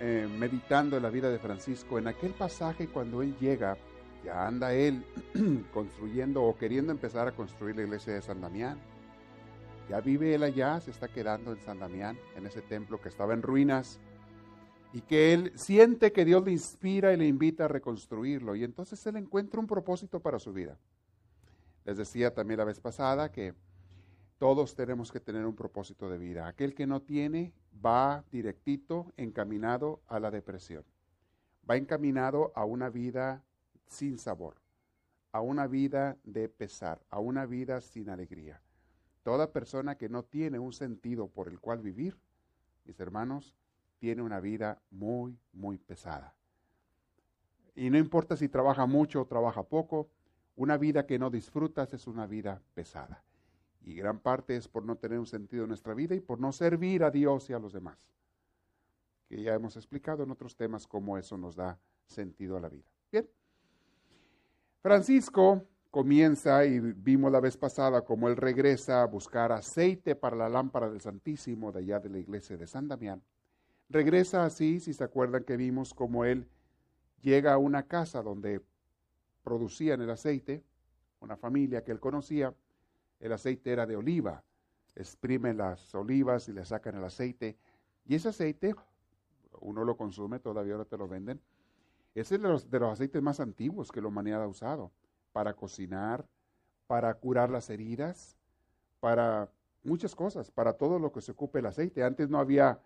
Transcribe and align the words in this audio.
eh, 0.00 0.28
meditando 0.38 0.96
en 0.96 1.02
la 1.02 1.10
vida 1.10 1.30
de 1.30 1.38
Francisco 1.38 1.98
en 1.98 2.06
aquel 2.06 2.32
pasaje 2.32 2.88
cuando 2.88 3.22
él 3.22 3.36
llega, 3.38 3.76
ya 4.24 4.46
anda 4.46 4.72
él 4.72 5.04
construyendo 5.72 6.42
o 6.44 6.56
queriendo 6.56 6.92
empezar 6.92 7.26
a 7.26 7.32
construir 7.32 7.76
la 7.76 7.82
iglesia 7.82 8.14
de 8.14 8.22
San 8.22 8.40
Damián. 8.40 8.78
Ya 9.88 10.00
vive 10.00 10.34
él 10.34 10.42
allá, 10.42 10.80
se 10.80 10.90
está 10.90 11.08
quedando 11.08 11.52
en 11.52 11.60
San 11.60 11.78
Damián, 11.78 12.18
en 12.36 12.46
ese 12.46 12.60
templo 12.60 13.00
que 13.00 13.08
estaba 13.08 13.32
en 13.32 13.42
ruinas, 13.42 13.98
y 14.92 15.00
que 15.00 15.32
él 15.32 15.52
siente 15.54 16.12
que 16.12 16.24
Dios 16.24 16.44
le 16.44 16.52
inspira 16.52 17.12
y 17.12 17.16
le 17.16 17.26
invita 17.26 17.64
a 17.64 17.68
reconstruirlo, 17.68 18.54
y 18.54 18.64
entonces 18.64 19.04
él 19.06 19.16
encuentra 19.16 19.60
un 19.60 19.66
propósito 19.66 20.20
para 20.20 20.38
su 20.38 20.52
vida. 20.52 20.76
Les 21.84 21.96
decía 21.96 22.34
también 22.34 22.58
la 22.58 22.64
vez 22.64 22.80
pasada 22.80 23.32
que 23.32 23.54
todos 24.38 24.76
tenemos 24.76 25.10
que 25.10 25.20
tener 25.20 25.44
un 25.44 25.56
propósito 25.56 26.08
de 26.08 26.16
vida. 26.16 26.46
Aquel 26.46 26.74
que 26.74 26.86
no 26.86 27.02
tiene 27.02 27.52
va 27.84 28.24
directito, 28.30 29.12
encaminado 29.16 30.00
a 30.06 30.20
la 30.20 30.30
depresión. 30.30 30.84
Va 31.68 31.76
encaminado 31.76 32.52
a 32.54 32.64
una 32.64 32.88
vida 32.88 33.44
sin 33.86 34.18
sabor, 34.18 34.56
a 35.32 35.40
una 35.40 35.66
vida 35.66 36.16
de 36.22 36.48
pesar, 36.48 37.02
a 37.10 37.18
una 37.18 37.46
vida 37.46 37.80
sin 37.80 38.10
alegría. 38.10 38.62
Toda 39.24 39.52
persona 39.52 39.96
que 39.96 40.08
no 40.08 40.22
tiene 40.22 40.58
un 40.58 40.72
sentido 40.72 41.28
por 41.28 41.48
el 41.48 41.58
cual 41.60 41.80
vivir, 41.80 42.16
mis 42.84 42.98
hermanos, 43.00 43.56
tiene 43.98 44.22
una 44.22 44.40
vida 44.40 44.80
muy, 44.90 45.36
muy 45.52 45.78
pesada. 45.78 46.34
Y 47.74 47.90
no 47.90 47.98
importa 47.98 48.36
si 48.36 48.48
trabaja 48.48 48.86
mucho 48.86 49.22
o 49.22 49.26
trabaja 49.26 49.64
poco, 49.64 50.08
una 50.56 50.76
vida 50.76 51.06
que 51.06 51.18
no 51.18 51.28
disfrutas 51.28 51.92
es 51.92 52.06
una 52.06 52.26
vida 52.26 52.62
pesada. 52.74 53.24
Y 53.88 53.94
gran 53.94 54.18
parte 54.18 54.54
es 54.54 54.68
por 54.68 54.84
no 54.84 54.96
tener 54.96 55.18
un 55.18 55.26
sentido 55.26 55.62
en 55.62 55.68
nuestra 55.68 55.94
vida 55.94 56.14
y 56.14 56.20
por 56.20 56.38
no 56.38 56.52
servir 56.52 57.02
a 57.02 57.10
Dios 57.10 57.48
y 57.48 57.54
a 57.54 57.58
los 57.58 57.72
demás. 57.72 57.96
Que 59.30 59.42
ya 59.42 59.54
hemos 59.54 59.76
explicado 59.76 60.22
en 60.22 60.30
otros 60.30 60.56
temas 60.56 60.86
cómo 60.86 61.16
eso 61.16 61.38
nos 61.38 61.56
da 61.56 61.78
sentido 62.04 62.58
a 62.58 62.60
la 62.60 62.68
vida. 62.68 62.84
Bien. 63.10 63.26
Francisco 64.82 65.64
comienza, 65.90 66.66
y 66.66 66.78
vimos 66.80 67.32
la 67.32 67.40
vez 67.40 67.56
pasada 67.56 68.02
cómo 68.02 68.28
él 68.28 68.36
regresa 68.36 69.00
a 69.00 69.06
buscar 69.06 69.52
aceite 69.52 70.14
para 70.14 70.36
la 70.36 70.50
lámpara 70.50 70.90
del 70.90 71.00
Santísimo 71.00 71.72
de 71.72 71.78
allá 71.78 71.98
de 71.98 72.10
la 72.10 72.18
iglesia 72.18 72.58
de 72.58 72.66
San 72.66 72.88
Damián. 72.88 73.22
Regresa 73.88 74.44
así, 74.44 74.80
si 74.80 74.92
se 74.92 75.02
acuerdan 75.02 75.44
que 75.44 75.56
vimos 75.56 75.94
cómo 75.94 76.26
él 76.26 76.46
llega 77.22 77.54
a 77.54 77.58
una 77.58 77.84
casa 77.84 78.20
donde 78.22 78.60
producían 79.42 80.02
el 80.02 80.10
aceite, 80.10 80.62
una 81.20 81.38
familia 81.38 81.82
que 81.82 81.92
él 81.92 82.00
conocía, 82.00 82.54
el 83.20 83.32
aceite 83.32 83.72
era 83.72 83.86
de 83.86 83.96
oliva. 83.96 84.42
Exprimen 84.94 85.56
las 85.56 85.94
olivas 85.94 86.48
y 86.48 86.52
le 86.52 86.64
sacan 86.64 86.96
el 86.96 87.04
aceite. 87.04 87.56
Y 88.04 88.14
ese 88.14 88.28
aceite, 88.28 88.74
uno 89.60 89.84
lo 89.84 89.96
consume, 89.96 90.38
todavía 90.38 90.74
ahora 90.74 90.84
te 90.84 90.96
lo 90.96 91.08
venden. 91.08 91.40
Es 92.14 92.30
de 92.30 92.38
los, 92.38 92.70
de 92.70 92.80
los 92.80 92.92
aceites 92.92 93.22
más 93.22 93.38
antiguos 93.38 93.92
que 93.92 94.00
la 94.00 94.08
humanidad 94.08 94.42
ha 94.42 94.48
usado 94.48 94.90
para 95.32 95.54
cocinar, 95.54 96.26
para 96.86 97.14
curar 97.14 97.50
las 97.50 97.70
heridas, 97.70 98.36
para 99.00 99.50
muchas 99.84 100.14
cosas, 100.14 100.50
para 100.50 100.72
todo 100.72 100.98
lo 100.98 101.12
que 101.12 101.20
se 101.20 101.32
ocupe 101.32 101.60
el 101.60 101.66
aceite. 101.66 102.02
Antes 102.02 102.28
no 102.28 102.38
había 102.38 102.80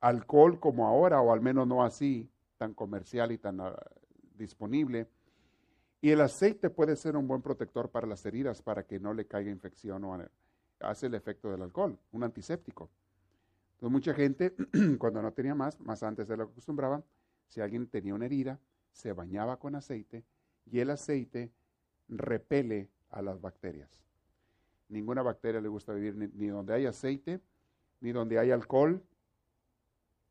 alcohol 0.00 0.60
como 0.60 0.86
ahora, 0.86 1.20
o 1.20 1.32
al 1.32 1.40
menos 1.40 1.66
no 1.66 1.82
así, 1.82 2.30
tan 2.58 2.74
comercial 2.74 3.32
y 3.32 3.38
tan 3.38 3.60
uh, 3.60 3.72
disponible. 4.34 5.08
Y 6.06 6.12
el 6.12 6.20
aceite 6.20 6.70
puede 6.70 6.94
ser 6.94 7.16
un 7.16 7.26
buen 7.26 7.42
protector 7.42 7.90
para 7.90 8.06
las 8.06 8.24
heridas 8.24 8.62
para 8.62 8.86
que 8.86 9.00
no 9.00 9.12
le 9.12 9.26
caiga 9.26 9.50
infección 9.50 10.04
o 10.04 10.16
hace 10.78 11.06
el 11.06 11.14
efecto 11.14 11.50
del 11.50 11.62
alcohol, 11.62 11.98
un 12.12 12.22
antiséptico. 12.22 12.88
Entonces 13.72 13.90
mucha 13.90 14.14
gente, 14.14 14.54
cuando 15.00 15.20
no 15.20 15.32
tenía 15.32 15.56
más, 15.56 15.80
más 15.80 16.04
antes 16.04 16.28
de 16.28 16.36
lo 16.36 16.46
que 16.46 16.52
acostumbraban, 16.52 17.02
si 17.48 17.60
alguien 17.60 17.88
tenía 17.88 18.14
una 18.14 18.26
herida, 18.26 18.60
se 18.92 19.12
bañaba 19.14 19.58
con 19.58 19.74
aceite 19.74 20.24
y 20.70 20.78
el 20.78 20.90
aceite 20.90 21.50
repele 22.06 22.88
a 23.10 23.20
las 23.20 23.40
bacterias. 23.40 23.90
Ninguna 24.88 25.22
bacteria 25.22 25.60
le 25.60 25.66
gusta 25.66 25.92
vivir 25.92 26.14
ni, 26.14 26.28
ni 26.28 26.46
donde 26.46 26.72
hay 26.72 26.86
aceite, 26.86 27.40
ni 28.00 28.12
donde 28.12 28.38
hay 28.38 28.52
alcohol. 28.52 29.02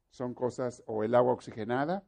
Son 0.09 0.33
cosas, 0.33 0.83
o 0.85 1.03
el 1.03 1.13
agua 1.15 1.33
oxigenada, 1.33 2.05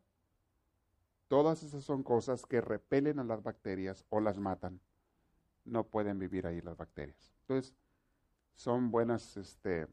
Todas 1.27 1.63
esas 1.63 1.83
son 1.83 2.03
cosas 2.03 2.45
que 2.45 2.61
repelen 2.61 3.19
a 3.19 3.23
las 3.23 3.43
bacterias 3.43 4.05
o 4.09 4.21
las 4.21 4.37
matan. 4.37 4.79
No 5.65 5.83
pueden 5.83 6.19
vivir 6.19 6.47
ahí 6.47 6.61
las 6.61 6.77
bacterias. 6.77 7.33
Entonces, 7.41 7.75
son 8.55 8.91
buenas 8.91 9.35
este, 9.35 9.87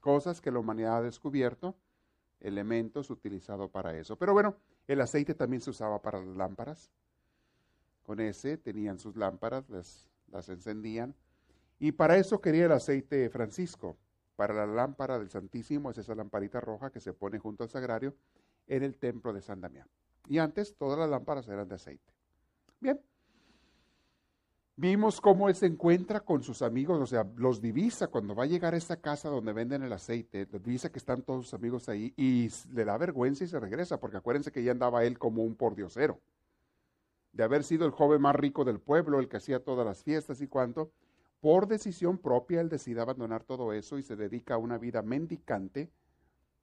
cosas 0.00 0.40
que 0.40 0.52
la 0.52 0.60
humanidad 0.60 0.98
ha 0.98 1.02
descubierto, 1.02 1.76
elementos 2.40 3.10
utilizados 3.10 3.70
para 3.70 3.96
eso. 3.96 4.16
Pero 4.16 4.32
bueno, 4.32 4.56
el 4.86 5.00
aceite 5.00 5.34
también 5.34 5.60
se 5.60 5.70
usaba 5.70 6.00
para 6.00 6.20
las 6.20 6.36
lámparas. 6.36 6.90
Con 8.04 8.20
ese 8.20 8.56
tenían 8.56 8.98
sus 8.98 9.16
lámparas, 9.16 9.68
las, 9.68 10.08
las 10.28 10.48
encendían. 10.48 11.14
Y 11.80 11.92
para 11.92 12.16
eso 12.16 12.40
quería 12.40 12.66
el 12.66 12.72
aceite 12.72 13.28
Francisco. 13.28 13.96
Para 14.36 14.54
la 14.54 14.66
lámpara 14.66 15.18
del 15.18 15.30
Santísimo 15.30 15.90
es 15.90 15.98
esa 15.98 16.14
lamparita 16.14 16.60
roja 16.60 16.90
que 16.90 17.00
se 17.00 17.12
pone 17.12 17.38
junto 17.38 17.64
al 17.64 17.70
sagrario 17.70 18.14
en 18.76 18.82
el 18.82 18.96
templo 18.96 19.34
de 19.34 19.42
San 19.42 19.60
Damián. 19.60 19.86
Y 20.28 20.38
antes 20.38 20.74
todas 20.76 20.98
las 20.98 21.10
lámparas 21.10 21.46
eran 21.46 21.68
de 21.68 21.74
aceite. 21.74 22.12
Bien. 22.80 22.98
Vimos 24.76 25.20
cómo 25.20 25.50
él 25.50 25.54
se 25.54 25.66
encuentra 25.66 26.20
con 26.20 26.42
sus 26.42 26.62
amigos, 26.62 26.98
o 26.98 27.06
sea, 27.06 27.30
los 27.36 27.60
divisa 27.60 28.08
cuando 28.08 28.34
va 28.34 28.44
a 28.44 28.46
llegar 28.46 28.72
a 28.72 28.78
esta 28.78 28.96
casa 28.96 29.28
donde 29.28 29.52
venden 29.52 29.82
el 29.82 29.92
aceite, 29.92 30.46
divisa 30.46 30.90
que 30.90 30.98
están 30.98 31.20
todos 31.20 31.44
sus 31.44 31.54
amigos 31.54 31.90
ahí 31.90 32.14
y 32.16 32.48
le 32.72 32.86
da 32.86 32.96
vergüenza 32.96 33.44
y 33.44 33.48
se 33.48 33.60
regresa, 33.60 34.00
porque 34.00 34.16
acuérdense 34.16 34.50
que 34.50 34.64
ya 34.64 34.72
andaba 34.72 35.04
él 35.04 35.18
como 35.18 35.44
un 35.44 35.54
pordiosero. 35.54 36.18
De 37.32 37.44
haber 37.44 37.64
sido 37.64 37.84
el 37.84 37.92
joven 37.92 38.22
más 38.22 38.34
rico 38.34 38.64
del 38.64 38.80
pueblo, 38.80 39.20
el 39.20 39.28
que 39.28 39.36
hacía 39.36 39.62
todas 39.62 39.84
las 39.84 40.02
fiestas 40.02 40.40
y 40.40 40.48
cuanto, 40.48 40.90
por 41.40 41.68
decisión 41.68 42.16
propia 42.16 42.62
él 42.62 42.70
decide 42.70 43.02
abandonar 43.02 43.44
todo 43.44 43.74
eso 43.74 43.98
y 43.98 44.02
se 44.02 44.16
dedica 44.16 44.54
a 44.54 44.58
una 44.58 44.78
vida 44.78 45.02
mendicante 45.02 45.90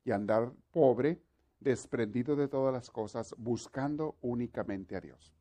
y 0.03 0.11
andar 0.11 0.51
pobre 0.71 1.21
desprendido 1.59 2.35
de 2.35 2.47
todas 2.47 2.73
las 2.73 2.89
cosas, 2.89 3.35
buscando 3.37 4.15
únicamente 4.21 4.95
a 4.95 5.01
Dios. 5.01 5.33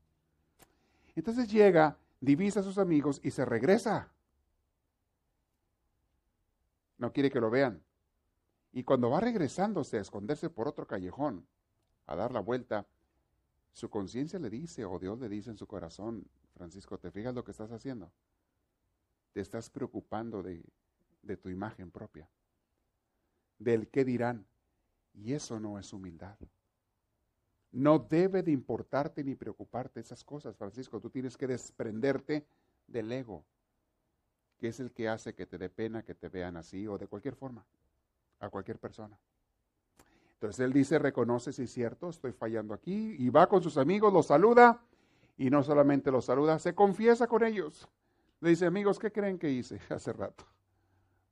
Entonces 1.15 1.51
llega, 1.51 1.99
divisa 2.21 2.61
a 2.61 2.63
sus 2.63 2.79
amigos 2.79 3.21
y 3.23 3.31
se 3.31 3.45
regresa. 3.45 4.13
No 6.99 7.13
quiere 7.13 7.31
que 7.31 7.41
lo 7.41 7.51
vean. 7.51 7.83
Y 8.73 8.85
cuando 8.85 9.11
va 9.11 9.21
regresándose 9.21 9.99
a 9.99 10.01
esconderse 10.01 10.51
por 10.51 10.69
otro 10.69 10.87
callejón, 10.87 11.47
a 12.07 12.17
dar 12.17 12.33
la 12.33 12.41
vuelta, 12.41 12.87
su 13.73 13.89
conciencia 13.91 14.39
le 14.39 14.51
dice, 14.51 14.85
o 14.85 14.99
Dios 14.99 15.19
le 15.21 15.29
dice 15.29 15.51
en 15.51 15.57
su 15.57 15.67
corazón, 15.67 16.27
Francisco, 16.55 16.99
¿te 16.99 17.11
fijas 17.11 17.35
lo 17.35 17.45
que 17.45 17.53
estás 17.53 17.71
haciendo? 17.71 18.11
Te 19.33 19.41
estás 19.41 19.71
preocupando 19.71 20.43
de, 20.43 20.65
de 21.23 21.37
tu 21.37 21.49
imagen 21.49 21.91
propia, 21.91 22.29
del 23.59 23.89
qué 23.89 24.05
dirán, 24.05 24.47
y 25.15 25.33
eso 25.33 25.59
no 25.59 25.79
es 25.79 25.93
humildad. 25.93 26.37
No 27.71 27.99
debe 27.99 28.43
de 28.43 28.51
importarte 28.51 29.23
ni 29.23 29.35
preocuparte 29.35 30.01
esas 30.01 30.25
cosas, 30.25 30.57
Francisco. 30.57 31.01
Tú 31.01 31.11
tienes 31.11 31.37
que 31.37 31.47
desprenderte 31.47 32.47
del 32.87 33.13
ego, 33.13 33.45
que 34.59 34.69
es 34.69 34.81
el 34.81 34.91
que 34.93 35.09
hace 35.09 35.35
que 35.35 35.47
te 35.47 35.59
dé 35.59 35.69
pena 35.69 36.03
que 36.03 36.15
te 36.15 36.29
vean 36.29 36.57
así 36.57 36.87
o 36.87 36.97
de 36.97 37.07
cualquier 37.07 37.35
forma, 37.35 37.65
a 38.41 38.49
cualquier 38.49 38.79
persona. 38.79 39.19
Entonces 40.35 40.61
él 40.61 40.73
dice, 40.73 40.99
reconoce 40.99 41.53
si 41.53 41.65
es 41.65 41.73
cierto, 41.73 42.09
estoy 42.09 42.33
fallando 42.33 42.73
aquí, 42.73 43.17
y 43.19 43.29
va 43.29 43.49
con 43.49 43.63
sus 43.63 43.77
amigos, 43.77 44.13
los 44.13 44.27
saluda, 44.27 44.81
y 45.37 45.51
no 45.51 45.63
solamente 45.63 46.11
los 46.11 46.25
saluda, 46.25 46.59
se 46.59 46.75
confiesa 46.75 47.27
con 47.27 47.45
ellos. 47.45 47.89
Le 48.41 48.51
dice, 48.51 48.67
amigos, 48.67 48.99
¿qué 48.99 49.11
creen 49.11 49.39
que 49.39 49.51
hice 49.51 49.81
hace 49.91 50.13
rato? 50.13 50.45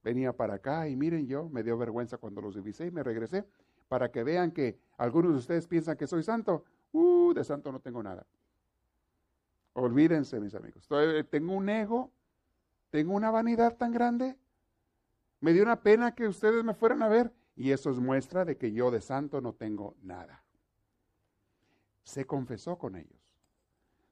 Venía 0.02 0.32
para 0.32 0.54
acá 0.54 0.88
y 0.88 0.96
miren 0.96 1.26
yo, 1.26 1.48
me 1.48 1.62
dio 1.62 1.78
vergüenza 1.78 2.18
cuando 2.18 2.40
los 2.40 2.54
divisé 2.54 2.86
y 2.86 2.90
me 2.90 3.02
regresé 3.02 3.44
para 3.88 4.10
que 4.10 4.22
vean 4.24 4.50
que 4.50 4.78
algunos 4.96 5.32
de 5.32 5.38
ustedes 5.38 5.66
piensan 5.66 5.96
que 5.96 6.06
soy 6.06 6.22
santo. 6.22 6.64
Uh, 6.92 7.32
de 7.34 7.44
santo 7.44 7.72
no 7.72 7.80
tengo 7.80 8.02
nada. 8.02 8.26
Olvídense, 9.74 10.40
mis 10.40 10.54
amigos. 10.54 10.88
tengo 11.30 11.54
un 11.54 11.68
ego, 11.68 12.10
tengo 12.90 13.14
una 13.14 13.30
vanidad 13.30 13.76
tan 13.76 13.92
grande. 13.92 14.38
Me 15.40 15.52
dio 15.52 15.62
una 15.62 15.82
pena 15.82 16.14
que 16.14 16.26
ustedes 16.26 16.64
me 16.64 16.72
fueran 16.72 17.02
a 17.02 17.08
ver 17.08 17.30
Y 17.54 17.72
eso 17.72 17.90
es 17.90 17.98
muestra 17.98 18.44
de 18.44 18.56
que 18.56 18.72
yo 18.72 18.90
de 18.90 19.00
santo 19.00 19.40
no 19.40 19.52
tengo 19.52 19.94
nada. 20.02 20.44
Se 22.02 22.26
confesó 22.26 22.78
con 22.78 22.96
ellos. 22.96 23.34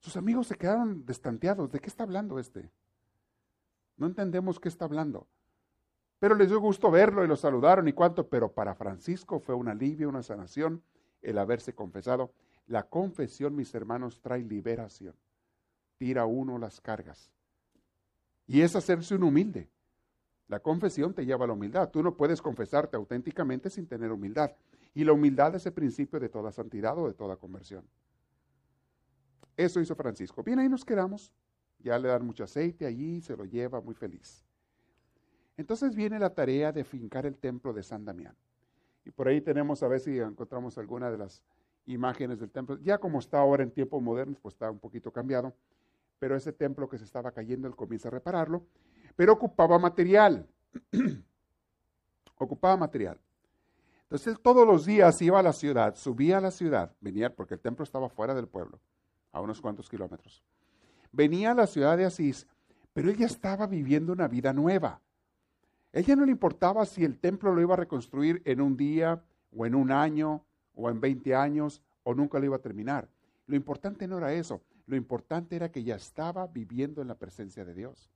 Sus 0.00 0.16
amigos 0.16 0.48
se 0.48 0.56
quedaron 0.56 1.06
destanteados. 1.06 1.70
¿De 1.72 1.80
qué 1.80 1.86
está 1.86 2.02
hablando 2.02 2.38
este? 2.38 2.70
No 3.96 4.06
entendemos 4.06 4.60
qué 4.60 4.68
está 4.68 4.84
hablando. 4.84 5.26
Pero 6.24 6.36
les 6.36 6.48
dio 6.48 6.58
gusto 6.58 6.90
verlo 6.90 7.22
y 7.22 7.28
lo 7.28 7.36
saludaron 7.36 7.86
y 7.86 7.92
cuánto, 7.92 8.26
pero 8.30 8.50
para 8.50 8.74
Francisco 8.74 9.40
fue 9.40 9.54
un 9.54 9.68
alivio, 9.68 10.08
una 10.08 10.22
sanación 10.22 10.82
el 11.20 11.36
haberse 11.36 11.74
confesado. 11.74 12.32
La 12.66 12.84
confesión, 12.84 13.54
mis 13.54 13.74
hermanos, 13.74 14.22
trae 14.22 14.42
liberación. 14.42 15.14
Tira 15.98 16.24
uno 16.24 16.56
las 16.56 16.80
cargas. 16.80 17.30
Y 18.46 18.62
es 18.62 18.74
hacerse 18.74 19.14
un 19.16 19.24
humilde. 19.24 19.68
La 20.48 20.60
confesión 20.60 21.12
te 21.12 21.26
lleva 21.26 21.44
a 21.44 21.48
la 21.48 21.52
humildad. 21.52 21.90
Tú 21.90 22.02
no 22.02 22.16
puedes 22.16 22.40
confesarte 22.40 22.96
auténticamente 22.96 23.68
sin 23.68 23.86
tener 23.86 24.10
humildad. 24.10 24.50
Y 24.94 25.04
la 25.04 25.12
humildad 25.12 25.54
es 25.56 25.66
el 25.66 25.74
principio 25.74 26.18
de 26.18 26.30
toda 26.30 26.52
santidad 26.52 26.96
o 26.96 27.06
de 27.06 27.12
toda 27.12 27.36
conversión. 27.36 27.84
Eso 29.58 29.78
hizo 29.78 29.94
Francisco. 29.94 30.42
Bien, 30.42 30.58
ahí 30.58 30.70
nos 30.70 30.86
quedamos. 30.86 31.34
Ya 31.80 31.98
le 31.98 32.08
dan 32.08 32.24
mucho 32.24 32.44
aceite 32.44 32.86
allí, 32.86 33.20
se 33.20 33.36
lo 33.36 33.44
lleva 33.44 33.82
muy 33.82 33.94
feliz. 33.94 34.43
Entonces 35.56 35.94
viene 35.94 36.18
la 36.18 36.34
tarea 36.34 36.72
de 36.72 36.84
fincar 36.84 37.26
el 37.26 37.36
templo 37.36 37.72
de 37.72 37.82
San 37.82 38.04
Damián. 38.04 38.34
Y 39.04 39.10
por 39.10 39.28
ahí 39.28 39.40
tenemos, 39.40 39.82
a 39.82 39.88
ver 39.88 40.00
si 40.00 40.18
encontramos 40.18 40.78
alguna 40.78 41.10
de 41.10 41.18
las 41.18 41.42
imágenes 41.86 42.40
del 42.40 42.50
templo. 42.50 42.78
Ya 42.82 42.98
como 42.98 43.18
está 43.18 43.38
ahora 43.38 43.62
en 43.62 43.70
tiempos 43.70 44.02
modernos, 44.02 44.38
pues 44.40 44.54
está 44.54 44.70
un 44.70 44.78
poquito 44.78 45.12
cambiado. 45.12 45.54
Pero 46.18 46.36
ese 46.36 46.52
templo 46.52 46.88
que 46.88 46.98
se 46.98 47.04
estaba 47.04 47.30
cayendo, 47.32 47.68
él 47.68 47.76
comienza 47.76 48.08
a 48.08 48.12
repararlo. 48.12 48.66
Pero 49.16 49.34
ocupaba 49.34 49.78
material. 49.78 50.48
ocupaba 52.36 52.76
material. 52.76 53.20
Entonces 54.04 54.28
él 54.28 54.40
todos 54.40 54.66
los 54.66 54.86
días 54.86 55.20
iba 55.22 55.40
a 55.40 55.42
la 55.42 55.52
ciudad, 55.52 55.96
subía 55.96 56.38
a 56.38 56.40
la 56.40 56.50
ciudad, 56.50 56.94
venía 57.00 57.34
porque 57.34 57.54
el 57.54 57.60
templo 57.60 57.82
estaba 57.82 58.08
fuera 58.08 58.34
del 58.34 58.46
pueblo, 58.46 58.78
a 59.32 59.40
unos 59.40 59.60
cuantos 59.60 59.88
kilómetros. 59.88 60.44
Venía 61.10 61.52
a 61.52 61.54
la 61.54 61.66
ciudad 61.66 61.96
de 61.96 62.04
Asís, 62.04 62.46
pero 62.92 63.10
ella 63.10 63.26
estaba 63.26 63.66
viviendo 63.66 64.12
una 64.12 64.28
vida 64.28 64.52
nueva. 64.52 65.00
Ella 65.94 66.16
no 66.16 66.24
le 66.24 66.32
importaba 66.32 66.84
si 66.86 67.04
el 67.04 67.20
templo 67.20 67.54
lo 67.54 67.60
iba 67.60 67.74
a 67.74 67.76
reconstruir 67.76 68.42
en 68.44 68.60
un 68.60 68.76
día, 68.76 69.22
o 69.56 69.64
en 69.64 69.76
un 69.76 69.92
año, 69.92 70.44
o 70.74 70.90
en 70.90 71.00
20 71.00 71.36
años, 71.36 71.80
o 72.02 72.14
nunca 72.14 72.40
lo 72.40 72.46
iba 72.46 72.56
a 72.56 72.60
terminar. 72.60 73.08
Lo 73.46 73.54
importante 73.54 74.08
no 74.08 74.18
era 74.18 74.32
eso, 74.32 74.60
lo 74.86 74.96
importante 74.96 75.54
era 75.54 75.70
que 75.70 75.84
ya 75.84 75.94
estaba 75.94 76.48
viviendo 76.48 77.00
en 77.00 77.06
la 77.06 77.14
presencia 77.14 77.64
de 77.64 77.74
Dios. 77.74 78.10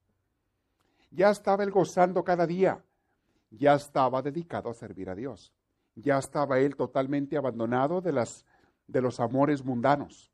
Ya 1.12 1.30
estaba 1.30 1.62
él 1.62 1.70
gozando 1.70 2.24
cada 2.24 2.48
día, 2.48 2.82
ya 3.48 3.74
estaba 3.74 4.22
dedicado 4.22 4.70
a 4.70 4.74
servir 4.74 5.08
a 5.08 5.14
Dios, 5.14 5.52
ya 5.94 6.18
estaba 6.18 6.58
él 6.58 6.74
totalmente 6.74 7.36
abandonado 7.36 8.00
de, 8.00 8.10
las, 8.10 8.44
de 8.88 9.00
los 9.00 9.20
amores 9.20 9.64
mundanos. 9.64 10.32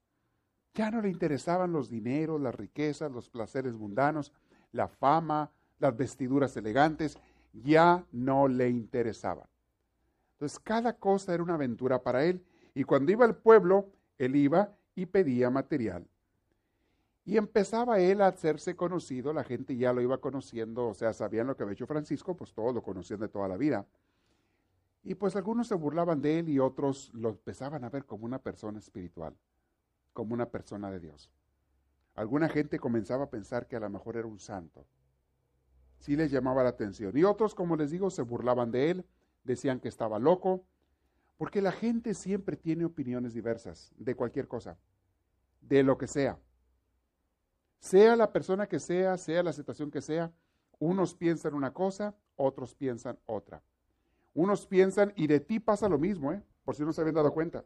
Ya 0.73 0.91
no 0.91 1.03
le 1.03 1.11
interesaban 1.11 1.73
los 1.73 1.91
dineros, 1.91 2.41
las 2.41 2.55
riquezas, 2.55 3.13
los 3.13 3.29
placeres 3.29 3.77
mundanos, 3.77 4.33
la 4.73 4.89
fama, 4.89 5.53
las 5.79 5.95
vestiduras 5.95 6.57
elegantes, 6.57 7.19
ya 7.63 8.05
no 8.13 8.49
le 8.49 8.69
interesaban. 8.69 9.47
Entonces 10.33 10.59
cada 10.59 10.97
cosa 10.97 11.33
era 11.35 11.43
una 11.43 11.55
aventura 11.55 12.03
para 12.03 12.25
él 12.25 12.45
y 12.75 12.85
cuando 12.85 13.13
iba 13.13 13.25
al 13.25 13.37
pueblo, 13.37 13.93
él 14.19 14.37
iba 14.37 14.77
y 14.95 15.07
pedía 15.07 15.51
material. 15.51 16.07
Y 17.25 17.37
empezaba 17.37 18.01
él 18.01 18.21
a 18.21 18.27
hacerse 18.27 18.77
conocido, 18.77 19.33
la 19.33 19.45
gente 19.45 19.77
ya 19.77 19.93
lo 19.93 20.03
iba 20.03 20.19
conociendo, 20.19 20.89
o 20.89 20.95
sea, 20.95 21.13
sabían 21.13 21.47
lo 21.47 21.57
que 21.57 21.63
había 21.63 21.73
hecho 21.73 21.87
Francisco, 21.87 22.37
pues 22.37 22.53
todos 22.53 22.75
lo 22.75 22.83
conocían 22.83 23.21
de 23.21 23.29
toda 23.29 23.49
la 23.49 23.57
vida. 23.57 23.87
Y 25.05 25.15
pues 25.15 25.37
algunos 25.37 25.69
se 25.69 25.75
burlaban 25.75 26.21
de 26.21 26.41
él 26.41 26.49
y 26.49 26.59
otros 26.59 27.11
lo 27.15 27.31
empezaban 27.31 27.85
a 27.85 27.91
ver 27.91 28.05
como 28.05 28.27
una 28.27 28.41
persona 28.41 28.79
espiritual, 28.79 29.35
como 30.13 30.35
una 30.35 30.51
persona 30.51 30.91
de 30.91 31.01
Dios. 31.01 31.31
Alguna 32.15 32.49
gente 32.49 32.79
comenzaba 32.79 33.25
a 33.25 33.31
pensar 33.31 33.67
que 33.67 33.77
a 33.77 33.81
lo 33.81 33.89
mejor 33.89 34.17
era 34.17 34.27
un 34.27 34.39
santo 34.39 34.87
sí 36.05 36.17
les 36.17 36.31
llamaba 36.31 36.63
la 36.63 36.69
atención. 36.69 37.17
Y 37.17 37.25
otros, 37.25 37.55
como 37.55 37.77
les 37.77 37.91
digo, 37.91 38.11
se 38.11 38.21
burlaban 38.21 38.71
de 38.71 38.91
él, 38.91 39.07
decían 39.43 39.81
que 39.81 39.89
estaba 39.89 40.19
loco, 40.19 40.63
porque 41.39 41.63
la 41.63 41.73
gente 41.73 42.13
siempre 42.13 42.59
tiene 42.59 42.85
opiniones 42.85 43.33
diversas 43.33 43.91
de 43.97 44.15
cualquier 44.15 44.47
cosa, 44.47 44.77
de 45.63 45.83
lo 45.83 45.97
que 45.97 46.07
sea. 46.07 46.39
Sea 47.79 48.17
la 48.17 48.33
persona 48.33 48.67
que 48.67 48.81
sea, 48.81 49.17
sea 49.17 49.43
la 49.43 49.55
situación 49.55 49.91
que 49.91 50.03
sea, 50.03 50.31
unos 50.79 51.15
piensan 51.15 51.55
una 51.55 51.73
cosa, 51.73 52.15
otros 52.37 52.75
piensan 52.75 53.19
otra. 53.25 53.63
Unos 54.35 54.67
piensan, 54.67 55.15
y 55.17 55.27
de 55.27 55.41
ti 55.41 55.59
pasa 55.59 55.89
lo 55.89 55.99
mismo, 55.99 56.35
¿eh? 56.35 56.43
por 56.67 56.77
si 56.77 56.83
no 56.83 56.93
se 56.93 57.01
habían 57.01 57.15
dado 57.15 57.33
cuenta. 57.33 57.65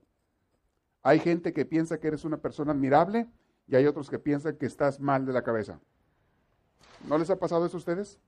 Hay 1.03 1.19
gente 1.19 1.53
que 1.53 1.65
piensa 1.65 1.99
que 1.99 2.07
eres 2.07 2.25
una 2.25 2.37
persona 2.37 2.71
admirable 2.71 3.29
y 3.67 3.75
hay 3.75 3.87
otros 3.87 4.09
que 4.09 4.21
piensan 4.21 4.57
que 4.59 4.67
estás 4.67 5.01
mal 5.01 5.27
de 5.27 5.33
la 5.33 5.43
cabeza. 5.43 5.81
¿No 7.09 7.19
les 7.19 7.31
ha 7.31 7.39
pasado 7.39 7.67
eso 7.67 7.77
a 7.77 7.79
ustedes? 7.79 8.21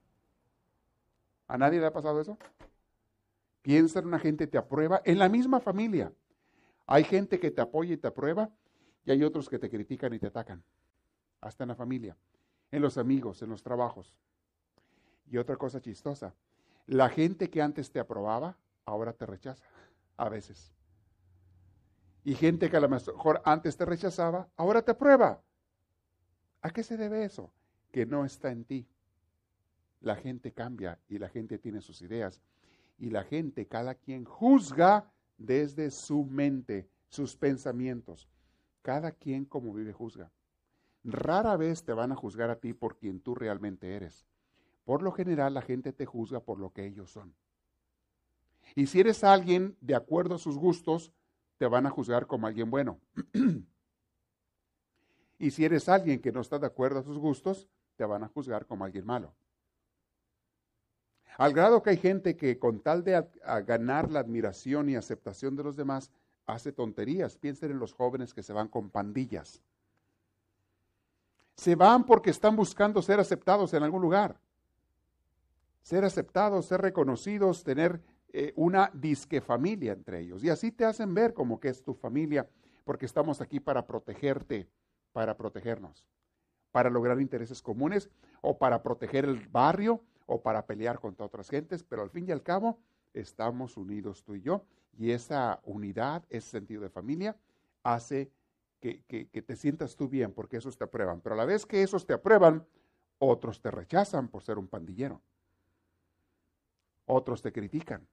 ¿A 1.51 1.59
nadie 1.59 1.81
le 1.81 1.87
ha 1.87 1.93
pasado 1.93 2.21
eso? 2.21 2.39
Piensa 3.61 3.99
en 3.99 4.07
una 4.07 4.21
gente 4.21 4.45
que 4.45 4.53
te 4.53 4.59
aprueba 4.59 5.03
en 5.05 5.19
la 5.19 5.29
misma 5.29 5.59
familia. 5.59 6.13
Hay 6.87 7.03
gente 7.03 7.41
que 7.41 7.51
te 7.51 7.61
apoya 7.61 7.93
y 7.93 7.97
te 7.97 8.07
aprueba 8.07 8.51
y 9.05 9.11
hay 9.11 9.25
otros 9.25 9.49
que 9.49 9.59
te 9.59 9.69
critican 9.69 10.15
y 10.15 10.21
te 10.21 10.29
atacan. 10.29 10.63
Hasta 11.41 11.65
en 11.65 11.69
la 11.69 11.75
familia, 11.75 12.17
en 12.71 12.83
los 12.83 12.99
amigos, 12.99 13.43
en 13.43 13.51
los 13.51 13.65
trabajos. 13.65 14.17
Y 15.27 15.39
otra 15.39 15.57
cosa 15.57 15.81
chistosa, 15.81 16.37
la 16.87 17.09
gente 17.09 17.51
que 17.51 17.61
antes 17.61 17.91
te 17.91 17.99
aprobaba, 17.99 18.57
ahora 18.85 19.13
te 19.13 19.27
rechaza, 19.27 19.67
a 20.19 20.29
veces. 20.29 20.73
Y 22.23 22.37
gente 22.37 22.71
que 22.71 22.77
a 22.77 22.81
lo 22.81 22.89
mejor 22.89 23.43
antes 23.45 23.77
te 23.77 23.85
rechazaba, 23.85 24.49
ahora 24.57 24.83
te 24.83 24.93
aprueba. 24.93 25.43
¿A 26.63 26.71
qué 26.71 26.85
se 26.85 26.97
debe 26.97 27.25
eso? 27.25 27.53
Que 27.91 28.07
no 28.07 28.25
está 28.25 28.53
en 28.53 28.65
ti 28.65 28.87
la 30.01 30.17
gente 30.17 30.53
cambia 30.53 30.99
y 31.09 31.19
la 31.19 31.29
gente 31.29 31.59
tiene 31.59 31.81
sus 31.81 32.03
ideas. 32.03 32.41
Y 32.99 33.11
la 33.11 33.25
gente, 33.25 33.67
cada 33.67 33.95
quien 33.95 34.25
juzga 34.25 35.11
desde 35.39 35.91
su 35.91 36.25
mente, 36.25 36.89
sus 37.09 37.37
pensamientos. 37.37 38.29
Cada 38.83 39.13
quien 39.13 39.45
como 39.45 39.73
vive 39.73 39.93
juzga. 39.93 40.31
Rara 41.05 41.57
vez 41.57 41.85
te 41.85 41.93
van 41.93 42.13
a 42.13 42.17
juzgar 42.17 42.51
a 42.51 42.57
ti 42.57 42.75
por 42.75 42.97
quien 42.97 43.21
tú 43.21 43.35
realmente 43.35 43.95
eres. 43.95 44.27
Por 44.85 45.03
lo 45.03 45.13
general 45.13 45.55
la 45.55 45.63
gente 45.63 45.93
te 45.93 46.07
juzga 46.07 46.41
por 46.41 46.59
lo 46.59 46.73
que 46.73 46.87
ellos 46.87 47.11
son. 47.11 47.35
Y 48.75 48.87
si 48.87 49.01
eres 49.01 49.25
alguien 49.25 49.77
de 49.81 49.95
acuerdo 49.95 50.35
a 50.35 50.39
sus 50.39 50.57
gustos, 50.57 51.13
te 51.59 51.67
van 51.67 51.87
a 51.87 51.91
juzgar 51.91 52.27
como 52.27 52.47
alguien 52.47 52.71
bueno. 52.71 53.01
y 55.39 55.51
si 55.51 55.65
eres 55.65 55.89
alguien 55.89 56.21
que 56.21 56.33
no 56.33 56.41
está 56.41 56.59
de 56.59 56.67
acuerdo 56.67 57.01
a 57.01 57.03
sus 57.03 57.19
gustos, 57.19 57.69
te 57.97 58.05
van 58.05 58.25
a 58.25 58.29
juzgar 58.29 58.67
como 58.67 58.85
alguien 58.85 59.05
malo. 59.05 59.35
Al 61.41 61.55
grado 61.55 61.83
que 61.83 61.89
hay 61.89 61.97
gente 61.97 62.37
que 62.37 62.59
con 62.59 62.81
tal 62.81 63.03
de 63.03 63.27
ganar 63.65 64.13
la 64.13 64.21
admiración 64.21 64.91
y 64.91 64.97
aceptación 64.97 65.57
de 65.57 65.65
los 65.65 65.75
demás, 65.75 66.13
hace 66.45 66.71
tonterías. 66.71 67.39
Piensen 67.39 67.71
en 67.71 67.79
los 67.79 67.95
jóvenes 67.95 68.35
que 68.35 68.43
se 68.43 68.53
van 68.53 68.69
con 68.69 68.91
pandillas. 68.91 69.63
Se 71.55 71.77
van 71.77 72.05
porque 72.05 72.29
están 72.29 72.57
buscando 72.57 73.01
ser 73.01 73.21
aceptados 73.21 73.73
en 73.73 73.83
algún 73.83 74.03
lugar. 74.03 74.39
Ser 75.81 76.05
aceptados, 76.05 76.67
ser 76.67 76.83
reconocidos, 76.83 77.65
tener 77.65 78.03
eh, 78.35 78.53
una 78.55 78.91
disque 78.93 79.41
familia 79.41 79.95
entre 79.95 80.21
ellos. 80.21 80.45
Y 80.45 80.51
así 80.51 80.71
te 80.71 80.85
hacen 80.85 81.15
ver 81.15 81.33
como 81.33 81.59
que 81.59 81.69
es 81.69 81.83
tu 81.83 81.95
familia, 81.95 82.51
porque 82.85 83.07
estamos 83.07 83.41
aquí 83.41 83.61
para 83.61 83.87
protegerte, 83.87 84.69
para 85.15 85.39
protegernos, 85.39 86.05
para 86.71 86.91
lograr 86.91 87.19
intereses 87.19 87.63
comunes 87.63 88.11
o 88.43 88.59
para 88.59 88.83
proteger 88.83 89.25
el 89.25 89.49
barrio 89.49 90.03
o 90.33 90.41
para 90.41 90.65
pelear 90.65 91.01
contra 91.01 91.27
otras 91.27 91.51
gentes, 91.51 91.83
pero 91.83 92.03
al 92.03 92.11
fin 92.11 92.29
y 92.29 92.31
al 92.31 92.45
cabo 92.45 92.79
estamos 93.13 93.77
unidos 93.77 94.23
tú 94.23 94.37
y 94.37 94.43
yo 94.43 94.65
y 94.97 95.11
esa 95.11 95.61
unidad, 95.65 96.25
ese 96.31 96.51
sentido 96.51 96.83
de 96.83 96.89
familia 96.89 97.37
hace 97.83 98.31
que, 98.79 99.03
te 99.29 99.57
sientas 99.57 99.97
tú 99.97 100.09
bien 100.09 100.33
porque 100.33 100.59
esos 100.59 100.79
te 100.79 100.85
aprueban, 100.85 101.21
pero 101.21 101.35
a 101.35 101.39
la 101.39 101.45
vez 101.45 101.67
que 101.67 101.83
esos 101.83 102.07
te 102.07 102.13
aprueban, 102.13 102.65
otros 103.19 103.61
te 103.61 103.73
rechazan 103.73 104.29
por 104.29 104.45
ser 104.45 104.57
un 104.57 104.69
pandillero, 104.69 105.21
otros 107.07 107.43
te 107.43 107.53
critican. 107.53 108.07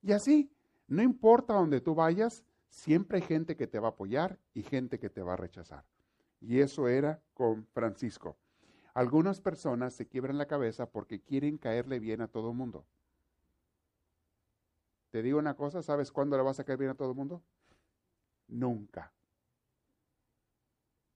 Y 0.00 0.12
así, 0.12 0.50
no 0.88 1.02
importa 1.02 1.52
donde 1.52 1.82
tú 1.82 1.94
vayas, 1.94 2.42
siempre 2.70 3.18
hay 3.18 3.22
gente 3.22 3.54
que 3.54 3.66
te 3.66 3.78
va 3.78 3.88
a 3.88 3.90
apoyar 3.90 4.38
y 4.54 4.62
gente 4.62 4.98
que 4.98 5.10
te 5.10 5.20
va 5.20 5.34
a 5.34 5.36
rechazar. 5.36 5.84
Y 6.40 6.60
eso 6.60 6.88
era 6.88 7.20
con 7.34 7.66
Francisco. 7.66 8.38
Algunas 8.96 9.42
personas 9.42 9.92
se 9.92 10.08
quiebran 10.08 10.38
la 10.38 10.46
cabeza 10.46 10.86
porque 10.86 11.20
quieren 11.20 11.58
caerle 11.58 11.98
bien 11.98 12.22
a 12.22 12.28
todo 12.28 12.48
el 12.48 12.56
mundo. 12.56 12.86
Te 15.10 15.22
digo 15.22 15.38
una 15.38 15.54
cosa, 15.54 15.82
¿sabes 15.82 16.10
cuándo 16.10 16.34
le 16.38 16.42
vas 16.42 16.60
a 16.60 16.64
caer 16.64 16.78
bien 16.78 16.92
a 16.92 16.94
todo 16.94 17.10
el 17.10 17.14
mundo? 17.14 17.42
Nunca. 18.48 19.12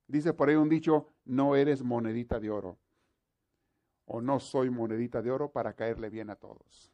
Dice 0.06 0.34
por 0.34 0.50
ahí 0.50 0.56
un 0.56 0.68
dicho, 0.68 1.08
no 1.24 1.56
eres 1.56 1.82
monedita 1.82 2.38
de 2.38 2.50
oro. 2.50 2.76
O 4.04 4.20
no 4.20 4.40
soy 4.40 4.68
monedita 4.68 5.22
de 5.22 5.30
oro 5.30 5.50
para 5.50 5.72
caerle 5.72 6.10
bien 6.10 6.28
a 6.28 6.36
todos. 6.36 6.92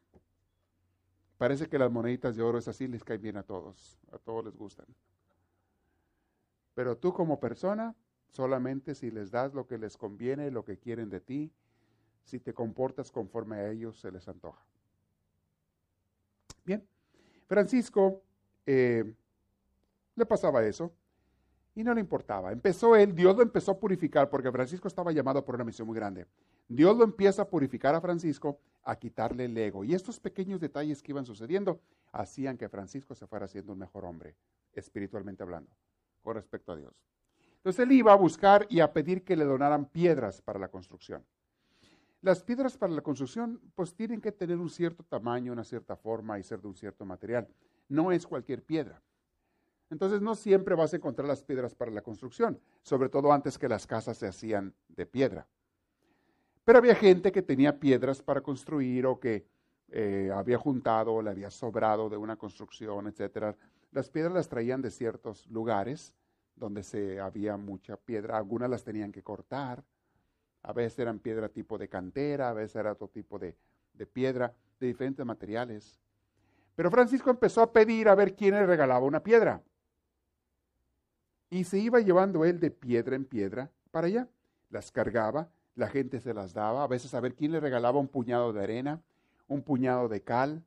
Parece 1.36 1.68
que 1.68 1.80
las 1.80 1.90
moneditas 1.90 2.36
de 2.36 2.44
oro 2.44 2.58
es 2.58 2.68
así, 2.68 2.86
les 2.86 3.02
caen 3.02 3.22
bien 3.22 3.38
a 3.38 3.42
todos, 3.42 3.98
a 4.12 4.18
todos 4.18 4.44
les 4.44 4.56
gustan. 4.56 4.86
Pero 6.74 6.96
tú 6.96 7.12
como 7.12 7.40
persona, 7.40 7.92
solamente 8.28 8.94
si 8.94 9.10
les 9.10 9.30
das 9.30 9.54
lo 9.54 9.66
que 9.66 9.78
les 9.78 9.96
conviene, 9.96 10.50
lo 10.50 10.64
que 10.64 10.78
quieren 10.78 11.08
de 11.10 11.20
ti, 11.20 11.52
si 12.22 12.40
te 12.40 12.52
comportas 12.52 13.10
conforme 13.10 13.56
a 13.56 13.70
ellos, 13.70 13.98
se 14.00 14.10
les 14.10 14.26
antoja. 14.28 14.64
Bien, 16.64 16.86
Francisco 17.46 18.22
eh, 18.66 19.14
le 20.16 20.26
pasaba 20.26 20.64
eso 20.64 20.92
y 21.74 21.84
no 21.84 21.94
le 21.94 22.00
importaba. 22.00 22.50
Empezó 22.50 22.96
él, 22.96 23.14
Dios 23.14 23.36
lo 23.36 23.42
empezó 23.42 23.72
a 23.72 23.78
purificar 23.78 24.28
porque 24.28 24.50
Francisco 24.50 24.88
estaba 24.88 25.12
llamado 25.12 25.44
por 25.44 25.54
una 25.54 25.64
misión 25.64 25.86
muy 25.86 25.94
grande. 25.94 26.26
Dios 26.68 26.96
lo 26.96 27.04
empieza 27.04 27.42
a 27.42 27.48
purificar 27.48 27.94
a 27.94 28.00
Francisco, 28.00 28.58
a 28.82 28.96
quitarle 28.96 29.44
el 29.44 29.56
ego. 29.56 29.84
Y 29.84 29.94
estos 29.94 30.18
pequeños 30.18 30.60
detalles 30.60 31.02
que 31.02 31.12
iban 31.12 31.26
sucediendo 31.26 31.80
hacían 32.12 32.56
que 32.56 32.68
Francisco 32.68 33.14
se 33.14 33.26
fuera 33.26 33.46
siendo 33.46 33.72
un 33.72 33.78
mejor 33.78 34.04
hombre, 34.04 34.34
espiritualmente 34.72 35.42
hablando, 35.42 35.70
con 36.22 36.34
respecto 36.34 36.72
a 36.72 36.76
Dios. 36.76 36.94
Entonces 37.66 37.84
él 37.84 37.90
iba 37.90 38.12
a 38.12 38.16
buscar 38.16 38.64
y 38.70 38.78
a 38.78 38.92
pedir 38.92 39.24
que 39.24 39.34
le 39.34 39.44
donaran 39.44 39.86
piedras 39.86 40.40
para 40.40 40.60
la 40.60 40.68
construcción. 40.68 41.26
Las 42.22 42.44
piedras 42.44 42.76
para 42.76 42.92
la 42.92 43.02
construcción 43.02 43.60
pues 43.74 43.92
tienen 43.92 44.20
que 44.20 44.30
tener 44.30 44.58
un 44.58 44.70
cierto 44.70 45.02
tamaño, 45.02 45.52
una 45.52 45.64
cierta 45.64 45.96
forma 45.96 46.38
y 46.38 46.44
ser 46.44 46.60
de 46.60 46.68
un 46.68 46.76
cierto 46.76 47.04
material. 47.04 47.48
No 47.88 48.12
es 48.12 48.24
cualquier 48.24 48.62
piedra. 48.62 49.02
Entonces 49.90 50.20
no 50.20 50.36
siempre 50.36 50.76
vas 50.76 50.92
a 50.92 50.98
encontrar 50.98 51.26
las 51.26 51.42
piedras 51.42 51.74
para 51.74 51.90
la 51.90 52.02
construcción, 52.02 52.60
sobre 52.82 53.08
todo 53.08 53.32
antes 53.32 53.58
que 53.58 53.68
las 53.68 53.84
casas 53.84 54.16
se 54.16 54.28
hacían 54.28 54.72
de 54.86 55.04
piedra. 55.04 55.48
Pero 56.64 56.78
había 56.78 56.94
gente 56.94 57.32
que 57.32 57.42
tenía 57.42 57.80
piedras 57.80 58.22
para 58.22 58.42
construir 58.42 59.06
o 59.06 59.18
que 59.18 59.44
eh, 59.88 60.30
había 60.32 60.56
juntado 60.56 61.20
le 61.20 61.30
había 61.30 61.50
sobrado 61.50 62.08
de 62.08 62.16
una 62.16 62.36
construcción, 62.36 63.08
etc. 63.08 63.56
Las 63.90 64.08
piedras 64.08 64.34
las 64.34 64.48
traían 64.48 64.82
de 64.82 64.92
ciertos 64.92 65.48
lugares 65.48 66.14
donde 66.56 66.82
se 66.82 67.20
había 67.20 67.56
mucha 67.56 67.96
piedra. 67.96 68.36
Algunas 68.36 68.68
las 68.68 68.82
tenían 68.82 69.12
que 69.12 69.22
cortar. 69.22 69.84
A 70.62 70.72
veces 70.72 70.98
eran 70.98 71.20
piedra 71.20 71.48
tipo 71.48 71.78
de 71.78 71.88
cantera, 71.88 72.48
a 72.48 72.52
veces 72.52 72.76
era 72.76 72.92
otro 72.92 73.08
tipo 73.08 73.38
de, 73.38 73.56
de 73.92 74.06
piedra, 74.06 74.52
de 74.80 74.88
diferentes 74.88 75.24
materiales. 75.24 76.00
Pero 76.74 76.90
Francisco 76.90 77.30
empezó 77.30 77.62
a 77.62 77.72
pedir 77.72 78.08
a 78.08 78.14
ver 78.14 78.34
quién 78.34 78.54
le 78.54 78.66
regalaba 78.66 79.06
una 79.06 79.22
piedra. 79.22 79.62
Y 81.50 81.64
se 81.64 81.78
iba 81.78 82.00
llevando 82.00 82.44
él 82.44 82.58
de 82.58 82.70
piedra 82.70 83.14
en 83.14 83.24
piedra 83.24 83.70
para 83.92 84.08
allá. 84.08 84.28
Las 84.70 84.90
cargaba, 84.90 85.48
la 85.76 85.88
gente 85.88 86.20
se 86.20 86.34
las 86.34 86.52
daba, 86.52 86.82
a 86.82 86.88
veces 86.88 87.14
a 87.14 87.20
ver 87.20 87.34
quién 87.34 87.52
le 87.52 87.60
regalaba 87.60 88.00
un 88.00 88.08
puñado 88.08 88.52
de 88.52 88.62
arena, 88.62 89.00
un 89.46 89.62
puñado 89.62 90.08
de 90.08 90.22
cal, 90.22 90.64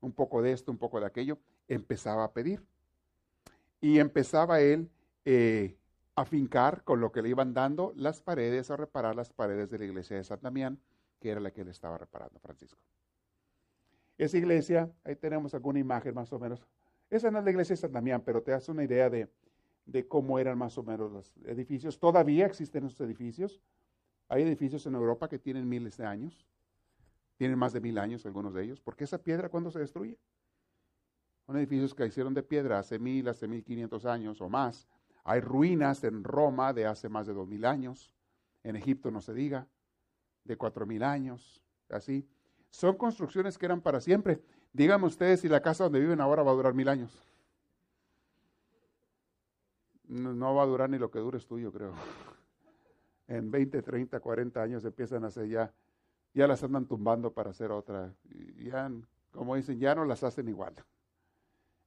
un 0.00 0.12
poco 0.12 0.40
de 0.40 0.52
esto, 0.52 0.72
un 0.72 0.78
poco 0.78 0.98
de 1.00 1.06
aquello. 1.06 1.38
Empezaba 1.68 2.24
a 2.24 2.32
pedir. 2.32 2.64
Y 3.80 3.98
empezaba 3.98 4.60
él 4.60 4.88
eh, 5.24 5.76
a 6.14 6.24
fincar 6.24 6.84
con 6.84 7.00
lo 7.00 7.10
que 7.10 7.22
le 7.22 7.30
iban 7.30 7.54
dando 7.54 7.92
las 7.96 8.20
paredes, 8.20 8.70
a 8.70 8.76
reparar 8.76 9.16
las 9.16 9.32
paredes 9.32 9.70
de 9.70 9.78
la 9.78 9.84
iglesia 9.84 10.16
de 10.16 10.24
San 10.24 10.40
Damián, 10.40 10.78
que 11.20 11.30
era 11.30 11.40
la 11.40 11.50
que 11.50 11.64
le 11.64 11.70
estaba 11.70 11.98
reparando 11.98 12.38
Francisco. 12.38 12.78
Esa 14.16 14.38
iglesia, 14.38 14.90
ahí 15.02 15.16
tenemos 15.16 15.54
alguna 15.54 15.80
imagen 15.80 16.14
más 16.14 16.32
o 16.32 16.38
menos. 16.38 16.64
Esa 17.10 17.30
no 17.30 17.38
es 17.38 17.44
la 17.44 17.50
iglesia 17.50 17.74
de 17.74 17.80
San 17.80 17.92
Damián, 17.92 18.22
pero 18.24 18.42
te 18.42 18.52
das 18.52 18.68
una 18.68 18.84
idea 18.84 19.10
de, 19.10 19.28
de 19.86 20.06
cómo 20.06 20.38
eran 20.38 20.56
más 20.56 20.78
o 20.78 20.82
menos 20.82 21.10
los 21.10 21.34
edificios. 21.46 21.98
Todavía 21.98 22.46
existen 22.46 22.84
esos 22.84 23.00
edificios. 23.00 23.60
Hay 24.28 24.42
edificios 24.42 24.86
en 24.86 24.94
Europa 24.94 25.28
que 25.28 25.38
tienen 25.38 25.68
miles 25.68 25.96
de 25.96 26.06
años, 26.06 26.46
tienen 27.36 27.58
más 27.58 27.72
de 27.72 27.80
mil 27.80 27.98
años 27.98 28.24
algunos 28.24 28.54
de 28.54 28.62
ellos, 28.62 28.80
porque 28.80 29.04
esa 29.04 29.18
piedra 29.18 29.48
cuando 29.48 29.70
se 29.70 29.80
destruye. 29.80 30.18
Son 31.46 31.56
edificios 31.56 31.94
que 31.94 32.06
hicieron 32.06 32.32
de 32.32 32.42
piedra 32.42 32.78
hace 32.78 32.98
mil, 32.98 33.28
hace 33.28 33.46
mil 33.46 33.62
quinientos 33.62 34.06
años 34.06 34.40
o 34.40 34.48
más. 34.48 34.88
Hay 35.24 35.40
ruinas 35.40 36.04
en 36.04 36.22
Roma 36.22 36.72
de 36.72 36.86
hace 36.86 37.08
más 37.08 37.26
de 37.26 37.34
dos 37.34 37.48
mil 37.48 37.64
años, 37.64 38.12
en 38.62 38.76
Egipto 38.76 39.10
no 39.10 39.20
se 39.20 39.34
diga, 39.34 39.66
de 40.44 40.56
cuatro 40.56 40.86
mil 40.86 41.02
años, 41.02 41.62
así. 41.88 42.28
Son 42.70 42.96
construcciones 42.96 43.58
que 43.58 43.66
eran 43.66 43.80
para 43.80 44.00
siempre. 44.00 44.40
Díganme 44.72 45.06
ustedes 45.06 45.40
si 45.40 45.48
la 45.48 45.60
casa 45.60 45.84
donde 45.84 46.00
viven 46.00 46.20
ahora 46.20 46.42
va 46.42 46.50
a 46.50 46.54
durar 46.54 46.74
mil 46.74 46.88
años 46.88 47.24
no, 50.08 50.54
va 50.54 50.62
a 50.62 50.66
durar 50.66 50.90
ni 50.90 50.98
lo 50.98 51.10
que 51.10 51.18
dures 51.18 51.46
tú, 51.46 51.58
yo 51.58 51.72
creo. 51.72 51.92
En 53.26 53.50
20, 53.50 53.80
30, 53.80 54.20
40 54.20 54.62
años 54.62 54.84
empiezan 54.84 55.24
a 55.24 55.28
hacer 55.28 55.48
ya, 55.48 55.72
ya 56.34 56.46
las 56.46 56.62
andan 56.62 56.84
tumbando 56.84 57.32
para 57.32 57.50
hacer 57.50 57.70
otra. 57.70 58.12
Ya, 58.58 58.92
como 59.32 59.56
dicen, 59.56 59.78
ya 59.78 59.94
no 59.94 60.04
las 60.04 60.22
hacen 60.22 60.46
igual. 60.46 60.74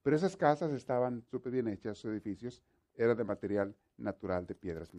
Pero 0.01 0.15
esas 0.15 0.35
casas 0.35 0.71
estaban 0.71 1.23
súper 1.29 1.51
bien 1.51 1.67
hechas, 1.67 1.99
sus 1.99 2.09
edificios 2.09 2.63
eran 2.97 3.15
de 3.15 3.23
material 3.23 3.75
natural, 3.97 4.45
de 4.45 4.55
piedras. 4.55 4.91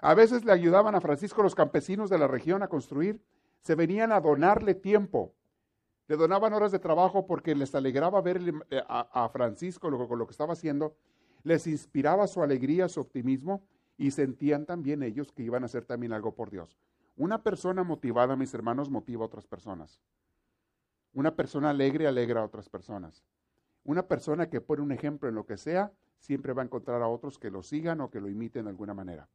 A 0.00 0.14
veces 0.14 0.44
le 0.44 0.52
ayudaban 0.52 0.94
a 0.94 1.00
Francisco 1.00 1.42
los 1.42 1.54
campesinos 1.54 2.10
de 2.10 2.18
la 2.18 2.28
región 2.28 2.62
a 2.62 2.68
construir, 2.68 3.20
se 3.60 3.74
venían 3.74 4.12
a 4.12 4.20
donarle 4.20 4.74
tiempo. 4.74 5.34
Le 6.06 6.16
donaban 6.16 6.52
horas 6.52 6.70
de 6.70 6.78
trabajo 6.78 7.26
porque 7.26 7.54
les 7.54 7.74
alegraba 7.74 8.20
ver 8.20 8.40
eh, 8.70 8.82
a, 8.88 9.28
Francisco 9.30 9.90
con 10.06 10.18
lo 10.18 10.26
que 10.26 10.32
estaba 10.32 10.52
haciendo 10.52 10.94
les 11.44 11.66
inspiraba 11.66 12.26
su 12.26 12.42
alegría, 12.42 12.88
su 12.88 13.00
optimismo 13.00 13.62
y 13.96 14.10
sentían 14.10 14.66
también 14.66 15.02
ellos 15.02 15.30
que 15.30 15.44
iban 15.44 15.62
a 15.62 15.66
hacer 15.66 15.84
también 15.84 16.12
algo 16.12 16.34
por 16.34 16.50
Dios. 16.50 16.76
Una 17.16 17.44
persona 17.44 17.84
motivada, 17.84 18.34
mis 18.34 18.52
hermanos, 18.54 18.90
motiva 18.90 19.22
a 19.22 19.26
otras 19.26 19.46
personas. 19.46 20.00
Una 21.12 21.36
persona 21.36 21.70
alegre 21.70 22.08
alegra 22.08 22.40
a 22.40 22.44
otras 22.44 22.68
personas. 22.68 23.22
Una 23.84 24.08
persona 24.08 24.48
que 24.48 24.60
pone 24.60 24.82
un 24.82 24.90
ejemplo 24.90 25.28
en 25.28 25.36
lo 25.36 25.46
que 25.46 25.56
sea, 25.56 25.92
siempre 26.18 26.52
va 26.52 26.62
a 26.62 26.64
encontrar 26.64 27.02
a 27.02 27.08
otros 27.08 27.38
que 27.38 27.50
lo 27.50 27.62
sigan 27.62 28.00
o 28.00 28.10
que 28.10 28.20
lo 28.20 28.28
imiten 28.28 28.64
de 28.64 28.70
alguna 28.70 28.94
manera. 28.94 29.28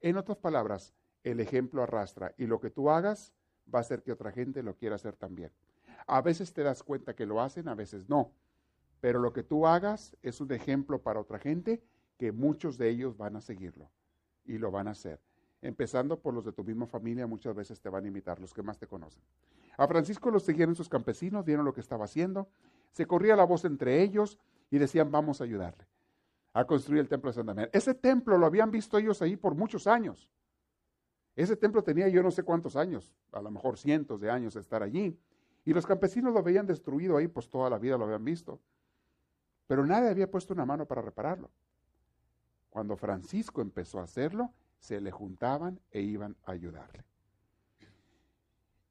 En 0.00 0.16
otras 0.16 0.38
palabras, 0.38 0.94
el 1.22 1.40
ejemplo 1.40 1.82
arrastra 1.82 2.34
y 2.36 2.46
lo 2.46 2.60
que 2.60 2.70
tú 2.70 2.90
hagas 2.90 3.32
va 3.72 3.78
a 3.78 3.82
hacer 3.82 4.02
que 4.02 4.12
otra 4.12 4.32
gente 4.32 4.62
lo 4.62 4.76
quiera 4.76 4.96
hacer 4.96 5.16
también. 5.16 5.50
A 6.06 6.20
veces 6.20 6.52
te 6.52 6.62
das 6.62 6.82
cuenta 6.82 7.14
que 7.14 7.26
lo 7.26 7.40
hacen, 7.40 7.68
a 7.68 7.74
veces 7.74 8.08
no. 8.08 8.32
Pero 9.00 9.18
lo 9.18 9.32
que 9.32 9.42
tú 9.42 9.66
hagas 9.66 10.16
es 10.22 10.40
un 10.40 10.52
ejemplo 10.52 11.02
para 11.02 11.20
otra 11.20 11.38
gente 11.38 11.82
que 12.18 12.32
muchos 12.32 12.78
de 12.78 12.88
ellos 12.88 13.16
van 13.16 13.36
a 13.36 13.40
seguirlo 13.40 13.90
y 14.44 14.58
lo 14.58 14.70
van 14.70 14.88
a 14.88 14.92
hacer. 14.92 15.20
Empezando 15.62 16.20
por 16.20 16.34
los 16.34 16.44
de 16.44 16.52
tu 16.52 16.62
misma 16.62 16.86
familia, 16.86 17.26
muchas 17.26 17.54
veces 17.54 17.80
te 17.80 17.88
van 17.88 18.04
a 18.04 18.08
imitar, 18.08 18.38
los 18.38 18.52
que 18.52 18.62
más 18.62 18.78
te 18.78 18.86
conocen. 18.86 19.22
A 19.78 19.88
Francisco 19.88 20.30
lo 20.30 20.38
siguieron 20.38 20.74
sus 20.74 20.88
campesinos, 20.88 21.44
vieron 21.44 21.64
lo 21.64 21.72
que 21.72 21.80
estaba 21.80 22.04
haciendo, 22.04 22.48
se 22.92 23.06
corría 23.06 23.34
la 23.34 23.44
voz 23.44 23.64
entre 23.64 24.02
ellos 24.02 24.38
y 24.70 24.78
decían, 24.78 25.10
vamos 25.10 25.40
a 25.40 25.44
ayudarle 25.44 25.86
a 26.54 26.64
construir 26.64 27.00
el 27.00 27.08
templo 27.08 27.30
de 27.30 27.34
San 27.34 27.46
Damián. 27.46 27.68
Ese 27.72 27.94
templo 27.94 28.38
lo 28.38 28.46
habían 28.46 28.70
visto 28.70 28.96
ellos 28.96 29.20
ahí 29.20 29.36
por 29.36 29.54
muchos 29.54 29.86
años. 29.86 30.30
Ese 31.34 31.56
templo 31.56 31.82
tenía 31.82 32.08
yo 32.08 32.22
no 32.22 32.30
sé 32.30 32.44
cuántos 32.44 32.76
años, 32.76 33.12
a 33.32 33.42
lo 33.42 33.50
mejor 33.50 33.76
cientos 33.76 34.20
de 34.20 34.30
años 34.30 34.54
de 34.54 34.60
estar 34.60 34.82
allí. 34.82 35.18
Y 35.64 35.74
los 35.74 35.84
campesinos 35.84 36.32
lo 36.32 36.38
habían 36.38 36.66
destruido 36.66 37.16
ahí, 37.16 37.26
pues 37.26 37.50
toda 37.50 37.68
la 37.68 37.78
vida 37.78 37.98
lo 37.98 38.04
habían 38.04 38.24
visto. 38.24 38.60
Pero 39.66 39.84
nadie 39.84 40.10
había 40.10 40.30
puesto 40.30 40.54
una 40.54 40.64
mano 40.64 40.86
para 40.86 41.02
repararlo. 41.02 41.50
Cuando 42.70 42.96
Francisco 42.96 43.60
empezó 43.60 43.98
a 43.98 44.04
hacerlo, 44.04 44.52
se 44.78 45.00
le 45.00 45.10
juntaban 45.10 45.80
e 45.90 46.02
iban 46.02 46.36
a 46.44 46.52
ayudarle. 46.52 47.04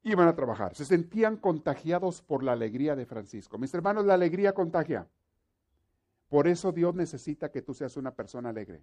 Iban 0.02 0.28
a 0.28 0.36
trabajar, 0.36 0.74
se 0.74 0.84
sentían 0.84 1.38
contagiados 1.38 2.20
por 2.20 2.42
la 2.42 2.52
alegría 2.52 2.94
de 2.94 3.06
Francisco. 3.06 3.56
Mis 3.56 3.72
hermanos, 3.72 4.04
la 4.04 4.14
alegría 4.14 4.52
contagia. 4.52 5.08
Por 6.34 6.48
eso 6.48 6.72
Dios 6.72 6.96
necesita 6.96 7.52
que 7.52 7.62
tú 7.62 7.74
seas 7.74 7.96
una 7.96 8.12
persona 8.12 8.48
alegre. 8.48 8.82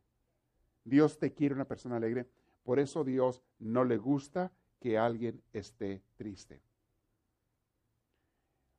Dios 0.85 1.19
te 1.19 1.33
quiere 1.33 1.53
una 1.53 1.67
persona 1.67 1.97
alegre. 1.97 2.25
Por 2.63 2.79
eso 2.79 3.03
Dios 3.03 3.43
no 3.59 3.83
le 3.83 3.97
gusta 3.97 4.53
que 4.79 4.97
alguien 4.97 5.43
esté 5.51 6.01
triste. 6.15 6.61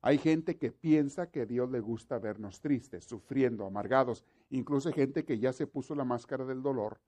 Hay 0.01 0.17
gente 0.17 0.57
que 0.57 0.71
piensa 0.71 1.29
que 1.29 1.41
a 1.41 1.45
Dios 1.45 1.69
le 1.69 1.81
gusta 1.81 2.17
vernos 2.17 2.61
tristes, 2.61 3.05
sufriendo, 3.05 3.67
amargados, 3.67 4.25
incluso 4.49 4.91
gente 4.91 5.23
que 5.23 5.37
ya 5.37 5.53
se 5.53 5.67
puso 5.67 5.93
la 5.93 6.03
máscara 6.03 6.43
del 6.43 6.63
dolor 6.63 6.99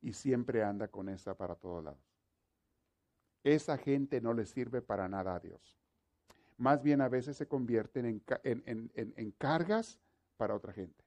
y 0.00 0.14
siempre 0.14 0.64
anda 0.64 0.88
con 0.88 1.08
esa 1.08 1.36
para 1.36 1.54
todos 1.54 1.84
lados. 1.84 2.12
Esa 3.44 3.78
gente 3.78 4.20
no 4.20 4.34
le 4.34 4.46
sirve 4.46 4.82
para 4.82 5.08
nada 5.08 5.36
a 5.36 5.38
Dios. 5.38 5.78
Más 6.56 6.82
bien 6.82 7.00
a 7.00 7.08
veces 7.08 7.36
se 7.36 7.46
convierten 7.46 8.20
en, 8.42 8.90
en 8.96 9.30
cargas 9.38 10.00
para 10.36 10.56
otra 10.56 10.72
gente. 10.72 11.03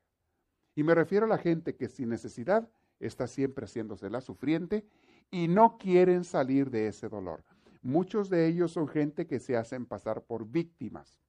Y 0.78 0.84
me 0.84 0.94
refiero 0.94 1.26
a 1.26 1.30
la 1.30 1.40
gente 1.40 1.76
que 1.76 1.90
sin 1.90 2.10
necesidad 2.10 2.70
está 3.00 3.26
siempre 3.26 3.66
haciéndose 3.66 4.12
la 4.12 4.22
sufriente 4.22 4.86
y 5.32 5.48
no 5.48 5.80
quieren 5.80 6.24
salir 6.24 6.70
de 6.70 6.88
ese 6.88 7.10
dolor. 7.10 7.44
Muchos 7.82 8.30
de 8.30 8.46
ellos 8.46 8.74
son 8.74 8.88
gente 8.88 9.26
que 9.26 9.40
se 9.40 9.58
hacen 9.58 9.88
pasar 9.88 10.22
por 10.22 10.46
víctimas 10.46 11.20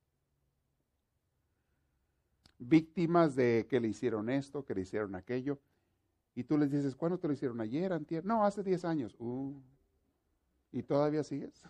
víctimas 2.58 3.36
de 3.36 3.66
que 3.70 3.80
le 3.80 3.88
hicieron 3.88 4.28
esto, 4.28 4.66
que 4.66 4.74
le 4.74 4.82
hicieron 4.82 5.14
aquello. 5.14 5.60
Y 6.34 6.44
tú 6.44 6.58
les 6.58 6.70
dices, 6.70 6.94
¿cuándo 6.94 7.18
te 7.18 7.26
lo 7.26 7.32
hicieron? 7.32 7.60
¿Ayer, 7.60 7.92
antier? 7.92 8.26
No, 8.26 8.44
hace 8.44 8.62
10 8.62 8.84
años. 8.84 9.16
Uh, 9.18 9.54
¿Y 10.72 10.82
todavía 10.82 11.22
sigues? 11.22 11.62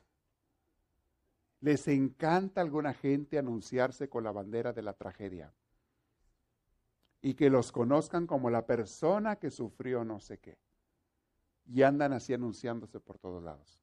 Les 1.61 1.87
encanta 1.87 2.61
a 2.61 2.65
alguna 2.65 2.93
gente 2.95 3.39
anunciarse 3.39 4.09
con 4.09 4.25
la 4.25 4.33
bandera 4.33 4.73
de 4.73 4.83
la 4.83 4.95
tragedia 4.95 5.53
y 7.21 7.35
que 7.35 7.51
los 7.51 7.73
conozcan 7.73 8.27
como 8.27 8.51
la 8.51 8.67
persona 8.67 9.37
que 9.37 9.51
sufrió 9.51 10.05
no 10.05 10.21
sé 10.21 10.39
qué. 10.39 10.59
Y 11.67 11.83
andan 11.83 12.13
así 12.13 12.33
anunciándose 12.33 13.01
por 13.01 13.19
todos 13.19 13.43
lados. 13.43 13.81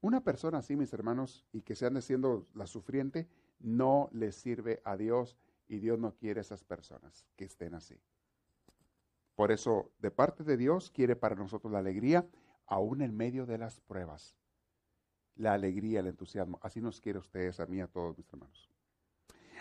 Una 0.00 0.22
persona 0.22 0.58
así, 0.58 0.76
mis 0.76 0.92
hermanos, 0.92 1.46
y 1.52 1.62
que 1.62 1.74
se 1.74 1.86
ande 1.86 2.02
siendo 2.02 2.46
la 2.54 2.66
sufriente, 2.66 3.28
no 3.60 4.08
le 4.12 4.32
sirve 4.32 4.80
a 4.84 4.96
Dios 4.96 5.36
y 5.68 5.78
Dios 5.78 5.98
no 5.98 6.14
quiere 6.14 6.42
esas 6.42 6.62
personas 6.64 7.26
que 7.34 7.44
estén 7.44 7.74
así. 7.74 7.98
Por 9.34 9.52
eso, 9.52 9.90
de 9.98 10.10
parte 10.10 10.44
de 10.44 10.56
Dios, 10.56 10.90
quiere 10.90 11.16
para 11.16 11.34
nosotros 11.34 11.72
la 11.72 11.78
alegría, 11.78 12.26
aún 12.66 13.02
en 13.02 13.16
medio 13.16 13.46
de 13.46 13.58
las 13.58 13.80
pruebas. 13.80 14.36
La 15.34 15.52
alegría, 15.52 16.00
el 16.00 16.06
entusiasmo. 16.06 16.58
Así 16.62 16.80
nos 16.80 17.00
quiere 17.00 17.18
ustedes, 17.18 17.60
a 17.60 17.66
mí, 17.66 17.80
a 17.80 17.86
todos 17.86 18.16
mis 18.16 18.28
hermanos. 18.28 18.70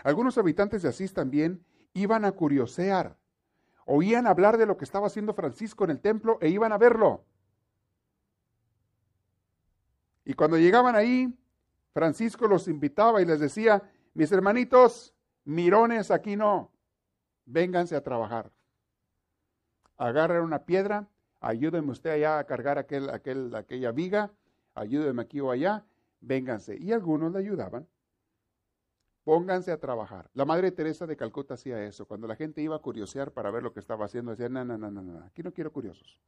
Algunos 0.03 0.37
habitantes 0.37 0.81
de 0.81 0.89
Asís 0.89 1.13
también 1.13 1.65
iban 1.95 2.25
a 2.25 2.33
curiosear. 2.33 3.17
Oían 3.85 4.27
hablar 4.27 4.57
de 4.57 4.65
lo 4.65 4.77
que 4.77 4.85
estaba 4.85 5.07
haciendo 5.07 5.33
Francisco 5.33 5.83
en 5.85 5.91
el 5.91 5.99
templo 5.99 6.37
e 6.41 6.49
iban 6.49 6.71
a 6.71 6.77
verlo. 6.77 7.23
Y 10.25 10.33
cuando 10.33 10.57
llegaban 10.57 10.95
ahí, 10.95 11.33
Francisco 11.93 12.47
los 12.47 12.67
invitaba 12.67 13.21
y 13.21 13.25
les 13.25 13.39
decía, 13.39 13.81
mis 14.13 14.31
hermanitos, 14.31 15.13
mirones 15.45 16.11
aquí 16.11 16.35
no, 16.35 16.71
vénganse 17.45 17.95
a 17.95 18.03
trabajar. 18.03 18.51
Agarren 19.97 20.41
una 20.41 20.65
piedra, 20.65 21.07
ayúdenme 21.39 21.91
usted 21.91 22.09
allá 22.09 22.39
a 22.39 22.43
cargar 22.43 22.77
aquel, 22.77 23.09
aquel, 23.09 23.55
aquella 23.55 23.91
viga, 23.91 24.31
ayúdenme 24.73 25.21
aquí 25.21 25.39
o 25.39 25.51
allá, 25.51 25.85
vénganse. 26.19 26.75
Y 26.77 26.91
algunos 26.91 27.31
le 27.31 27.39
ayudaban. 27.39 27.87
Pónganse 29.25 29.72
a 29.72 29.79
trabajar. 29.79 30.29
La 30.36 30.46
Madre 30.46 30.72
Teresa 30.72 31.08
de 31.08 31.17
Calcuta 31.17 31.55
hacía 31.55 31.84
eso. 31.84 32.05
Cuando 32.05 32.27
la 32.27 32.36
gente 32.36 32.62
iba 32.62 32.75
a 32.75 32.79
curiosear 32.79 33.32
para 33.32 33.50
ver 33.50 33.63
lo 33.63 33.74
que 33.74 33.79
estaba 33.79 34.05
haciendo, 34.05 34.29
decía, 34.29 34.50
no, 34.50 34.63
no, 34.63 34.77
no, 34.77 34.91
no, 34.91 35.01
no, 35.01 35.20
aquí 35.25 35.41
no 35.41 35.51
quiero 35.51 35.74
curiosos. 35.74 36.20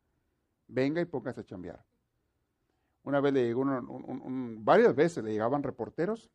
Venga 0.68 1.00
y 1.00 1.06
póngase 1.06 1.42
a 1.42 1.44
chambear. 1.44 1.86
Una 3.04 3.22
vez 3.22 3.34
le 3.34 3.46
llegó, 3.46 3.64
varias 4.58 4.96
veces 4.96 5.24
le 5.24 5.32
llegaban 5.32 5.62
reporteros 5.62 6.32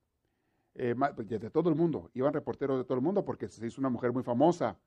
eh, 0.74 0.94
pues, 1.16 1.28
de 1.28 1.50
todo 1.50 1.68
el 1.68 1.74
mundo. 1.74 2.10
Iban 2.14 2.32
reporteros 2.32 2.78
de 2.78 2.84
todo 2.84 2.94
el 2.94 3.02
mundo 3.02 3.24
porque 3.24 3.48
se 3.48 3.66
hizo 3.66 3.80
una 3.80 3.90
mujer 3.90 4.12
muy 4.12 4.22
famosa. 4.22 4.78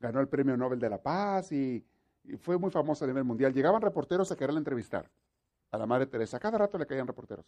Ganó 0.00 0.20
el 0.20 0.28
Premio 0.28 0.56
Nobel 0.56 0.78
de 0.78 0.88
la 0.88 1.02
Paz 1.02 1.52
y, 1.52 1.84
y 2.24 2.36
fue 2.38 2.56
muy 2.56 2.70
famosa 2.70 3.04
a 3.04 3.08
nivel 3.08 3.24
mundial. 3.24 3.52
Llegaban 3.52 3.82
reporteros 3.82 4.32
a 4.32 4.36
quererla 4.36 4.58
entrevistar 4.58 5.10
a 5.70 5.76
la 5.76 5.86
Madre 5.86 6.06
Teresa. 6.06 6.40
Cada 6.40 6.56
rato 6.56 6.78
le 6.78 6.86
caían 6.86 7.06
reporteros. 7.06 7.44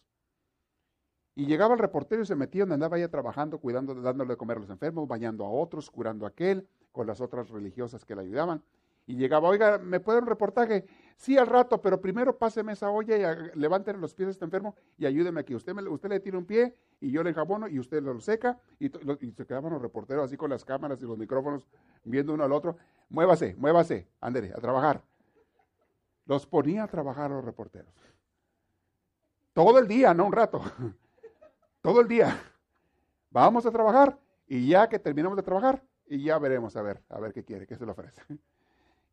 Y 1.34 1.46
llegaba 1.46 1.74
el 1.74 1.80
reportero 1.80 2.22
y 2.22 2.26
se 2.26 2.36
metía 2.36 2.62
donde 2.62 2.74
andaba 2.74 2.98
ella 2.98 3.08
trabajando, 3.08 3.58
cuidando, 3.58 3.94
dándole 3.94 4.30
de 4.30 4.36
comer 4.36 4.58
a 4.58 4.60
los 4.60 4.70
enfermos, 4.70 5.08
bañando 5.08 5.44
a 5.46 5.50
otros, 5.50 5.90
curando 5.90 6.26
a 6.26 6.28
aquel, 6.28 6.68
con 6.92 7.06
las 7.06 7.20
otras 7.20 7.48
religiosas 7.48 8.04
que 8.04 8.14
le 8.14 8.22
ayudaban. 8.22 8.62
Y 9.06 9.16
llegaba, 9.16 9.48
oiga, 9.48 9.78
¿me 9.78 9.98
puede 9.98 10.20
un 10.20 10.26
reportaje? 10.26 10.84
Sí, 11.16 11.36
al 11.36 11.46
rato, 11.46 11.80
pero 11.82 12.00
primero 12.00 12.38
páseme 12.38 12.72
esa 12.72 12.90
olla 12.90 13.16
y 13.16 13.58
levanten 13.58 14.00
los 14.00 14.14
pies 14.14 14.28
a 14.28 14.30
este 14.30 14.44
enfermo 14.44 14.76
y 14.96 15.06
ayúdeme 15.06 15.40
aquí. 15.40 15.54
Usted, 15.54 15.74
me, 15.74 15.82
usted 15.88 16.08
le 16.08 16.20
tira 16.20 16.38
un 16.38 16.44
pie 16.44 16.76
y 17.00 17.10
yo 17.10 17.22
le 17.22 17.30
enjabono 17.30 17.66
y 17.66 17.78
usted 17.78 18.02
lo 18.02 18.18
seca. 18.20 18.60
Y, 18.78 18.88
se 18.88 19.46
quedaban 19.46 19.72
los 19.72 19.82
reporteros 19.82 20.26
así 20.26 20.36
con 20.36 20.50
las 20.50 20.64
cámaras 20.64 21.02
y 21.02 21.06
los 21.06 21.18
micrófonos 21.18 21.66
viendo 22.04 22.34
uno 22.34 22.44
al 22.44 22.52
otro. 22.52 22.76
Muévase, 23.08 23.56
muévase, 23.56 24.06
ándele, 24.20 24.52
a 24.52 24.60
trabajar. 24.60 25.02
Los 26.26 26.46
ponía 26.46 26.84
a 26.84 26.88
trabajar 26.88 27.30
los 27.30 27.44
reporteros. 27.44 27.92
Todo 29.52 29.80
el 29.80 29.88
día, 29.88 30.14
no 30.14 30.26
un 30.26 30.32
rato 30.32 30.62
todo 31.82 32.00
el 32.00 32.08
día. 32.08 32.40
Vamos 33.30 33.66
a 33.66 33.70
trabajar 33.70 34.18
y 34.46 34.68
ya 34.68 34.88
que 34.88 34.98
terminamos 34.98 35.36
de 35.36 35.42
trabajar, 35.42 35.82
y 36.06 36.24
ya 36.24 36.38
veremos 36.38 36.76
a 36.76 36.82
ver, 36.82 37.02
a 37.08 37.18
ver 37.20 37.32
qué 37.32 37.44
quiere, 37.44 37.66
qué 37.66 37.76
se 37.76 37.84
le 37.84 37.92
ofrece. 37.92 38.22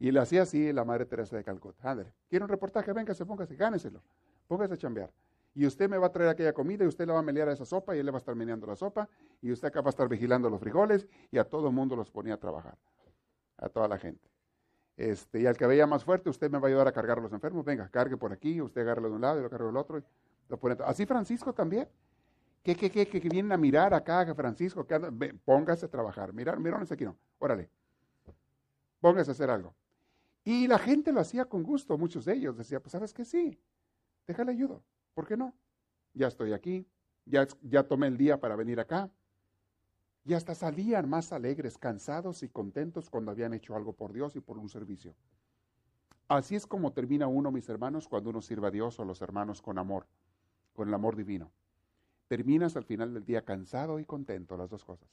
Y 0.02 0.12
le 0.12 0.20
hacía 0.22 0.44
así 0.44 0.72
la 0.72 0.86
Madre 0.86 1.06
Teresa 1.06 1.36
de 1.36 1.44
Calcuta. 1.44 1.92
Ándale, 1.92 2.14
¿quiere 2.30 2.44
un 2.44 2.50
reportaje? 2.50 2.94
Véngase, 2.94 3.26
póngase, 3.26 3.56
gáneselo. 3.56 4.02
Póngase 4.48 4.76
a 4.76 4.78
chambear. 4.78 5.12
Y 5.54 5.66
usted 5.66 5.90
me 5.90 5.98
va 5.98 6.08
a 6.08 6.12
traer 6.12 6.30
aquella 6.30 6.54
comida 6.54 6.86
y 6.86 6.88
usted 6.88 7.06
le 7.06 7.12
va 7.12 7.20
a 7.20 7.22
melear 7.22 7.50
a 7.50 7.54
esa 7.54 7.66
sopa 7.66 7.96
y 7.96 8.00
él 8.00 8.06
le 8.06 8.12
va 8.12 8.18
a 8.18 8.20
estar 8.20 8.36
meneando 8.36 8.66
la 8.66 8.78
sopa 8.78 9.10
y 9.42 9.52
usted 9.52 9.68
acá 9.68 9.82
va 9.82 9.88
a 9.88 9.90
estar 9.90 10.08
vigilando 10.08 10.50
los 10.50 10.60
frijoles 10.62 11.08
y 11.32 11.38
a 11.38 11.44
todo 11.44 11.68
el 11.68 11.74
mundo 11.74 11.98
los 11.98 12.10
ponía 12.12 12.36
a 12.36 12.38
trabajar. 12.38 12.78
A 13.58 13.68
toda 13.68 13.88
la 13.90 13.98
gente. 13.98 14.30
Este, 14.96 15.42
y 15.42 15.46
al 15.46 15.58
que 15.58 15.68
veía 15.68 15.86
más 15.86 16.06
fuerte, 16.06 16.30
usted 16.30 16.50
me 16.50 16.60
va 16.60 16.68
a 16.68 16.70
ayudar 16.70 16.88
a 16.88 16.92
cargar 16.94 17.18
a 17.20 17.22
los 17.22 17.34
enfermos. 17.34 17.66
Venga, 17.66 17.90
cargue 17.90 18.16
por 18.16 18.32
aquí, 18.32 18.62
usted 18.62 18.82
agarre 18.82 19.02
de 19.02 19.16
un 19.16 19.22
lado 19.22 19.40
y 19.40 19.44
lo 19.44 19.50
cargue 19.50 19.66
del 19.66 19.78
otro. 19.78 20.02
Así 20.86 21.06
Francisco 21.06 21.54
también. 21.54 21.90
¿Qué, 22.64 22.76
qué, 22.76 22.92
qué, 22.92 23.08
que 23.08 23.20
vienen 23.20 23.52
a 23.52 23.58
mirar 23.58 23.94
acá, 23.94 24.34
Francisco, 24.36 24.86
que 24.86 25.00
póngase 25.46 25.86
a 25.86 25.90
trabajar. 25.90 26.34
Mirar, 26.34 26.60
mirones 26.60 26.92
aquí 26.92 27.06
no. 27.06 27.18
Órale. 27.38 27.70
Póngase 29.00 29.32
a 29.32 29.34
hacer 29.34 29.50
algo. 29.50 29.74
Y 30.44 30.68
la 30.68 30.78
gente 30.78 31.12
lo 31.12 31.22
hacía 31.22 31.46
con 31.46 31.64
gusto, 31.64 31.98
muchos 31.98 32.26
de 32.26 32.34
ellos. 32.34 32.58
Decía, 32.58 32.82
pues 32.82 32.92
sabes 32.92 33.14
que 33.14 33.24
sí, 33.24 33.58
déjale 34.28 34.52
ayudo. 34.52 34.84
¿Por 35.14 35.26
qué 35.26 35.38
no? 35.38 35.54
Ya 36.14 36.28
estoy 36.28 36.54
aquí, 36.54 36.86
ya, 37.26 37.48
ya 37.62 37.84
tomé 37.84 38.08
el 38.08 38.18
día 38.18 38.40
para 38.40 38.56
venir 38.56 38.80
acá. 38.80 39.10
Y 40.26 40.34
hasta 40.34 40.54
salían 40.54 41.10
más 41.10 41.32
alegres, 41.32 41.78
cansados 41.78 42.44
y 42.44 42.50
contentos 42.50 43.10
cuando 43.10 43.32
habían 43.32 43.54
hecho 43.54 43.76
algo 43.76 43.94
por 43.94 44.12
Dios 44.12 44.36
y 44.36 44.42
por 44.42 44.58
un 44.58 44.68
servicio. 44.68 45.16
Así 46.28 46.56
es 46.56 46.68
como 46.68 46.92
termina 46.92 47.28
uno, 47.28 47.52
mis 47.52 47.70
hermanos, 47.70 48.08
cuando 48.08 48.30
uno 48.30 48.42
sirve 48.42 48.68
a 48.68 48.72
Dios 48.72 49.00
o 49.00 49.04
a 49.04 49.06
los 49.06 49.22
hermanos 49.22 49.62
con 49.62 49.78
amor, 49.78 50.08
con 50.74 50.90
el 50.90 50.94
amor 50.94 51.16
divino 51.16 51.52
terminas 52.30 52.78
al 52.78 52.86
final 52.86 53.14
del 53.14 53.26
día 53.26 53.44
cansado 53.44 54.00
y 54.00 54.06
contento, 54.06 54.56
las 54.56 54.70
dos 54.70 54.86
cosas. 54.86 55.10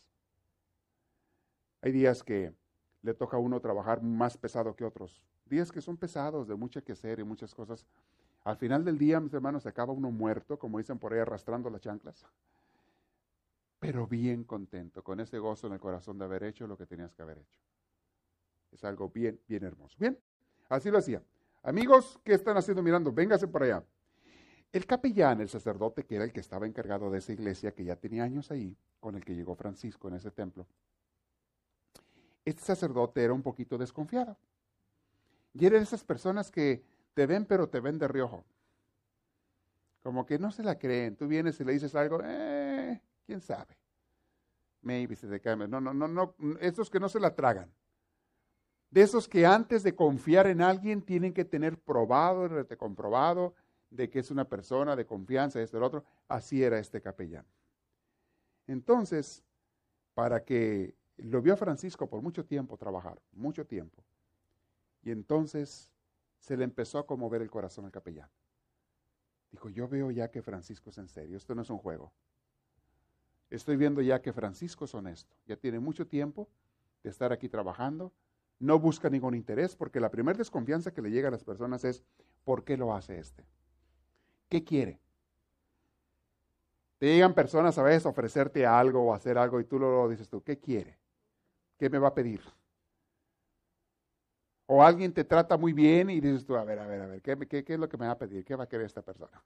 Hay 1.80 1.90
días 1.90 2.22
que 2.22 2.52
le 3.02 3.14
toca 3.14 3.38
a 3.38 3.40
uno 3.40 3.58
trabajar 3.58 4.02
más 4.02 4.36
pesado 4.36 4.76
que 4.76 4.84
otros, 4.84 5.22
días 5.46 5.72
que 5.72 5.80
son 5.80 5.96
pesados, 5.96 6.46
de 6.46 6.54
mucha 6.54 6.82
que 6.82 6.92
hacer 6.92 7.18
y 7.18 7.24
muchas 7.24 7.54
cosas. 7.54 7.86
Al 8.44 8.58
final 8.58 8.84
del 8.84 8.98
día, 8.98 9.18
mis 9.18 9.32
hermanos, 9.32 9.62
se 9.62 9.70
acaba 9.70 9.92
uno 9.92 10.10
muerto, 10.10 10.58
como 10.58 10.78
dicen 10.78 10.98
por 10.98 11.14
ahí, 11.14 11.18
arrastrando 11.18 11.70
las 11.70 11.80
chanclas, 11.80 12.26
pero 13.78 14.06
bien 14.06 14.44
contento, 14.44 15.02
con 15.02 15.18
ese 15.18 15.38
gozo 15.38 15.68
en 15.68 15.72
el 15.72 15.80
corazón 15.80 16.18
de 16.18 16.26
haber 16.26 16.44
hecho 16.44 16.66
lo 16.66 16.76
que 16.76 16.86
tenías 16.86 17.14
que 17.14 17.22
haber 17.22 17.38
hecho. 17.38 17.60
Es 18.72 18.84
algo 18.84 19.08
bien, 19.08 19.40
bien 19.48 19.64
hermoso. 19.64 19.96
Bien, 19.98 20.18
así 20.68 20.90
lo 20.90 20.98
hacía. 20.98 21.22
Amigos, 21.62 22.20
¿qué 22.22 22.34
están 22.34 22.58
haciendo 22.58 22.82
mirando? 22.82 23.10
Véngase 23.10 23.48
por 23.48 23.62
allá. 23.62 23.82
El 24.72 24.86
capellán, 24.86 25.40
el 25.40 25.48
sacerdote 25.48 26.04
que 26.04 26.16
era 26.16 26.24
el 26.24 26.32
que 26.32 26.40
estaba 26.40 26.66
encargado 26.66 27.10
de 27.10 27.18
esa 27.18 27.32
iglesia, 27.32 27.72
que 27.72 27.84
ya 27.84 27.96
tenía 27.96 28.24
años 28.24 28.50
ahí, 28.50 28.76
con 29.00 29.14
el 29.14 29.24
que 29.24 29.34
llegó 29.34 29.54
Francisco 29.54 30.08
en 30.08 30.14
ese 30.14 30.30
templo, 30.30 30.66
este 32.44 32.62
sacerdote 32.62 33.22
era 33.22 33.32
un 33.32 33.42
poquito 33.42 33.76
desconfiado. 33.76 34.36
Y 35.52 35.66
era 35.66 35.78
de 35.78 35.82
esas 35.82 36.04
personas 36.04 36.50
que 36.50 36.84
te 37.14 37.26
ven, 37.26 37.44
pero 37.44 37.68
te 37.68 37.80
ven 37.80 37.98
de 37.98 38.06
riojo. 38.06 38.44
Como 40.02 40.24
que 40.24 40.38
no 40.38 40.52
se 40.52 40.62
la 40.62 40.78
creen. 40.78 41.16
Tú 41.16 41.26
vienes 41.26 41.58
y 41.58 41.64
le 41.64 41.72
dices 41.72 41.94
algo, 41.94 42.20
eh, 42.22 43.00
quién 43.26 43.40
sabe. 43.40 43.76
Maybe 44.82 45.16
se 45.16 45.26
te 45.26 45.40
cae. 45.40 45.56
No, 45.56 45.80
no, 45.80 45.92
no, 45.92 46.06
no. 46.06 46.34
Esos 46.60 46.88
que 46.88 47.00
no 47.00 47.08
se 47.08 47.18
la 47.18 47.34
tragan. 47.34 47.72
De 48.90 49.02
esos 49.02 49.26
que 49.28 49.44
antes 49.44 49.82
de 49.82 49.96
confiar 49.96 50.46
en 50.46 50.62
alguien 50.62 51.02
tienen 51.02 51.32
que 51.32 51.44
tener 51.44 51.76
probado, 51.76 52.48
comprobado 52.78 53.54
de 53.90 54.10
que 54.10 54.18
es 54.18 54.30
una 54.30 54.48
persona 54.48 54.96
de 54.96 55.06
confianza, 55.06 55.60
esto 55.60 55.78
lo 55.78 55.86
otro. 55.86 56.04
Así 56.28 56.62
era 56.62 56.78
este 56.78 57.00
capellán. 57.00 57.46
Entonces, 58.66 59.44
para 60.14 60.44
que 60.44 60.94
lo 61.18 61.40
vio 61.40 61.56
Francisco 61.56 62.08
por 62.08 62.22
mucho 62.22 62.44
tiempo 62.44 62.76
trabajar, 62.76 63.20
mucho 63.32 63.66
tiempo. 63.66 64.04
Y 65.02 65.10
entonces 65.10 65.92
se 66.38 66.56
le 66.56 66.64
empezó 66.64 66.98
a 66.98 67.06
conmover 67.06 67.42
el 67.42 67.50
corazón 67.50 67.84
al 67.84 67.92
capellán. 67.92 68.28
Dijo, 69.50 69.68
yo 69.68 69.88
veo 69.88 70.10
ya 70.10 70.30
que 70.30 70.42
Francisco 70.42 70.90
es 70.90 70.98
en 70.98 71.08
serio, 71.08 71.36
esto 71.36 71.54
no 71.54 71.62
es 71.62 71.70
un 71.70 71.78
juego. 71.78 72.12
Estoy 73.48 73.76
viendo 73.76 74.02
ya 74.02 74.20
que 74.20 74.32
Francisco 74.32 74.84
es 74.84 74.94
honesto, 74.94 75.36
ya 75.46 75.56
tiene 75.56 75.78
mucho 75.78 76.06
tiempo 76.06 76.48
de 77.04 77.10
estar 77.10 77.32
aquí 77.32 77.48
trabajando, 77.48 78.12
no 78.58 78.78
busca 78.78 79.08
ningún 79.08 79.34
interés, 79.34 79.76
porque 79.76 80.00
la 80.00 80.10
primera 80.10 80.36
desconfianza 80.36 80.92
que 80.92 81.02
le 81.02 81.10
llega 81.10 81.28
a 81.28 81.30
las 81.30 81.44
personas 81.44 81.84
es, 81.84 82.02
¿por 82.44 82.64
qué 82.64 82.76
lo 82.76 82.94
hace 82.94 83.18
este? 83.18 83.44
¿Qué 84.48 84.64
quiere? 84.64 85.00
Te 86.98 87.06
llegan 87.06 87.34
personas 87.34 87.76
a 87.78 87.82
veces 87.82 88.06
a 88.06 88.10
ofrecerte 88.10 88.64
algo 88.64 89.04
o 89.04 89.14
hacer 89.14 89.36
algo 89.36 89.60
y 89.60 89.64
tú 89.64 89.78
lo, 89.78 90.08
dices 90.08 90.28
tú, 90.28 90.42
¿qué 90.42 90.58
quiere? 90.58 90.98
¿Qué 91.78 91.90
me 91.90 91.98
va 91.98 92.08
a 92.08 92.14
pedir? 92.14 92.40
O 94.66 94.82
alguien 94.82 95.12
te 95.12 95.24
trata 95.24 95.56
muy 95.56 95.72
bien 95.72 96.10
y 96.10 96.20
dices 96.20 96.44
tú, 96.44 96.56
a 96.56 96.64
ver, 96.64 96.78
a 96.78 96.86
ver, 96.86 97.02
a 97.02 97.06
ver, 97.06 97.22
¿qué, 97.22 97.36
qué, 97.46 97.74
es 97.74 97.78
lo 97.78 97.88
que 97.88 97.98
me 97.98 98.06
va 98.06 98.12
a 98.12 98.18
pedir? 98.18 98.44
¿Qué 98.44 98.56
va 98.56 98.64
a 98.64 98.68
querer 98.68 98.86
esta 98.86 99.02
persona? 99.02 99.42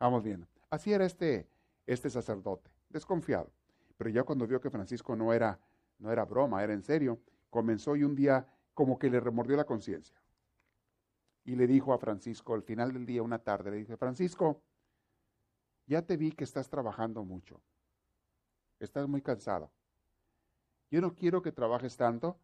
Vamos 0.00 0.22
viendo. 0.22 0.46
Así 0.68 0.92
era 0.92 1.06
este, 1.06 1.48
este 1.86 2.10
sacerdote, 2.10 2.70
desconfiado. 2.88 3.50
Pero 3.96 4.10
ya 4.10 4.24
cuando 4.24 4.46
vio 4.46 4.60
que 4.60 4.70
Francisco 4.70 5.16
no 5.16 5.32
era, 5.32 5.58
no 5.98 6.10
era 6.10 6.24
broma, 6.24 6.62
era 6.62 6.72
en 6.72 6.82
serio, 6.82 7.20
comenzó 7.50 7.96
y 7.96 8.04
un 8.04 8.14
día 8.14 8.46
como 8.74 8.98
que 8.98 9.10
le 9.10 9.20
remordió 9.20 9.56
la 9.56 9.64
conciencia 9.64 10.20
y 11.48 11.56
le 11.56 11.66
dijo 11.66 11.94
a 11.94 11.98
Francisco 11.98 12.52
al 12.52 12.62
final 12.62 12.92
del 12.92 13.06
día, 13.06 13.22
una 13.22 13.38
tarde, 13.38 13.70
le 13.70 13.78
dije, 13.78 13.96
Francisco, 13.96 14.60
ya 15.86 16.02
te 16.02 16.18
vi 16.18 16.30
que 16.30 16.44
estás 16.44 16.68
trabajando 16.68 17.24
mucho. 17.24 17.62
Estás 18.78 19.08
muy 19.08 19.22
cansado. 19.22 19.72
Yo 20.90 21.00
no 21.00 21.14
quiero 21.14 21.40
que 21.40 21.50
trabajes 21.50 21.96
tanto, 21.96 22.38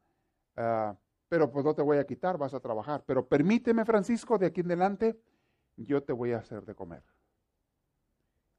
ah, 0.57 0.97
pero 1.29 1.51
pues 1.51 1.67
no 1.67 1.75
te 1.75 1.83
voy 1.83 1.99
a 1.99 2.07
quitar, 2.07 2.39
vas 2.39 2.55
a 2.55 2.61
trabajar. 2.61 3.05
Pero 3.05 3.29
permíteme, 3.29 3.85
Francisco, 3.85 4.39
de 4.39 4.47
aquí 4.47 4.63
en 4.63 4.69
adelante, 4.69 5.21
yo 5.77 6.03
te 6.03 6.15
voy 6.15 6.33
a 6.33 6.39
hacer 6.39 6.65
de 6.65 6.75
comer. 6.75 7.05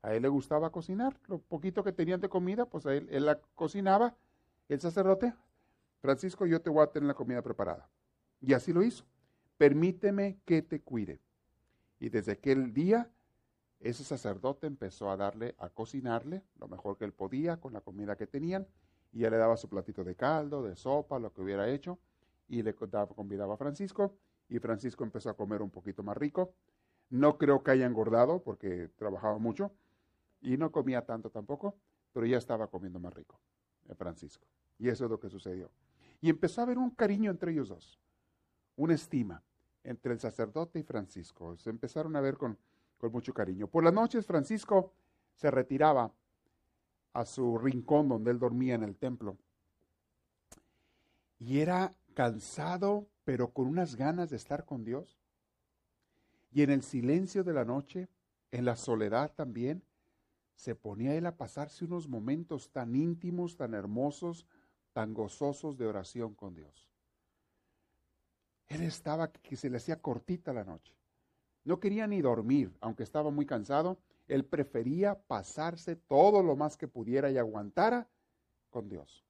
A 0.04 0.14
él 0.14 0.22
le 0.22 0.28
gustaba 0.28 0.72
cocinar, 0.72 1.20
lo 1.26 1.40
poquito 1.40 1.84
que 1.84 1.92
tenían 1.92 2.22
de 2.22 2.30
comida, 2.30 2.68
pues 2.68 2.86
a 2.86 2.94
él, 2.94 3.08
él 3.10 3.26
la 3.26 3.42
cocinaba, 3.56 4.16
el 4.70 4.80
sacerdote, 4.80 5.34
Francisco, 6.02 6.46
yo 6.46 6.62
te 6.62 6.70
voy 6.70 6.84
a 6.84 6.92
tener 6.92 7.08
la 7.08 7.16
comida 7.16 7.42
preparada. 7.42 7.90
Y 8.42 8.54
así 8.54 8.72
lo 8.72 8.84
hizo. 8.84 9.06
Permíteme 9.58 10.40
que 10.46 10.62
te 10.62 10.82
cuide. 10.82 11.22
Y 12.00 12.10
desde 12.10 12.34
aquel 12.34 12.74
día, 12.74 13.10
ese 13.80 14.04
sacerdote 14.04 14.68
empezó 14.68 15.10
a 15.10 15.18
darle, 15.18 15.56
a 15.60 15.70
cocinarle 15.70 16.44
lo 16.60 16.68
mejor 16.68 16.98
que 16.98 17.06
él 17.06 17.14
podía 17.14 17.58
con 17.58 17.74
la 17.74 17.82
comida 17.82 18.16
que 18.16 18.28
tenían, 18.28 18.68
y 19.12 19.20
ya 19.20 19.30
le 19.30 19.38
daba 19.38 19.56
su 19.56 19.70
platito 19.70 20.04
de 20.04 20.16
caldo, 20.16 20.64
de 20.64 20.76
sopa, 20.76 21.20
lo 21.20 21.32
que 21.34 21.42
hubiera 21.42 21.70
hecho, 21.70 22.00
y 22.48 22.62
le 22.64 22.76
convidaba 22.76 23.54
a 23.54 23.58
Francisco, 23.58 24.18
y 24.50 24.60
Francisco 24.60 25.04
empezó 25.04 25.30
a 25.30 25.38
comer 25.38 25.62
un 25.62 25.70
poquito 25.70 26.04
más 26.04 26.18
rico. 26.18 26.54
No 27.10 27.38
creo 27.38 27.64
que 27.64 27.72
haya 27.72 27.86
engordado, 27.86 28.44
porque 28.44 28.90
trabajaba 28.98 29.38
mucho, 29.38 29.72
y 30.42 30.58
no 30.58 30.72
comía 30.72 31.06
tanto 31.06 31.30
tampoco, 31.30 31.76
pero 32.12 32.26
ya 32.26 32.38
estaba 32.38 32.68
comiendo 32.68 33.00
más 33.00 33.14
rico, 33.14 33.40
eh, 33.88 33.96
Francisco. 33.96 34.46
Y 34.78 34.90
eso 34.90 35.06
es 35.06 35.12
lo 35.12 35.20
que 35.20 35.30
sucedió. 35.30 35.72
Y 36.22 36.30
empezó 36.30 36.62
a 36.62 36.64
haber 36.66 36.78
un 36.78 36.90
cariño 36.90 37.32
entre 37.32 37.52
ellos 37.52 37.70
dos, 37.70 38.00
una 38.76 38.94
estima 38.94 39.44
entre 39.84 40.14
el 40.14 40.20
sacerdote 40.20 40.80
y 40.80 40.84
Francisco. 40.84 41.56
Se 41.58 41.70
empezaron 41.70 42.16
a 42.16 42.22
ver 42.22 42.38
con, 42.38 42.58
con 42.98 43.12
mucho 43.12 43.34
cariño. 43.34 43.68
Por 43.68 43.84
las 43.84 43.94
noches 43.94 44.26
Francisco 44.26 44.94
se 45.34 45.52
retiraba 45.52 46.12
a 47.14 47.26
su 47.26 47.58
rincón 47.58 48.10
donde 48.10 48.32
él 48.32 48.40
dormía 48.40 48.76
en 48.76 48.84
el 48.84 48.96
templo. 48.96 49.38
Y 51.40 51.60
era 51.60 51.96
cansado, 52.14 53.08
pero 53.24 53.52
con 53.52 53.68
unas 53.68 53.96
ganas 53.96 54.30
de 54.30 54.38
estar 54.38 54.66
con 54.66 54.84
Dios. 54.84 55.20
Y 56.52 56.64
en 56.64 56.72
el 56.72 56.84
silencio 56.84 57.44
de 57.44 57.54
la 57.54 57.66
noche, 57.66 58.08
en 58.52 58.66
la 58.66 58.76
soledad 58.76 59.34
también, 59.34 59.84
se 60.56 60.74
ponía 60.74 61.16
él 61.16 61.26
a 61.26 61.36
pasarse 61.36 61.86
unos 61.86 62.08
momentos 62.08 62.72
tan 62.72 62.96
íntimos, 62.96 63.58
tan 63.58 63.74
hermosos, 63.74 64.48
tan 64.94 65.14
gozosos 65.14 65.78
de 65.78 65.86
oración 65.86 66.34
con 66.34 66.56
Dios. 66.56 66.90
Él 68.68 68.82
estaba 68.82 69.32
que 69.32 69.56
se 69.56 69.70
le 69.70 69.78
hacía 69.78 70.02
cortita 70.02 70.54
la 70.54 70.64
noche. 70.64 70.94
No 71.64 71.80
quería 71.80 72.08
ni 72.08 72.22
dormir, 72.22 72.76
aunque 72.82 73.04
estaba 73.04 73.32
muy 73.32 73.46
cansado. 73.46 73.98
Él 74.28 74.46
prefería 74.46 75.20
pasarse 75.28 75.96
todo 75.96 76.44
lo 76.44 76.56
más 76.56 76.78
que 76.78 76.88
pudiera 76.88 77.30
y 77.32 77.38
aguantara 77.38 78.08
con 78.70 78.90
Dios. 78.90 79.24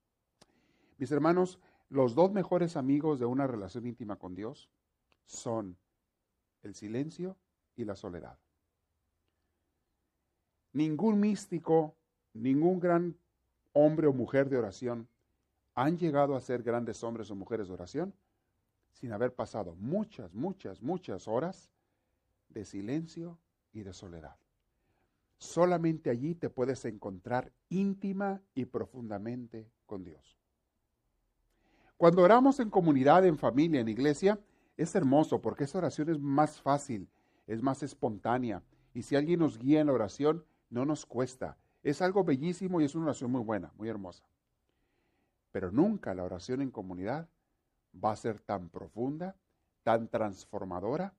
Mis 0.98 1.12
hermanos, 1.12 1.60
los 1.89 2.15
dos 2.15 2.32
mejores 2.32 2.78
amigos 2.78 3.19
de 3.19 3.26
una 3.26 3.48
relación 3.48 3.86
íntima 3.86 4.17
con 4.17 4.36
Dios 4.36 4.69
son 5.26 5.78
el 6.63 6.76
silencio 6.76 7.38
y 7.76 7.86
la 7.86 7.95
soledad. 7.95 8.38
Ningún 10.74 11.19
místico, 11.19 11.95
ningún 12.34 12.80
gran 12.80 13.17
hombre 13.74 14.08
o 14.08 14.13
mujer 14.13 14.50
de 14.50 14.58
oración 14.58 15.08
han 15.74 15.98
llegado 15.98 16.36
a 16.36 16.41
ser 16.41 16.63
grandes 16.63 17.04
hombres 17.04 17.30
o 17.32 17.36
mujeres 17.36 17.67
de 17.67 17.74
oración 17.74 18.13
sin 18.96 19.12
haber 19.12 19.36
pasado 19.36 19.76
muchas, 19.76 20.34
muchas, 20.34 20.82
muchas 20.82 21.28
horas 21.28 21.70
de 22.50 22.64
silencio 22.64 23.38
y 23.74 23.84
de 23.84 23.94
soledad. 23.94 24.38
Solamente 25.38 26.10
allí 26.10 26.34
te 26.34 26.50
puedes 26.50 26.86
encontrar 26.86 27.52
íntima 27.68 28.42
y 28.54 28.66
profundamente 28.66 29.70
con 29.86 30.06
Dios. 30.06 30.40
Cuando 31.98 32.24
oramos 32.24 32.60
en 32.62 32.70
comunidad, 32.70 33.26
en 33.26 33.38
familia, 33.38 33.82
en 33.82 33.90
iglesia, 33.90 34.40
es 34.78 34.96
hermoso 34.96 35.42
porque 35.42 35.66
esa 35.66 35.78
oración 35.78 36.10
es 36.10 36.20
más 36.20 36.62
fácil, 36.62 37.10
es 37.48 37.62
más 37.62 37.84
espontánea. 37.84 38.64
Y 38.94 39.04
si 39.04 39.18
alguien 39.18 39.42
nos 39.42 39.58
guía 39.58 39.82
en 39.82 39.88
la 39.88 39.94
oración, 39.94 40.46
no 40.70 40.86
nos 40.86 41.06
cuesta. 41.06 41.58
Es 41.84 42.02
algo 42.02 42.24
bellísimo 42.24 42.80
y 42.80 42.86
es 42.86 42.96
una 42.96 43.06
oración 43.08 43.30
muy 43.30 43.42
buena, 43.42 43.74
muy 43.78 43.90
hermosa. 43.90 44.24
Pero 45.52 45.70
nunca 45.70 46.14
la 46.14 46.24
oración 46.24 46.62
en 46.62 46.72
comunidad 46.72 47.30
va 48.04 48.12
a 48.12 48.16
ser 48.16 48.40
tan 48.40 48.70
profunda, 48.70 49.36
tan 49.84 50.08
transformadora, 50.10 51.14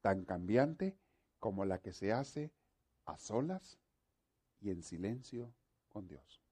tan 0.00 0.24
cambiante 0.24 0.98
como 1.38 1.64
la 1.64 1.80
que 1.80 1.92
se 1.92 2.12
hace 2.12 2.52
a 3.04 3.18
solas 3.18 3.78
y 4.60 4.70
en 4.70 4.82
silencio 4.82 5.52
con 5.88 6.06
Dios. 6.06 6.42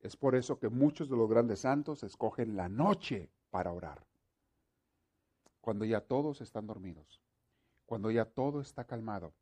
Es 0.00 0.16
por 0.16 0.34
eso 0.34 0.58
que 0.58 0.68
muchos 0.68 1.08
de 1.08 1.16
los 1.16 1.28
grandes 1.28 1.60
santos 1.60 2.02
escogen 2.02 2.56
la 2.56 2.68
noche 2.68 3.30
para 3.50 3.72
orar, 3.72 4.04
cuando 5.60 5.84
ya 5.84 6.00
todos 6.00 6.40
están 6.40 6.66
dormidos, 6.66 7.22
cuando 7.86 8.10
ya 8.10 8.24
todo 8.24 8.60
está 8.60 8.84
calmado, 8.84 9.32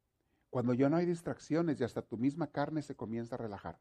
cuando 0.51 0.75
ya 0.75 0.90
no 0.90 0.97
hay 0.97 1.07
distracciones 1.07 1.81
y 1.81 1.85
hasta 1.85 2.03
tu 2.03 2.19
misma 2.19 2.49
carne 2.49 2.83
se 2.83 2.97
comienza 2.97 3.37
a 3.37 3.38
relajar. 3.38 3.81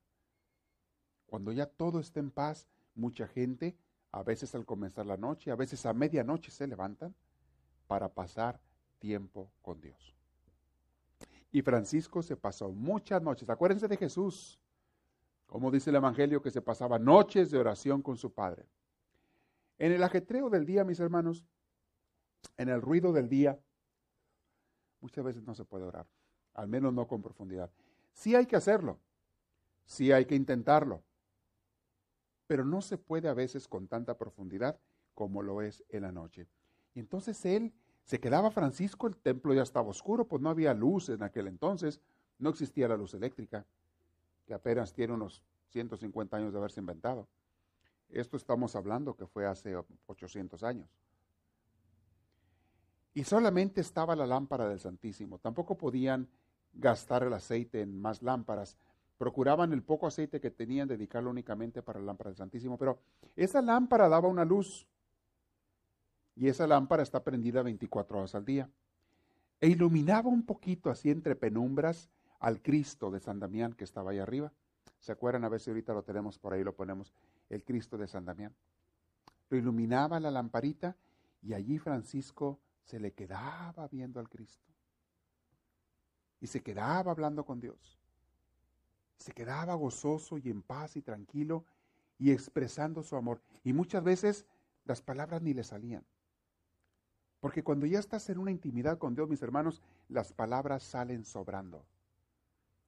Cuando 1.25 1.51
ya 1.51 1.65
todo 1.65 1.99
está 1.99 2.19
en 2.19 2.31
paz, 2.31 2.67
mucha 2.95 3.27
gente, 3.27 3.75
a 4.11 4.23
veces 4.23 4.53
al 4.55 4.65
comenzar 4.65 5.05
la 5.05 5.17
noche, 5.17 5.51
a 5.51 5.55
veces 5.55 5.85
a 5.85 5.93
medianoche 5.93 6.51
se 6.51 6.67
levantan 6.67 7.13
para 7.87 8.09
pasar 8.09 8.59
tiempo 8.99 9.51
con 9.61 9.79
Dios. 9.81 10.15
Y 11.51 11.61
Francisco 11.61 12.21
se 12.21 12.35
pasó 12.35 12.71
muchas 12.71 13.21
noches. 13.21 13.49
Acuérdense 13.49 13.87
de 13.87 13.97
Jesús, 13.97 14.59
como 15.47 15.71
dice 15.71 15.89
el 15.89 15.95
Evangelio, 15.95 16.41
que 16.41 16.51
se 16.51 16.61
pasaba 16.61 16.99
noches 16.99 17.49
de 17.49 17.57
oración 17.57 18.01
con 18.01 18.17
su 18.17 18.31
Padre. 18.33 18.67
En 19.79 19.91
el 19.91 20.03
ajetreo 20.03 20.49
del 20.49 20.65
día, 20.65 20.83
mis 20.83 20.99
hermanos, 20.99 21.45
en 22.57 22.69
el 22.69 22.81
ruido 22.81 23.13
del 23.13 23.29
día, 23.29 23.59
muchas 25.01 25.23
veces 25.23 25.43
no 25.43 25.55
se 25.55 25.65
puede 25.65 25.85
orar, 25.85 26.05
al 26.53 26.67
menos 26.67 26.93
no 26.93 27.07
con 27.07 27.21
profundidad. 27.21 27.71
Sí 28.13 28.35
hay 28.35 28.45
que 28.45 28.55
hacerlo, 28.55 28.99
sí 29.85 30.11
hay 30.11 30.25
que 30.25 30.35
intentarlo, 30.35 31.03
pero 32.49 32.65
no 32.65 32.81
se 32.81 32.97
puede 32.97 33.29
a 33.29 33.35
veces 33.35 33.67
con 33.67 33.87
tanta 33.87 34.17
profundidad 34.17 34.79
como 35.13 35.43
lo 35.43 35.61
es 35.61 35.83
en 35.89 36.01
la 36.01 36.11
noche. 36.11 36.47
Entonces 36.95 37.45
él 37.45 37.71
se 38.01 38.19
quedaba 38.19 38.49
Francisco, 38.49 39.05
el 39.05 39.17
templo 39.17 39.53
ya 39.53 39.61
estaba 39.61 39.89
oscuro, 39.89 40.27
pues 40.27 40.41
no 40.41 40.49
había 40.49 40.73
luz 40.73 41.09
en 41.09 41.21
aquel 41.21 41.45
entonces, 41.45 42.01
no 42.39 42.49
existía 42.49 42.87
la 42.87 42.97
luz 42.97 43.13
eléctrica, 43.13 43.67
que 44.47 44.55
apenas 44.55 44.93
tiene 44.93 45.13
unos 45.13 45.43
150 45.67 46.37
años 46.37 46.51
de 46.51 46.57
haberse 46.57 46.79
inventado. 46.79 47.27
Esto 48.09 48.35
estamos 48.35 48.75
hablando 48.75 49.15
que 49.15 49.27
fue 49.27 49.45
hace 49.45 49.75
800 50.07 50.63
años. 50.63 50.89
Y 53.13 53.25
solamente 53.25 53.79
estaba 53.79 54.15
la 54.15 54.25
lámpara 54.25 54.67
del 54.67 54.79
Santísimo. 54.79 55.37
Tampoco 55.37 55.77
podían 55.77 56.27
gastar 56.73 57.21
el 57.21 57.33
aceite 57.33 57.81
en 57.81 58.01
más 58.01 58.23
lámparas, 58.23 58.75
procuraban 59.19 59.73
el 59.73 59.83
poco 59.83 60.07
aceite 60.07 60.39
que 60.39 60.49
tenían 60.49 60.87
dedicarlo 60.87 61.29
únicamente 61.29 61.83
para 61.83 61.99
la 61.99 62.05
lámpara 62.05 62.29
del 62.29 62.37
Santísimo, 62.37 62.77
pero 62.77 63.01
esa 63.35 63.61
lámpara 63.61 64.07
daba 64.07 64.29
una 64.29 64.45
luz 64.45 64.87
y 66.37 66.47
esa 66.47 66.65
lámpara 66.65 67.03
está 67.03 67.21
prendida 67.21 67.61
24 67.61 68.17
horas 68.17 68.33
al 68.33 68.45
día 68.45 68.69
e 69.59 69.67
iluminaba 69.67 70.29
un 70.29 70.45
poquito 70.45 70.89
así 70.89 71.11
entre 71.11 71.35
penumbras 71.35 72.09
al 72.39 72.61
Cristo 72.61 73.11
de 73.11 73.19
San 73.19 73.41
Damián 73.41 73.73
que 73.73 73.83
estaba 73.83 74.11
ahí 74.11 74.19
arriba. 74.19 74.53
¿Se 74.99 75.11
acuerdan? 75.11 75.43
A 75.43 75.49
ver 75.49 75.59
si 75.59 75.69
ahorita 75.69 75.93
lo 75.93 76.03
tenemos 76.03 76.39
por 76.39 76.53
ahí, 76.53 76.63
lo 76.63 76.73
ponemos, 76.73 77.13
el 77.49 77.65
Cristo 77.65 77.97
de 77.97 78.07
San 78.07 78.23
Damián. 78.23 78.55
Lo 79.49 79.57
iluminaba 79.57 80.21
la 80.21 80.31
lamparita 80.31 80.95
y 81.41 81.53
allí 81.53 81.77
Francisco 81.77 82.57
se 82.85 83.01
le 83.01 83.11
quedaba 83.11 83.85
viendo 83.89 84.21
al 84.21 84.29
Cristo. 84.29 84.65
Y 86.39 86.47
se 86.47 86.63
quedaba 86.63 87.11
hablando 87.11 87.43
con 87.43 87.59
Dios 87.59 87.99
se 89.19 89.33
quedaba 89.33 89.75
gozoso 89.75 90.37
y 90.37 90.49
en 90.49 90.61
paz 90.61 90.95
y 90.95 91.01
tranquilo 91.01 91.65
y 92.17 92.31
expresando 92.31 93.03
su 93.03 93.15
amor. 93.15 93.41
Y 93.63 93.73
muchas 93.73 94.03
veces 94.03 94.45
las 94.85 95.01
palabras 95.01 95.41
ni 95.41 95.53
le 95.53 95.63
salían. 95.63 96.05
Porque 97.41 97.63
cuando 97.63 97.85
ya 97.85 97.99
estás 97.99 98.29
en 98.29 98.39
una 98.39 98.51
intimidad 98.51 98.97
con 98.97 99.15
Dios, 99.15 99.29
mis 99.29 99.41
hermanos, 99.41 99.81
las 100.07 100.33
palabras 100.33 100.83
salen 100.83 101.25
sobrando. 101.25 101.85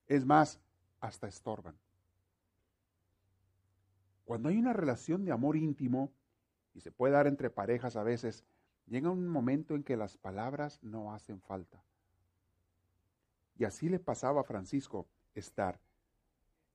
Es 0.07 0.25
más, 0.25 0.59
hasta 0.99 1.27
estorban. 1.27 1.77
Cuando 4.25 4.49
hay 4.49 4.57
una 4.57 4.73
relación 4.73 5.25
de 5.25 5.31
amor 5.31 5.55
íntimo, 5.55 6.11
y 6.73 6.81
se 6.81 6.91
puede 6.91 7.13
dar 7.13 7.27
entre 7.27 7.49
parejas 7.49 7.95
a 7.95 8.03
veces, 8.03 8.45
llega 8.87 9.09
un 9.09 9.27
momento 9.27 9.75
en 9.75 9.83
que 9.83 9.97
las 9.97 10.17
palabras 10.17 10.79
no 10.81 11.13
hacen 11.13 11.41
falta. 11.41 11.83
Y 13.57 13.65
así 13.65 13.89
le 13.89 13.99
pasaba 13.99 14.41
a 14.41 14.45
Francisco 14.45 15.07
estar 15.33 15.79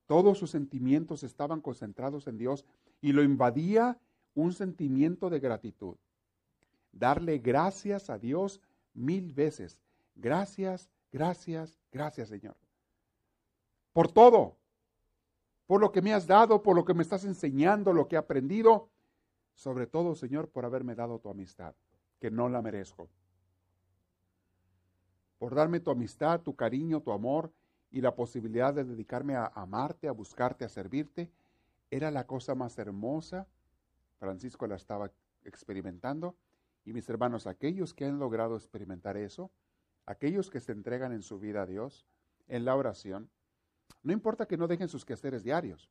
todos 0.07 0.37
sus 0.37 0.49
sentimientos 0.49 1.23
estaban 1.23 1.61
concentrados 1.61 2.27
en 2.27 2.37
Dios 2.37 2.65
y 3.01 3.11
lo 3.11 3.23
invadía 3.23 3.99
un 4.33 4.53
sentimiento 4.53 5.29
de 5.29 5.39
gratitud. 5.39 5.97
Darle 6.93 7.37
gracias 7.37 8.09
a 8.09 8.17
Dios 8.17 8.61
mil 8.93 9.33
veces. 9.33 9.81
Gracias, 10.15 10.89
gracias, 11.11 11.77
gracias 11.91 12.29
Señor. 12.29 12.55
Por 13.93 14.11
todo, 14.11 14.55
por 15.67 15.81
lo 15.81 15.91
que 15.91 16.01
me 16.01 16.13
has 16.13 16.25
dado, 16.25 16.63
por 16.63 16.75
lo 16.75 16.85
que 16.85 16.93
me 16.93 17.03
estás 17.03 17.25
enseñando, 17.25 17.91
lo 17.93 18.07
que 18.07 18.15
he 18.15 18.19
aprendido, 18.19 18.89
sobre 19.53 19.87
todo 19.87 20.15
Señor, 20.15 20.49
por 20.49 20.65
haberme 20.65 20.95
dado 20.95 21.19
tu 21.19 21.29
amistad, 21.29 21.75
que 22.19 22.31
no 22.31 22.47
la 22.47 22.61
merezco. 22.61 23.09
Por 25.37 25.53
darme 25.53 25.81
tu 25.81 25.91
amistad, 25.91 26.41
tu 26.41 26.55
cariño, 26.55 27.01
tu 27.01 27.11
amor 27.11 27.51
y 27.97 28.01
la 28.01 28.13
posibilidad 28.13 28.75
de 28.75 28.83
dedicarme 28.83 29.35
a 29.35 29.47
amarte, 29.55 30.07
a 30.07 30.11
buscarte, 30.11 30.63
a 30.63 30.69
servirte, 30.69 31.31
era 31.89 32.11
la 32.11 32.27
cosa 32.27 32.53
más 32.53 32.77
hermosa. 32.77 33.47
Francisco 34.19 34.67
la 34.67 34.75
estaba 34.75 35.11
experimentando 35.43 36.35
y 36.85 36.93
mis 36.93 37.09
hermanos, 37.09 37.47
aquellos 37.47 37.95
que 37.95 38.05
han 38.05 38.19
logrado 38.19 38.55
experimentar 38.55 39.17
eso, 39.17 39.49
aquellos 40.05 40.51
que 40.51 40.59
se 40.59 40.73
entregan 40.73 41.11
en 41.11 41.23
su 41.23 41.39
vida 41.39 41.63
a 41.63 41.65
Dios, 41.65 42.05
en 42.47 42.65
la 42.65 42.75
oración, 42.75 43.31
no 44.03 44.13
importa 44.13 44.47
que 44.47 44.57
no 44.57 44.67
dejen 44.67 44.89
sus 44.89 45.03
quehaceres 45.03 45.43
diarios, 45.43 45.89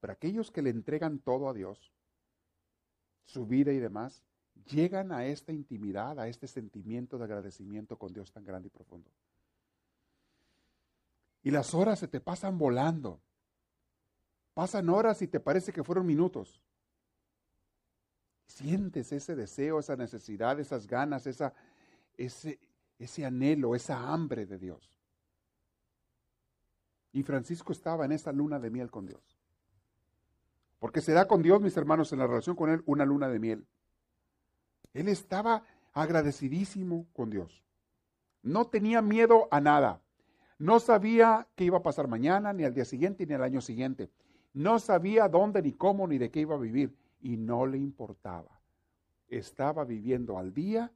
pero 0.00 0.14
aquellos 0.14 0.50
que 0.50 0.62
le 0.62 0.70
entregan 0.70 1.20
todo 1.20 1.48
a 1.48 1.54
Dios, 1.54 1.92
su 3.24 3.46
vida 3.46 3.70
y 3.72 3.78
demás, 3.78 4.24
llegan 4.64 5.12
a 5.12 5.26
esta 5.26 5.52
intimidad, 5.52 6.18
a 6.18 6.26
este 6.26 6.48
sentimiento 6.48 7.18
de 7.18 7.24
agradecimiento 7.24 7.96
con 7.96 8.12
Dios 8.12 8.32
tan 8.32 8.44
grande 8.44 8.66
y 8.66 8.70
profundo. 8.70 9.12
Y 11.46 11.52
las 11.52 11.74
horas 11.74 12.00
se 12.00 12.08
te 12.08 12.20
pasan 12.20 12.58
volando. 12.58 13.20
Pasan 14.52 14.88
horas 14.88 15.22
y 15.22 15.28
te 15.28 15.38
parece 15.38 15.72
que 15.72 15.84
fueron 15.84 16.04
minutos. 16.04 16.60
Sientes 18.48 19.12
ese 19.12 19.36
deseo, 19.36 19.78
esa 19.78 19.94
necesidad, 19.94 20.58
esas 20.58 20.88
ganas, 20.88 21.24
esa, 21.28 21.54
ese, 22.16 22.58
ese 22.98 23.24
anhelo, 23.24 23.76
esa 23.76 24.12
hambre 24.12 24.44
de 24.44 24.58
Dios. 24.58 24.90
Y 27.12 27.22
Francisco 27.22 27.72
estaba 27.72 28.06
en 28.06 28.10
esa 28.10 28.32
luna 28.32 28.58
de 28.58 28.70
miel 28.70 28.90
con 28.90 29.06
Dios. 29.06 29.38
Porque 30.80 31.00
se 31.00 31.12
da 31.12 31.28
con 31.28 31.42
Dios, 31.42 31.60
mis 31.60 31.76
hermanos, 31.76 32.12
en 32.12 32.18
la 32.18 32.26
relación 32.26 32.56
con 32.56 32.70
Él, 32.70 32.82
una 32.86 33.04
luna 33.04 33.28
de 33.28 33.38
miel. 33.38 33.68
Él 34.94 35.06
estaba 35.06 35.62
agradecidísimo 35.92 37.06
con 37.12 37.30
Dios. 37.30 37.62
No 38.42 38.66
tenía 38.66 39.00
miedo 39.00 39.46
a 39.52 39.60
nada. 39.60 40.02
No 40.58 40.80
sabía 40.80 41.46
qué 41.54 41.64
iba 41.64 41.78
a 41.78 41.82
pasar 41.82 42.08
mañana, 42.08 42.52
ni 42.52 42.64
al 42.64 42.74
día 42.74 42.84
siguiente, 42.84 43.26
ni 43.26 43.34
al 43.34 43.42
año 43.42 43.60
siguiente. 43.60 44.10
No 44.54 44.78
sabía 44.78 45.28
dónde, 45.28 45.60
ni 45.60 45.72
cómo, 45.72 46.06
ni 46.06 46.16
de 46.18 46.30
qué 46.30 46.40
iba 46.40 46.54
a 46.54 46.58
vivir 46.58 46.96
y 47.20 47.36
no 47.36 47.66
le 47.66 47.78
importaba. 47.78 48.60
Estaba 49.28 49.84
viviendo 49.84 50.38
al 50.38 50.54
día 50.54 50.92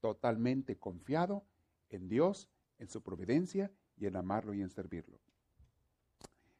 totalmente 0.00 0.76
confiado 0.76 1.44
en 1.88 2.08
Dios, 2.08 2.50
en 2.78 2.88
su 2.88 3.02
providencia 3.02 3.70
y 3.96 4.06
en 4.06 4.16
amarlo 4.16 4.52
y 4.52 4.60
en 4.60 4.70
servirlo. 4.70 5.18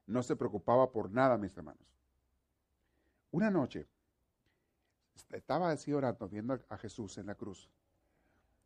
No 0.06 0.22
se 0.22 0.36
preocupaba 0.36 0.90
por 0.90 1.10
nada, 1.10 1.36
mis 1.36 1.56
hermanos. 1.56 1.86
Una 3.30 3.50
noche, 3.50 3.86
estaba 5.30 5.70
así 5.70 5.92
orando, 5.92 6.28
viendo 6.28 6.58
a 6.68 6.78
Jesús 6.78 7.18
en 7.18 7.26
la 7.26 7.34
cruz. 7.34 7.68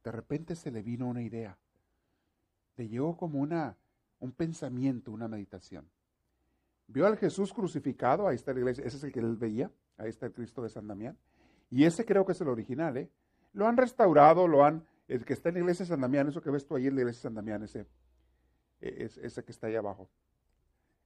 De 0.04 0.12
repente 0.12 0.54
se 0.54 0.70
le 0.70 0.82
vino 0.82 1.08
una 1.08 1.22
idea. 1.22 1.58
Le 2.76 2.88
llegó 2.88 3.16
como 3.16 3.38
una, 3.38 3.76
un 4.20 4.32
pensamiento, 4.32 5.12
una 5.12 5.28
meditación. 5.28 5.88
Vio 6.86 7.06
al 7.06 7.16
Jesús 7.16 7.52
crucificado, 7.52 8.28
ahí 8.28 8.36
está 8.36 8.52
la 8.52 8.60
iglesia, 8.60 8.84
ese 8.84 8.96
es 8.96 9.04
el 9.04 9.12
que 9.12 9.20
él 9.20 9.36
veía, 9.36 9.70
Ahí 9.98 10.08
está 10.08 10.26
el 10.26 10.32
Cristo 10.32 10.62
de 10.62 10.68
San 10.68 10.86
Damián. 10.88 11.16
Y 11.70 11.84
ese 11.84 12.04
creo 12.04 12.26
que 12.26 12.32
es 12.32 12.40
el 12.40 12.48
original, 12.48 12.96
¿eh? 12.96 13.10
Lo 13.52 13.66
han 13.66 13.76
restaurado, 13.76 14.48
lo 14.48 14.64
han, 14.64 14.84
el 15.08 15.24
que 15.24 15.32
está 15.32 15.50
en 15.50 15.56
la 15.56 15.60
iglesia 15.60 15.84
de 15.84 15.90
San 15.90 16.00
Damián, 16.00 16.28
eso 16.28 16.42
que 16.42 16.50
ves 16.50 16.66
tú 16.66 16.74
ahí 16.74 16.86
en 16.86 16.94
la 16.94 17.02
iglesia 17.02 17.18
de 17.18 17.22
San 17.22 17.34
Damián, 17.34 17.62
ese, 17.62 17.86
e, 18.80 19.04
ese 19.04 19.44
que 19.44 19.52
está 19.52 19.66
ahí 19.66 19.76
abajo. 19.76 20.08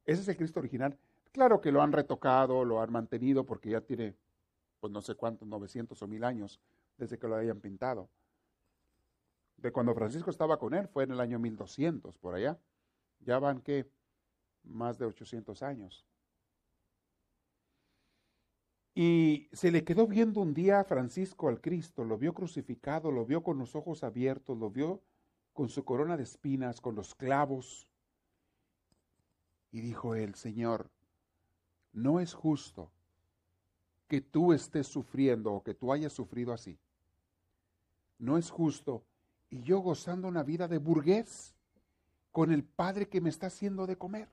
Ese 0.04 0.22
es 0.22 0.28
el 0.28 0.36
Cristo 0.36 0.60
original. 0.60 0.96
Claro 1.32 1.60
que 1.60 1.72
lo 1.72 1.82
han 1.82 1.92
retocado, 1.92 2.64
lo 2.64 2.80
han 2.80 2.92
mantenido 2.92 3.44
porque 3.44 3.70
ya 3.70 3.80
tiene, 3.80 4.16
pues 4.80 4.92
no 4.92 5.02
sé 5.02 5.14
cuántos, 5.14 5.46
900 5.48 6.00
o 6.00 6.06
1000 6.06 6.24
años 6.24 6.60
desde 6.96 7.18
que 7.18 7.28
lo 7.28 7.36
hayan 7.36 7.60
pintado. 7.60 8.08
Cuando 9.72 9.94
Francisco 9.94 10.30
estaba 10.30 10.58
con 10.58 10.74
él 10.74 10.88
fue 10.88 11.04
en 11.04 11.12
el 11.12 11.20
año 11.20 11.38
1200, 11.38 12.18
por 12.18 12.34
allá. 12.34 12.58
Ya 13.20 13.38
van 13.38 13.60
que 13.60 13.90
más 14.64 14.98
de 14.98 15.06
800 15.06 15.62
años. 15.62 16.06
Y 18.94 19.50
se 19.52 19.70
le 19.70 19.84
quedó 19.84 20.06
viendo 20.06 20.40
un 20.40 20.54
día 20.54 20.80
a 20.80 20.84
Francisco 20.84 21.48
al 21.48 21.60
Cristo, 21.60 22.02
lo 22.02 22.16
vio 22.16 22.32
crucificado, 22.32 23.10
lo 23.10 23.26
vio 23.26 23.42
con 23.42 23.58
los 23.58 23.76
ojos 23.76 24.02
abiertos, 24.02 24.56
lo 24.56 24.70
vio 24.70 25.02
con 25.52 25.68
su 25.68 25.84
corona 25.84 26.16
de 26.16 26.22
espinas, 26.22 26.80
con 26.80 26.94
los 26.94 27.14
clavos. 27.14 27.86
Y 29.70 29.80
dijo 29.82 30.14
él, 30.14 30.34
Señor, 30.34 30.90
no 31.92 32.20
es 32.20 32.32
justo 32.32 32.90
que 34.08 34.20
tú 34.20 34.52
estés 34.52 34.86
sufriendo 34.86 35.52
o 35.52 35.62
que 35.62 35.74
tú 35.74 35.92
hayas 35.92 36.12
sufrido 36.12 36.52
así. 36.52 36.78
No 38.18 38.38
es 38.38 38.50
justo. 38.50 39.04
Y 39.50 39.62
yo 39.62 39.80
gozando 39.80 40.28
una 40.28 40.42
vida 40.42 40.68
de 40.68 40.78
burgués 40.78 41.54
con 42.32 42.52
el 42.52 42.64
Padre 42.64 43.08
que 43.08 43.20
me 43.20 43.30
está 43.30 43.46
haciendo 43.46 43.86
de 43.86 43.96
comer. 43.96 44.28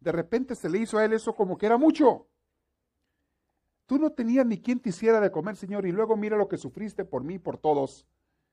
de 0.00 0.12
repente 0.12 0.54
se 0.54 0.68
le 0.68 0.78
hizo 0.78 0.98
a 0.98 1.04
él 1.04 1.12
eso 1.12 1.34
como 1.34 1.58
que 1.58 1.66
era 1.66 1.76
mucho. 1.76 2.26
Tú 3.86 3.98
no 3.98 4.10
tenías 4.10 4.46
ni 4.46 4.60
quien 4.60 4.80
te 4.80 4.90
hiciera 4.90 5.20
de 5.20 5.30
comer, 5.30 5.56
Señor, 5.56 5.86
y 5.86 5.92
luego 5.92 6.16
mira 6.16 6.36
lo 6.36 6.48
que 6.48 6.58
sufriste 6.58 7.04
por 7.04 7.24
mí 7.24 7.34
y 7.34 7.38
por 7.38 7.58
todos, 7.58 8.06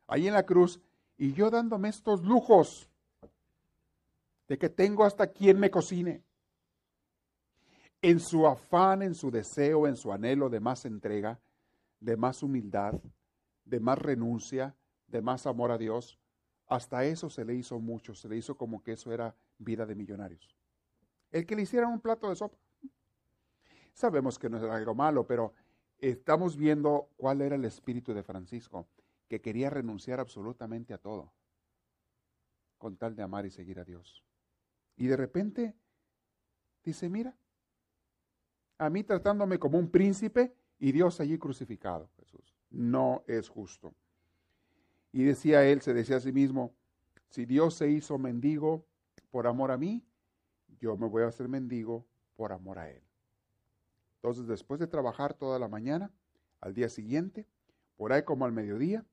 ahí 0.07 0.27
en 0.27 0.33
la 0.33 0.45
cruz, 0.45 0.79
y 1.17 1.33
yo 1.33 1.49
dándome 1.49 1.89
estos 1.89 2.23
lujos 2.23 2.89
de 4.47 4.57
que 4.57 4.69
tengo 4.69 5.03
hasta 5.03 5.27
quien 5.27 5.59
me 5.59 5.71
cocine. 5.71 6.23
En 8.01 8.19
su 8.19 8.45
afán, 8.47 9.01
en 9.01 9.15
su 9.15 9.31
deseo, 9.31 9.87
en 9.87 9.95
su 9.97 10.11
anhelo 10.11 10.49
de 10.49 10.59
más 10.59 10.85
entrega, 10.85 11.39
de 12.05 12.17
más 12.17 12.43
humildad, 12.43 13.01
de 13.65 13.79
más 13.79 13.99
renuncia, 13.99 14.75
de 15.07 15.21
más 15.21 15.45
amor 15.45 15.71
a 15.71 15.77
Dios, 15.77 16.19
hasta 16.67 17.05
eso 17.05 17.29
se 17.29 17.45
le 17.45 17.55
hizo 17.55 17.79
mucho, 17.79 18.15
se 18.15 18.29
le 18.29 18.37
hizo 18.37 18.55
como 18.57 18.83
que 18.83 18.93
eso 18.93 19.11
era 19.11 19.35
vida 19.57 19.85
de 19.85 19.95
millonarios 19.95 20.55
el 21.35 21.45
que 21.45 21.55
le 21.57 21.63
hicieran 21.63 21.91
un 21.91 21.99
plato 21.99 22.29
de 22.29 22.35
sopa. 22.37 22.57
Sabemos 23.93 24.39
que 24.39 24.49
no 24.49 24.57
es 24.57 24.63
algo 24.63 24.95
malo, 24.95 25.27
pero 25.27 25.53
estamos 25.97 26.55
viendo 26.55 27.09
cuál 27.17 27.41
era 27.41 27.57
el 27.57 27.65
espíritu 27.65 28.13
de 28.13 28.23
Francisco, 28.23 28.87
que 29.27 29.41
quería 29.41 29.69
renunciar 29.69 30.21
absolutamente 30.21 30.93
a 30.93 30.97
todo, 30.97 31.33
con 32.77 32.95
tal 32.95 33.17
de 33.17 33.23
amar 33.23 33.45
y 33.45 33.51
seguir 33.51 33.79
a 33.79 33.83
Dios. 33.83 34.23
Y 34.95 35.07
de 35.07 35.17
repente 35.17 35.75
dice, 36.85 37.09
mira, 37.09 37.35
a 38.77 38.89
mí 38.89 39.03
tratándome 39.03 39.59
como 39.59 39.77
un 39.77 39.89
príncipe 39.89 40.55
y 40.79 40.91
Dios 40.91 41.19
allí 41.19 41.37
crucificado, 41.37 42.09
Jesús. 42.17 42.55
No 42.69 43.23
es 43.27 43.49
justo. 43.49 43.93
Y 45.11 45.23
decía 45.23 45.63
él, 45.65 45.81
se 45.81 45.93
decía 45.93 46.17
a 46.17 46.19
sí 46.19 46.31
mismo, 46.31 46.73
si 47.29 47.45
Dios 47.45 47.75
se 47.75 47.89
hizo 47.89 48.17
mendigo 48.17 48.85
por 49.31 49.47
amor 49.47 49.71
a 49.71 49.77
mí, 49.77 50.05
yo 50.79 50.97
me 50.97 51.07
voy 51.07 51.23
a 51.23 51.27
hacer 51.27 51.47
mendigo 51.47 52.05
por 52.35 52.51
amor 52.51 52.79
a 52.79 52.89
Él. 52.89 53.01
Entonces, 54.17 54.47
después 54.47 54.79
de 54.79 54.87
trabajar 54.87 55.33
toda 55.33 55.59
la 55.59 55.67
mañana, 55.67 56.11
al 56.61 56.73
día 56.73 56.89
siguiente, 56.89 57.47
por 57.95 58.11
ahí 58.11 58.23
como 58.23 58.45
al 58.45 58.51
mediodía, 58.51 59.05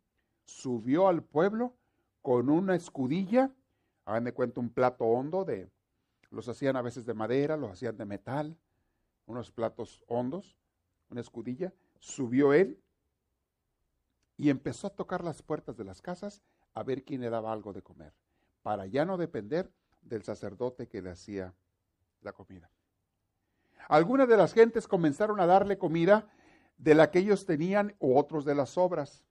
subió 0.44 1.09
al 1.09 1.22
pueblo 1.22 1.75
con 2.20 2.51
una 2.51 2.75
escudilla, 2.75 3.53
hagan 4.05 4.25
de 4.25 4.33
cuenta 4.33 4.61
un 4.61 4.70
plato 4.70 5.05
hondo 5.05 5.44
de, 5.44 5.70
los 6.31 6.48
hacían 6.48 6.77
a 6.77 6.83
veces 6.83 7.05
de 7.05 7.14
madera, 7.14 7.57
los 7.57 7.72
hacían 7.72 7.96
de 7.96 8.07
metal, 8.07 8.57
unos 9.27 9.51
platos 9.51 10.03
hondos, 10.09 10.57
una 11.12 11.20
escudilla, 11.20 11.72
subió 12.01 12.53
él 12.53 12.79
y 14.37 14.51
empezó 14.51 14.88
a 14.88 14.94
tocar 14.94 15.22
las 15.22 15.42
puertas 15.42 15.77
de 15.77 15.85
las 15.85 16.03
casas 16.03 16.42
a 16.75 16.83
ver 16.83 17.05
quién 17.05 17.20
le 17.20 17.31
daba 17.31 17.53
algo 17.53 17.72
de 17.72 17.83
comer, 17.83 18.12
para 18.62 18.87
ya 18.87 19.05
no 19.05 19.16
depender 19.16 19.70
del 20.01 20.25
sacerdote 20.25 20.88
que 20.88 21.03
le 21.03 21.11
hacía 21.11 21.55
la 22.22 22.33
comida. 22.33 22.70
Algunas 23.88 24.29
de 24.29 24.37
las 24.37 24.55
gentes 24.55 24.88
comenzaron 24.88 25.38
a 25.38 25.46
darle 25.46 25.79
comida 25.79 26.29
de 26.79 26.94
la 26.94 27.11
que 27.11 27.20
ellos 27.20 27.46
tenían 27.46 27.94
o 27.98 28.18
otros 28.18 28.44
de 28.44 28.55
las 28.55 28.70
sobras 28.70 29.22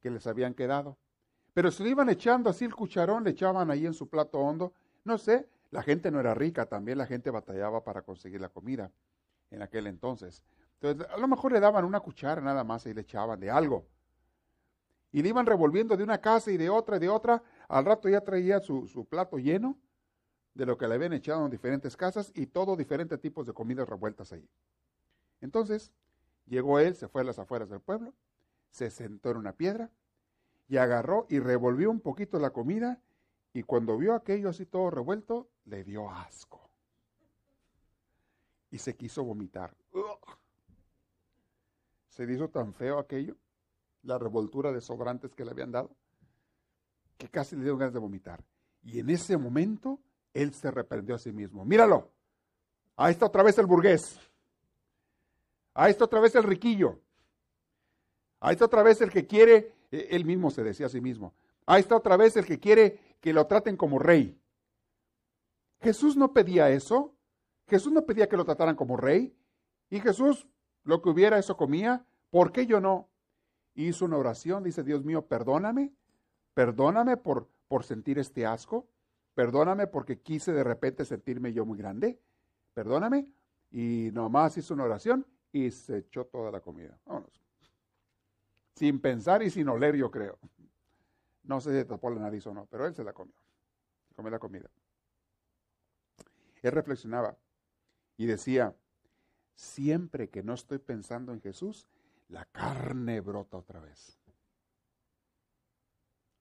que 0.00 0.10
les 0.10 0.26
habían 0.26 0.54
quedado. 0.54 0.98
Pero 1.54 1.70
se 1.70 1.82
lo 1.82 1.88
iban 1.88 2.10
echando 2.10 2.50
así 2.50 2.64
el 2.64 2.74
cucharón, 2.74 3.24
le 3.24 3.30
echaban 3.30 3.70
ahí 3.70 3.86
en 3.86 3.94
su 3.94 4.08
plato 4.08 4.38
hondo. 4.38 4.74
No 5.04 5.16
sé, 5.16 5.48
la 5.70 5.82
gente 5.82 6.10
no 6.10 6.20
era 6.20 6.34
rica, 6.34 6.66
también 6.66 6.98
la 6.98 7.06
gente 7.06 7.30
batallaba 7.30 7.82
para 7.82 8.02
conseguir 8.02 8.40
la 8.40 8.48
comida 8.48 8.92
en 9.50 9.62
aquel 9.62 9.86
entonces. 9.86 10.42
Entonces, 10.80 11.08
a 11.12 11.16
lo 11.16 11.28
mejor 11.28 11.52
le 11.52 11.60
daban 11.60 11.84
una 11.84 12.00
cuchara 12.00 12.40
nada 12.40 12.64
más 12.64 12.86
y 12.86 12.94
le 12.94 13.00
echaban 13.00 13.40
de 13.40 13.50
algo. 13.50 13.86
Y 15.10 15.22
le 15.22 15.30
iban 15.30 15.46
revolviendo 15.46 15.96
de 15.96 16.04
una 16.04 16.20
casa 16.20 16.50
y 16.50 16.56
de 16.56 16.68
otra 16.68 16.96
y 16.96 17.00
de 17.00 17.08
otra. 17.08 17.42
Al 17.68 17.84
rato 17.84 18.08
ya 18.08 18.20
traía 18.20 18.60
su, 18.60 18.86
su 18.86 19.04
plato 19.06 19.38
lleno 19.38 19.78
de 20.54 20.66
lo 20.66 20.76
que 20.76 20.86
le 20.86 20.94
habían 20.94 21.12
echado 21.12 21.44
en 21.44 21.50
diferentes 21.50 21.96
casas 21.96 22.30
y 22.34 22.46
todo 22.46 22.76
diferentes 22.76 23.20
tipos 23.20 23.46
de 23.46 23.52
comidas 23.52 23.88
revueltas 23.88 24.32
ahí. 24.32 24.48
Entonces, 25.40 25.92
llegó 26.46 26.78
él, 26.78 26.94
se 26.94 27.08
fue 27.08 27.22
a 27.22 27.24
las 27.24 27.38
afueras 27.38 27.70
del 27.70 27.80
pueblo, 27.80 28.12
se 28.70 28.90
sentó 28.90 29.30
en 29.30 29.38
una 29.38 29.52
piedra 29.52 29.90
y 30.68 30.76
agarró 30.76 31.26
y 31.28 31.38
revolvió 31.38 31.90
un 31.90 32.00
poquito 32.00 32.38
la 32.38 32.50
comida 32.50 33.00
y 33.52 33.62
cuando 33.62 33.96
vio 33.96 34.14
aquello 34.14 34.50
así 34.50 34.66
todo 34.66 34.90
revuelto, 34.90 35.48
le 35.64 35.84
dio 35.84 36.10
asco. 36.10 36.67
Y 38.70 38.78
se 38.78 38.94
quiso 38.94 39.24
vomitar. 39.24 39.74
Se 42.08 42.24
hizo 42.24 42.48
tan 42.48 42.74
feo 42.74 42.98
aquello, 42.98 43.36
la 44.02 44.18
revoltura 44.18 44.72
de 44.72 44.80
sobrantes 44.80 45.34
que 45.34 45.44
le 45.44 45.52
habían 45.52 45.72
dado, 45.72 45.90
que 47.16 47.28
casi 47.28 47.56
le 47.56 47.64
dio 47.64 47.76
ganas 47.76 47.94
de 47.94 48.00
vomitar. 48.00 48.44
Y 48.82 48.98
en 48.98 49.10
ese 49.10 49.36
momento, 49.36 50.00
él 50.34 50.52
se 50.52 50.70
reprendió 50.70 51.14
a 51.14 51.18
sí 51.18 51.32
mismo. 51.32 51.64
Míralo, 51.64 52.10
ahí 52.96 53.12
está 53.12 53.26
otra 53.26 53.42
vez 53.42 53.58
el 53.58 53.66
burgués. 53.66 54.18
Ahí 55.74 55.92
está 55.92 56.04
otra 56.04 56.20
vez 56.20 56.34
el 56.34 56.42
riquillo. 56.42 57.00
Ahí 58.40 58.52
está 58.52 58.66
otra 58.66 58.82
vez 58.82 59.00
el 59.00 59.10
que 59.10 59.26
quiere, 59.26 59.74
eh, 59.90 60.08
él 60.10 60.24
mismo 60.24 60.50
se 60.50 60.62
decía 60.62 60.86
a 60.86 60.90
sí 60.90 61.00
mismo. 61.00 61.34
Ahí 61.66 61.80
está 61.80 61.96
otra 61.96 62.16
vez 62.16 62.36
el 62.36 62.46
que 62.46 62.58
quiere 62.58 63.16
que 63.20 63.32
lo 63.32 63.46
traten 63.46 63.76
como 63.76 63.98
rey. 63.98 64.40
Jesús 65.80 66.16
no 66.16 66.32
pedía 66.32 66.70
eso. 66.70 67.14
Jesús 67.68 67.92
no 67.92 68.04
pedía 68.04 68.28
que 68.28 68.36
lo 68.36 68.44
trataran 68.44 68.76
como 68.76 68.96
rey. 68.96 69.36
Y 69.90 70.00
Jesús, 70.00 70.48
lo 70.84 71.02
que 71.02 71.10
hubiera, 71.10 71.38
eso 71.38 71.56
comía. 71.56 72.04
¿Por 72.30 72.52
qué 72.52 72.66
yo 72.66 72.80
no? 72.80 73.08
Hizo 73.74 74.06
una 74.06 74.16
oración, 74.16 74.64
dice, 74.64 74.82
Dios 74.82 75.04
mío, 75.04 75.26
perdóname. 75.26 75.92
Perdóname 76.54 77.16
por, 77.16 77.48
por 77.68 77.84
sentir 77.84 78.18
este 78.18 78.46
asco. 78.46 78.88
Perdóname 79.34 79.86
porque 79.86 80.20
quise 80.20 80.52
de 80.52 80.64
repente 80.64 81.04
sentirme 81.04 81.52
yo 81.52 81.64
muy 81.64 81.78
grande. 81.78 82.18
Perdóname. 82.74 83.28
Y 83.70 84.10
nomás 84.12 84.56
hizo 84.56 84.74
una 84.74 84.84
oración 84.84 85.26
y 85.52 85.70
se 85.70 85.98
echó 85.98 86.24
toda 86.24 86.50
la 86.50 86.60
comida. 86.60 86.98
Vámonos. 87.04 87.40
Sin 88.74 89.00
pensar 89.00 89.42
y 89.42 89.50
sin 89.50 89.68
oler, 89.68 89.94
yo 89.94 90.10
creo. 90.10 90.38
No 91.42 91.60
sé 91.60 91.78
si 91.78 91.88
tapó 91.88 92.10
la 92.10 92.20
nariz 92.20 92.46
o 92.46 92.54
no, 92.54 92.66
pero 92.66 92.86
él 92.86 92.94
se 92.94 93.04
la 93.04 93.12
comió. 93.12 93.34
comió 94.14 94.30
la 94.30 94.38
comida. 94.38 94.70
Él 96.62 96.72
reflexionaba 96.72 97.36
y 98.18 98.26
decía, 98.26 98.76
siempre 99.54 100.28
que 100.28 100.42
no 100.42 100.52
estoy 100.52 100.78
pensando 100.78 101.32
en 101.32 101.40
Jesús, 101.40 101.86
la 102.28 102.44
carne 102.46 103.20
brota 103.20 103.56
otra 103.56 103.80
vez. 103.80 104.20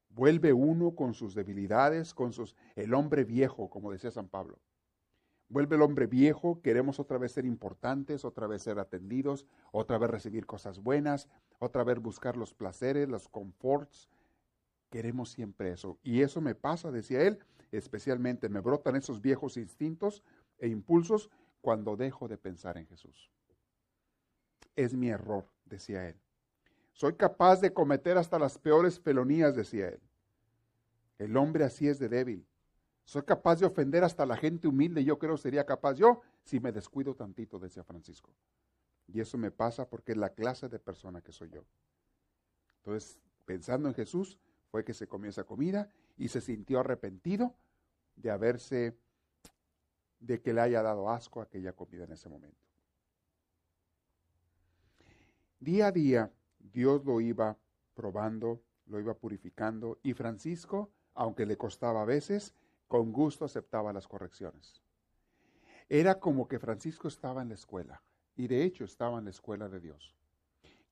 Vuelve 0.09 0.51
uno 0.51 0.95
con 0.95 1.13
sus 1.13 1.35
debilidades, 1.35 2.15
con 2.15 2.33
sus 2.33 2.55
el 2.75 2.95
hombre 2.95 3.23
viejo, 3.23 3.69
como 3.69 3.91
decía 3.91 4.09
San 4.09 4.27
Pablo. 4.27 4.59
Vuelve 5.49 5.75
el 5.75 5.83
hombre 5.83 6.07
viejo, 6.07 6.61
queremos 6.61 6.99
otra 6.99 7.19
vez 7.19 7.33
ser 7.33 7.45
importantes, 7.45 8.25
otra 8.25 8.47
vez 8.47 8.63
ser 8.63 8.79
atendidos, 8.79 9.45
otra 9.71 9.99
vez 9.99 10.09
recibir 10.09 10.47
cosas 10.47 10.79
buenas, 10.79 11.29
otra 11.59 11.83
vez 11.83 11.99
buscar 11.99 12.35
los 12.35 12.55
placeres, 12.55 13.07
los 13.07 13.29
comforts. 13.29 14.09
Queremos 14.89 15.29
siempre 15.29 15.71
eso. 15.71 15.99
Y 16.01 16.21
eso 16.21 16.41
me 16.41 16.55
pasa, 16.55 16.91
decía 16.91 17.21
él, 17.21 17.39
especialmente 17.71 18.49
me 18.49 18.61
brotan 18.61 18.95
esos 18.95 19.21
viejos 19.21 19.57
instintos 19.57 20.23
e 20.57 20.67
impulsos 20.67 21.29
cuando 21.61 21.95
dejo 21.95 22.27
de 22.27 22.37
pensar 22.37 22.77
en 22.77 22.87
Jesús. 22.87 23.31
Es 24.75 24.93
mi 24.93 25.09
error, 25.09 25.45
decía 25.65 26.07
él. 26.07 26.15
Soy 26.93 27.13
capaz 27.15 27.61
de 27.61 27.73
cometer 27.73 28.17
hasta 28.17 28.39
las 28.39 28.57
peores 28.57 28.99
felonías, 28.99 29.55
decía 29.55 29.89
él. 29.89 29.99
El 31.17 31.35
hombre 31.37 31.63
así 31.63 31.87
es 31.87 31.99
de 31.99 32.09
débil. 32.09 32.45
Soy 33.05 33.23
capaz 33.23 33.59
de 33.59 33.65
ofender 33.65 34.03
hasta 34.03 34.25
la 34.25 34.35
gente 34.35 34.67
humilde, 34.67 35.03
yo 35.03 35.17
creo 35.17 35.37
sería 35.37 35.65
capaz 35.65 35.95
yo 35.95 36.21
si 36.43 36.59
me 36.59 36.71
descuido 36.71 37.15
tantito, 37.15 37.59
decía 37.59 37.83
Francisco. 37.83 38.33
Y 39.07 39.21
eso 39.21 39.37
me 39.37 39.51
pasa 39.51 39.89
porque 39.89 40.11
es 40.11 40.17
la 40.17 40.29
clase 40.29 40.67
de 40.67 40.79
persona 40.79 41.21
que 41.21 41.31
soy 41.31 41.49
yo. 41.49 41.63
Entonces, 42.79 43.19
pensando 43.45 43.87
en 43.87 43.95
Jesús, 43.95 44.37
fue 44.69 44.83
que 44.83 44.93
se 44.93 45.07
comió 45.07 45.29
esa 45.29 45.45
comida 45.45 45.89
y 46.17 46.27
se 46.27 46.41
sintió 46.41 46.79
arrepentido 46.79 47.55
de 48.15 48.31
haberse, 48.31 48.97
de 50.19 50.41
que 50.41 50.53
le 50.53 50.61
haya 50.61 50.81
dado 50.81 51.09
asco 51.09 51.41
aquella 51.41 51.73
comida 51.73 52.05
en 52.05 52.11
ese 52.11 52.29
momento. 52.29 52.57
Día 55.59 55.87
a 55.87 55.91
día, 55.91 56.31
Dios 56.59 57.03
lo 57.05 57.19
iba 57.21 57.57
probando, 57.95 58.61
lo 58.85 58.99
iba 58.99 59.15
purificando 59.15 59.99
y 60.03 60.13
Francisco, 60.13 60.91
aunque 61.13 61.45
le 61.45 61.57
costaba 61.57 62.01
a 62.01 62.05
veces, 62.05 62.53
con 62.87 63.11
gusto 63.11 63.45
aceptaba 63.45 63.91
las 63.93 64.07
correcciones. 64.07 64.81
Era 65.89 66.19
como 66.19 66.47
que 66.47 66.59
Francisco 66.59 67.07
estaba 67.07 67.41
en 67.41 67.49
la 67.49 67.55
escuela, 67.55 68.03
y 68.35 68.47
de 68.47 68.63
hecho 68.63 68.83
estaba 68.83 69.17
en 69.17 69.25
la 69.25 69.31
escuela 69.31 69.67
de 69.67 69.79
Dios. 69.79 70.15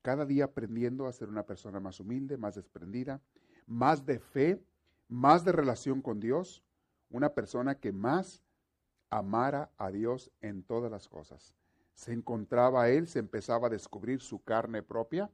Cada 0.02 0.24
día 0.24 0.46
aprendiendo 0.46 1.06
a 1.06 1.12
ser 1.12 1.28
una 1.28 1.44
persona 1.44 1.80
más 1.80 2.00
humilde, 2.00 2.36
más 2.36 2.54
desprendida, 2.54 3.20
más 3.66 4.04
de 4.04 4.18
fe, 4.18 4.62
más 5.08 5.44
de 5.44 5.52
relación 5.52 6.00
con 6.02 6.20
Dios, 6.20 6.62
una 7.10 7.34
persona 7.34 7.76
que 7.76 7.92
más 7.92 8.42
amara 9.16 9.70
a 9.78 9.90
Dios 9.90 10.30
en 10.40 10.62
todas 10.62 10.90
las 10.90 11.08
cosas. 11.08 11.54
Se 11.94 12.12
encontraba 12.12 12.88
él, 12.90 13.08
se 13.08 13.18
empezaba 13.18 13.68
a 13.68 13.70
descubrir 13.70 14.20
su 14.20 14.42
carne 14.42 14.82
propia, 14.82 15.30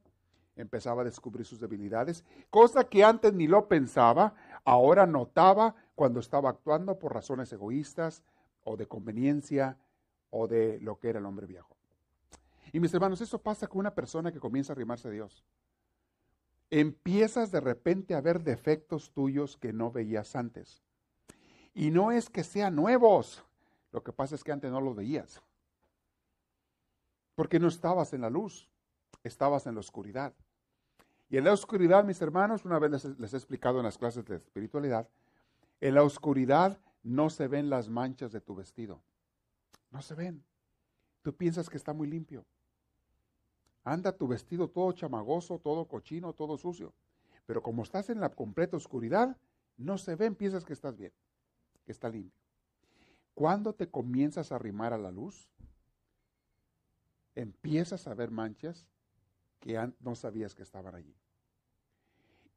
empezaba 0.55 1.01
a 1.01 1.05
descubrir 1.05 1.45
sus 1.45 1.59
debilidades, 1.59 2.23
cosa 2.49 2.85
que 2.85 3.03
antes 3.03 3.33
ni 3.33 3.47
lo 3.47 3.67
pensaba, 3.67 4.35
ahora 4.63 5.05
notaba 5.05 5.75
cuando 5.95 6.19
estaba 6.19 6.49
actuando 6.49 6.97
por 6.97 7.13
razones 7.13 7.51
egoístas 7.51 8.23
o 8.63 8.77
de 8.77 8.87
conveniencia 8.87 9.77
o 10.29 10.47
de 10.47 10.79
lo 10.79 10.99
que 10.99 11.09
era 11.09 11.19
el 11.19 11.25
hombre 11.25 11.45
viejo. 11.45 11.75
Y 12.71 12.79
mis 12.79 12.93
hermanos, 12.93 13.19
eso 13.21 13.39
pasa 13.39 13.67
con 13.67 13.79
una 13.79 13.93
persona 13.93 14.31
que 14.31 14.39
comienza 14.39 14.71
a 14.71 14.75
arrimarse 14.75 15.07
a 15.07 15.11
Dios. 15.11 15.43
Empiezas 16.71 17.51
de 17.51 17.59
repente 17.59 18.15
a 18.15 18.21
ver 18.21 18.41
defectos 18.41 19.11
tuyos 19.11 19.57
que 19.57 19.73
no 19.73 19.91
veías 19.91 20.35
antes. 20.35 20.81
Y 21.75 21.91
no 21.91 22.11
es 22.11 22.29
que 22.29 22.43
sean 22.43 22.75
nuevos, 22.75 23.43
lo 23.93 24.03
que 24.03 24.11
pasa 24.11 24.33
es 24.33 24.43
que 24.43 24.51
antes 24.51 24.71
no 24.71 24.81
los 24.81 24.95
veías. 24.95 25.41
Porque 27.35 27.59
no 27.59 27.67
estabas 27.67 28.11
en 28.13 28.21
la 28.21 28.29
luz, 28.29 28.67
estabas 29.23 29.67
en 29.67 29.75
la 29.75 29.81
oscuridad. 29.81 30.33
Y 31.29 31.37
en 31.37 31.43
la 31.43 31.53
oscuridad, 31.53 32.03
mis 32.03 32.21
hermanos, 32.21 32.65
una 32.65 32.79
vez 32.79 33.05
les, 33.19 33.33
he 33.33 33.37
explicado 33.37 33.77
en 33.77 33.85
las 33.85 33.99
clases 33.99 34.25
de 34.25 34.37
espiritualidad, 34.37 35.07
en 35.79 35.93
la 35.93 36.03
oscuridad 36.03 36.79
no 37.03 37.29
se 37.29 37.47
ven 37.47 37.69
las 37.69 37.87
manchas 37.87 38.31
de 38.31 38.41
tu 38.41 38.55
vestido. 38.55 38.99
No 39.91 40.01
se 40.01 40.15
ven. 40.15 40.43
Tú 41.21 41.35
piensas 41.35 41.69
que 41.69 41.77
está 41.77 41.93
muy 41.93 42.07
limpio. 42.07 42.45
Anda 43.83 44.11
tu 44.11 44.27
vestido 44.27 44.69
todo 44.69 44.91
chamagoso, 44.93 45.59
todo 45.59 45.87
cochino, 45.87 46.33
todo 46.33 46.57
sucio. 46.57 46.93
Pero 47.45 47.61
como 47.61 47.83
estás 47.83 48.09
en 48.09 48.19
la 48.19 48.29
completa 48.29 48.75
oscuridad, 48.75 49.37
no 49.77 49.99
se 49.99 50.15
ven, 50.15 50.33
piensas 50.33 50.65
que 50.65 50.73
estás 50.73 50.95
bien, 50.95 51.11
que 51.85 51.91
está 51.91 52.09
limpio. 52.09 52.42
Cuando 53.33 53.73
te 53.73 53.89
comienzas 53.89 54.51
a 54.51 54.55
arrimar 54.55 54.93
a 54.93 54.97
la 54.97 55.11
luz, 55.11 55.49
empiezas 57.35 58.07
a 58.07 58.13
ver 58.13 58.31
manchas 58.31 58.87
que 59.59 59.93
no 59.99 60.15
sabías 60.15 60.53
que 60.53 60.63
estaban 60.63 60.93
allí. 60.95 61.15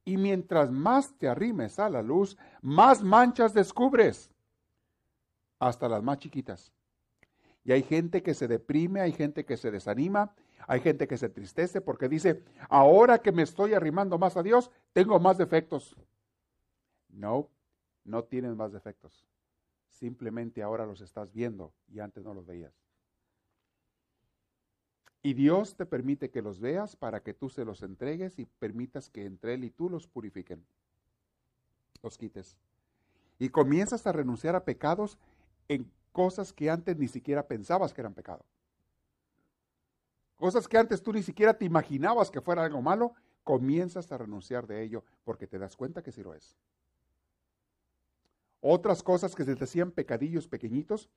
Y 0.05 0.17
mientras 0.17 0.71
más 0.71 1.17
te 1.19 1.29
arrimes 1.29 1.79
a 1.79 1.89
la 1.89 2.03
luz, 2.03 2.37
más 2.61 3.03
manchas 3.03 3.55
descubres, 3.55 4.31
hasta 5.59 5.89
las 5.89 6.03
más 6.03 6.19
chiquitas. 6.19 6.73
Y 7.65 7.73
hay 7.73 7.83
gente 7.83 8.23
que 8.23 8.35
se 8.35 8.47
deprime, 8.47 9.01
hay 9.01 9.12
gente 9.12 9.45
que 9.45 9.57
se 9.57 9.71
desanima, 9.71 10.35
hay 10.69 10.81
gente 10.81 11.09
que 11.09 11.17
se 11.17 11.29
tristece 11.29 11.81
porque 11.81 12.09
dice, 12.09 12.45
ahora 12.69 13.19
que 13.19 13.33
me 13.33 13.43
estoy 13.43 13.75
arrimando 13.75 14.19
más 14.19 14.37
a 14.37 14.43
Dios, 14.43 14.71
tengo 14.93 15.19
más 15.19 15.39
defectos. 15.39 15.97
No, 17.09 17.49
no 18.05 18.25
tienes 18.25 18.55
más 18.55 18.73
defectos. 18.73 19.27
Simplemente 19.99 20.63
ahora 20.63 20.85
los 20.85 21.01
estás 21.01 21.33
viendo 21.33 21.73
y 21.89 22.01
antes 22.01 22.23
no 22.23 22.35
los 22.35 22.45
veías. 22.45 22.75
Y 25.23 25.33
Dios 25.33 25.75
te 25.75 25.87
permite 25.87 26.31
que 26.31 26.43
los 26.43 26.61
veas 26.61 26.97
para 26.97 27.23
que 27.23 27.33
tú 27.33 27.49
se 27.49 27.65
los 27.65 27.83
entregues 27.83 28.38
y 28.38 28.44
permitas 28.44 29.09
que 29.09 29.25
entre 29.25 29.55
Él 29.55 29.65
y 29.65 29.71
tú 29.71 29.88
los 29.88 30.07
purifiquen, 30.07 30.65
los 32.03 32.19
quites. 32.19 32.59
Y 33.38 33.49
comienzas 33.49 34.07
a 34.07 34.13
renunciar 34.13 34.55
a 34.55 34.65
pecados 34.65 35.19
en 35.67 35.90
cosas 36.13 36.53
que 36.53 36.69
antes 36.69 36.99
ni 36.99 37.09
siquiera 37.09 37.49
pensabas 37.49 37.94
que 37.94 38.03
eran 38.03 38.15
pecado. 38.15 38.44
Cosas 40.37 40.69
que 40.69 40.77
antes 40.77 41.03
tú 41.03 41.15
ni 41.15 41.23
siquiera 41.23 41.55
te 41.57 41.65
imaginabas 41.65 42.31
que 42.31 42.42
fuera 42.42 42.63
algo 42.63 42.83
malo, 42.83 43.15
comienzas 43.44 44.13
a 44.13 44.19
renunciar 44.19 44.67
de 44.67 44.83
ello 44.83 45.03
porque 45.25 45.47
te 45.47 45.59
das 45.59 45.75
cuenta 45.75 46.03
que 46.03 46.13
sí 46.13 46.23
lo 46.23 46.35
es. 46.35 46.55
Otras 48.69 49.04
cosas 49.04 49.37
que 49.37 49.44
se 49.44 49.54
te 49.54 49.62
hacían 49.62 49.92
pecadillos 49.92 50.48
pequeñitos, 50.48 51.08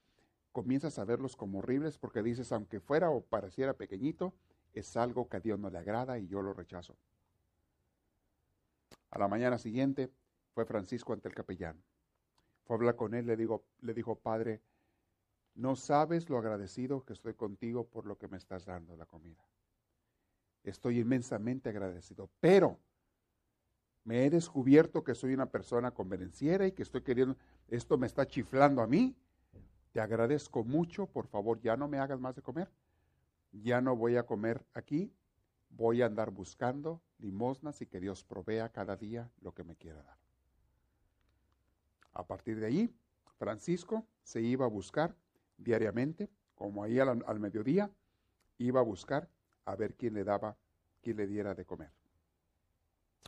comienzas 0.51 0.99
a 0.99 1.03
verlos 1.03 1.35
como 1.35 1.57
horribles 1.57 1.97
porque 1.97 2.21
dices, 2.21 2.51
aunque 2.51 2.79
fuera 2.79 3.09
o 3.09 3.21
pareciera 3.21 3.73
pequeñito, 3.73 4.35
es 4.71 4.95
algo 4.95 5.27
que 5.27 5.37
a 5.37 5.39
Dios 5.39 5.57
no 5.57 5.71
le 5.71 5.79
agrada 5.79 6.19
y 6.19 6.27
yo 6.27 6.43
lo 6.43 6.53
rechazo. 6.53 6.95
A 9.09 9.17
la 9.17 9.27
mañana 9.27 9.57
siguiente 9.57 10.11
fue 10.53 10.63
Francisco 10.67 11.11
ante 11.11 11.27
el 11.27 11.33
capellán. 11.33 11.81
Fue 12.65 12.75
a 12.75 12.77
hablar 12.77 12.95
con 12.95 13.15
él, 13.15 13.25
le, 13.25 13.35
digo, 13.35 13.63
le 13.81 13.95
dijo, 13.95 14.13
Padre, 14.13 14.61
no 15.55 15.75
sabes 15.75 16.29
lo 16.29 16.37
agradecido 16.37 17.03
que 17.03 17.13
estoy 17.13 17.33
contigo 17.33 17.87
por 17.87 18.05
lo 18.05 18.15
que 18.15 18.27
me 18.27 18.37
estás 18.37 18.65
dando 18.65 18.95
la 18.95 19.07
comida. 19.07 19.43
Estoy 20.63 20.99
inmensamente 20.99 21.69
agradecido, 21.69 22.29
pero 22.39 22.77
me 24.09 24.25
he 24.25 24.31
descubierto 24.31 25.03
que 25.03 25.13
soy 25.13 25.35
una 25.35 25.51
persona 25.51 25.91
convenenciera 25.91 26.65
y 26.65 26.71
que 26.71 26.81
estoy 26.81 27.03
queriendo, 27.03 27.37
esto 27.67 27.95
me 27.95 28.07
está 28.07 28.25
chiflando 28.25 28.81
a 28.81 28.87
mí. 28.87 29.15
Te 29.91 30.01
agradezco 30.01 30.63
mucho, 30.63 31.05
por 31.05 31.27
favor, 31.27 31.61
ya 31.61 31.77
no 31.77 31.87
me 31.87 31.99
hagas 31.99 32.19
más 32.19 32.35
de 32.35 32.41
comer. 32.41 32.71
Ya 33.51 33.81
no 33.81 33.95
voy 33.95 34.15
a 34.15 34.23
comer 34.23 34.65
aquí, 34.73 35.13
voy 35.69 36.01
a 36.01 36.07
andar 36.07 36.31
buscando 36.31 37.03
limosnas 37.19 37.83
y 37.83 37.85
que 37.85 37.99
Dios 37.99 38.23
provea 38.23 38.69
cada 38.69 38.95
día 38.95 39.29
lo 39.41 39.53
que 39.53 39.63
me 39.63 39.75
quiera 39.75 40.01
dar. 40.01 40.17
A 42.13 42.25
partir 42.25 42.59
de 42.59 42.65
ahí, 42.65 42.91
Francisco 43.37 44.07
se 44.23 44.41
iba 44.41 44.65
a 44.65 44.69
buscar 44.69 45.15
diariamente, 45.55 46.31
como 46.55 46.83
ahí 46.83 46.99
al, 46.99 47.23
al 47.27 47.39
mediodía, 47.39 47.91
iba 48.57 48.79
a 48.79 48.83
buscar 48.83 49.29
a 49.65 49.75
ver 49.75 49.93
quién 49.93 50.15
le 50.15 50.23
daba, 50.23 50.57
quién 50.99 51.17
le 51.17 51.27
diera 51.27 51.53
de 51.53 51.63
comer. 51.63 51.98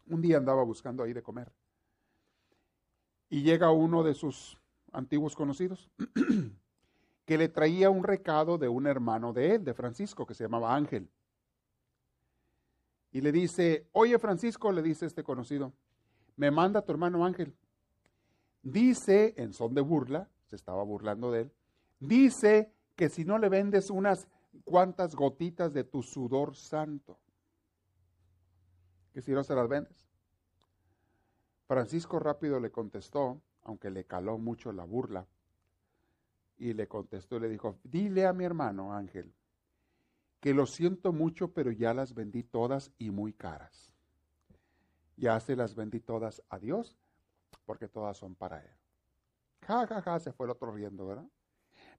Un 0.08 0.22
día 0.22 0.38
andaba 0.38 0.64
buscando 0.64 1.04
ahí 1.04 1.14
de 1.14 1.24
comer. 1.24 1.52
Y 3.30 3.43
llega 3.43 3.72
uno 3.72 4.04
de 4.04 4.14
sus 4.14 4.58
antiguos 4.91 5.36
conocidos 5.36 5.89
que 7.26 7.38
le 7.38 7.47
traía 7.47 7.89
un 7.89 8.04
recado 8.04 8.58
de 8.58 8.68
un 8.68 8.88
hermano 8.88 9.32
de 9.32 9.56
él, 9.56 9.64
de 9.64 9.74
Francisco, 9.74 10.26
que 10.26 10.34
se 10.34 10.43
llamaba 10.43 10.76
Ángel. 10.76 11.10
Y 13.12 13.22
le 13.22 13.32
dice, 13.32 13.88
oye 13.91 14.18
Francisco, 14.20 14.72
le 14.72 14.82
dice 14.82 15.06
este 15.06 15.24
conocido, 15.24 15.74
me 16.36 16.52
manda 16.52 16.82
tu 16.82 16.91
hermano 16.91 17.26
Ángel. 17.26 17.56
Dice, 18.64 19.34
en 19.38 19.54
son 19.54 19.74
de 19.74 19.82
burla, 19.82 20.30
se 20.49 20.56
estaba 20.56 20.84
burlando 20.84 21.32
de 21.32 21.41
él, 21.41 21.52
dice 21.99 22.72
que 22.95 23.10
si 23.10 23.26
no 23.26 23.38
le 23.38 23.49
vendes 23.49 23.89
unas 23.89 24.28
cuantas 24.64 25.16
gotitas 25.16 25.74
de 25.74 25.84
tu 25.84 26.04
sudor 26.04 26.56
santo, 26.56 27.18
que 29.14 29.22
si 29.22 29.32
no 29.32 29.43
se 29.43 29.55
las 29.55 29.68
vendes. 29.68 30.09
Francisco 31.68 32.20
rápido 32.20 32.59
le 32.59 32.72
contestó, 32.72 33.41
aunque 33.64 33.89
le 33.89 34.05
caló 34.05 34.38
mucho 34.38 34.72
la 34.72 34.84
burla, 34.84 35.28
y 36.57 36.74
le 36.74 36.88
contestó 36.88 37.38
y 37.38 37.39
le 37.39 37.49
dijo, 37.49 37.80
dile 37.84 38.26
a 38.28 38.34
mi 38.34 38.45
hermano 38.45 38.93
Ángel, 38.93 39.34
que 40.39 40.53
lo 40.53 40.66
siento 40.66 41.14
mucho, 41.14 41.53
pero 41.53 41.72
ya 41.72 41.93
las 41.93 42.14
vendí 42.14 42.43
todas 42.43 42.91
y 42.97 43.12
muy 43.12 43.34
caras. 43.34 43.95
Ya 45.18 45.39
se 45.39 45.55
las 45.55 45.76
vendí 45.76 45.99
todas 45.99 46.41
a 46.49 46.59
Dios, 46.59 46.97
porque 47.66 47.88
todas 47.88 48.18
son 48.18 48.36
para 48.36 48.64
Él. 48.64 48.76
Ja, 49.62 49.88
ja, 49.88 50.01
ja, 50.01 50.20
se 50.20 50.34
fue 50.34 50.47
el 50.47 50.51
otro 50.51 50.72
riendo, 50.72 51.07
¿verdad? 51.07 51.28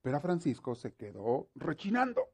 Pero 0.03 0.17
a 0.17 0.21
Francisco 0.21 0.75
se 0.75 0.95
quedó 0.95 1.49
rechinando. 1.55 2.29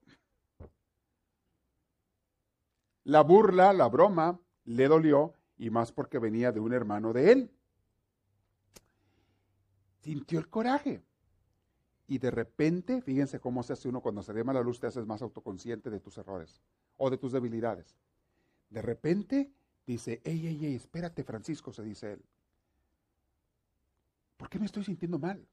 La 3.04 3.22
burla, 3.22 3.72
la 3.72 3.88
broma, 3.88 4.40
le 4.68 4.86
dolió 4.86 5.32
y 5.56 5.70
más 5.70 5.92
porque 5.92 6.18
venía 6.18 6.52
de 6.52 6.60
un 6.60 6.74
hermano 6.74 7.14
de 7.14 7.32
él. 7.32 7.50
Sintió 10.02 10.38
el 10.38 10.48
coraje. 10.48 11.02
Y 12.06 12.18
de 12.18 12.30
repente, 12.30 13.00
fíjense 13.00 13.40
cómo 13.40 13.62
se 13.62 13.72
hace 13.72 13.88
uno 13.88 14.00
cuando 14.00 14.22
se 14.22 14.32
llama 14.32 14.52
la 14.52 14.62
luz, 14.62 14.78
te 14.78 14.86
haces 14.86 15.06
más 15.06 15.22
autoconsciente 15.22 15.90
de 15.90 16.00
tus 16.00 16.16
errores 16.18 16.60
o 16.96 17.08
de 17.10 17.16
tus 17.16 17.32
debilidades. 17.32 17.96
De 18.68 18.82
repente 18.82 19.50
dice, 19.86 20.20
ey, 20.24 20.46
ey, 20.46 20.66
ey, 20.66 20.74
espérate 20.74 21.24
Francisco, 21.24 21.72
se 21.72 21.82
dice 21.82 22.12
él. 22.12 22.22
¿Por 24.36 24.48
qué 24.50 24.58
me 24.58 24.66
estoy 24.66 24.84
sintiendo 24.84 25.18
mal? 25.18 25.46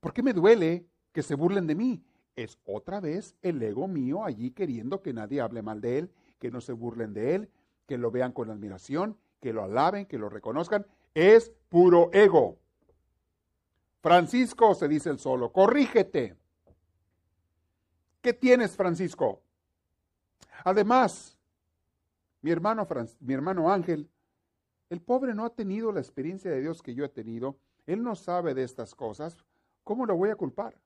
¿Por 0.00 0.12
qué 0.12 0.22
me 0.22 0.32
duele 0.32 0.86
que 1.12 1.22
se 1.22 1.34
burlen 1.34 1.66
de 1.66 1.74
mí? 1.76 2.04
Es 2.36 2.58
otra 2.64 3.00
vez 3.00 3.36
el 3.42 3.62
ego 3.62 3.86
mío 3.86 4.24
allí 4.24 4.50
queriendo 4.50 5.02
que 5.02 5.12
nadie 5.12 5.40
hable 5.40 5.62
mal 5.62 5.80
de 5.80 5.98
él 5.98 6.10
que 6.44 6.50
no 6.50 6.60
se 6.60 6.74
burlen 6.74 7.14
de 7.14 7.36
él, 7.36 7.50
que 7.86 7.96
lo 7.96 8.10
vean 8.10 8.30
con 8.32 8.50
admiración, 8.50 9.16
que 9.40 9.54
lo 9.54 9.64
alaben, 9.64 10.04
que 10.04 10.18
lo 10.18 10.28
reconozcan. 10.28 10.86
Es 11.14 11.50
puro 11.70 12.10
ego. 12.12 12.58
Francisco, 14.02 14.74
se 14.74 14.86
dice 14.86 15.08
el 15.08 15.18
solo, 15.18 15.52
corrígete. 15.52 16.36
¿Qué 18.20 18.34
tienes, 18.34 18.76
Francisco? 18.76 19.40
Además, 20.64 21.38
mi 22.42 22.50
hermano, 22.50 22.86
mi 23.20 23.32
hermano 23.32 23.72
Ángel, 23.72 24.10
el 24.90 25.00
pobre 25.00 25.32
no 25.34 25.46
ha 25.46 25.54
tenido 25.54 25.92
la 25.92 26.00
experiencia 26.00 26.50
de 26.50 26.60
Dios 26.60 26.82
que 26.82 26.94
yo 26.94 27.06
he 27.06 27.08
tenido. 27.08 27.56
Él 27.86 28.02
no 28.02 28.14
sabe 28.14 28.52
de 28.52 28.64
estas 28.64 28.94
cosas. 28.94 29.38
¿Cómo 29.82 30.04
lo 30.04 30.14
voy 30.14 30.28
a 30.28 30.36
culpar? 30.36 30.78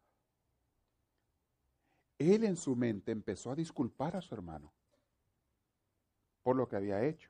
Él 2.17 2.45
en 2.45 2.55
su 2.55 2.77
mente 2.77 3.11
empezó 3.11 3.51
a 3.51 3.57
disculpar 3.57 4.15
a 4.15 4.21
su 4.21 4.37
hermano 4.37 4.73
por 6.49 6.57
lo 6.57 6.66
que 6.66 6.76
había 6.76 7.05
hecho. 7.05 7.28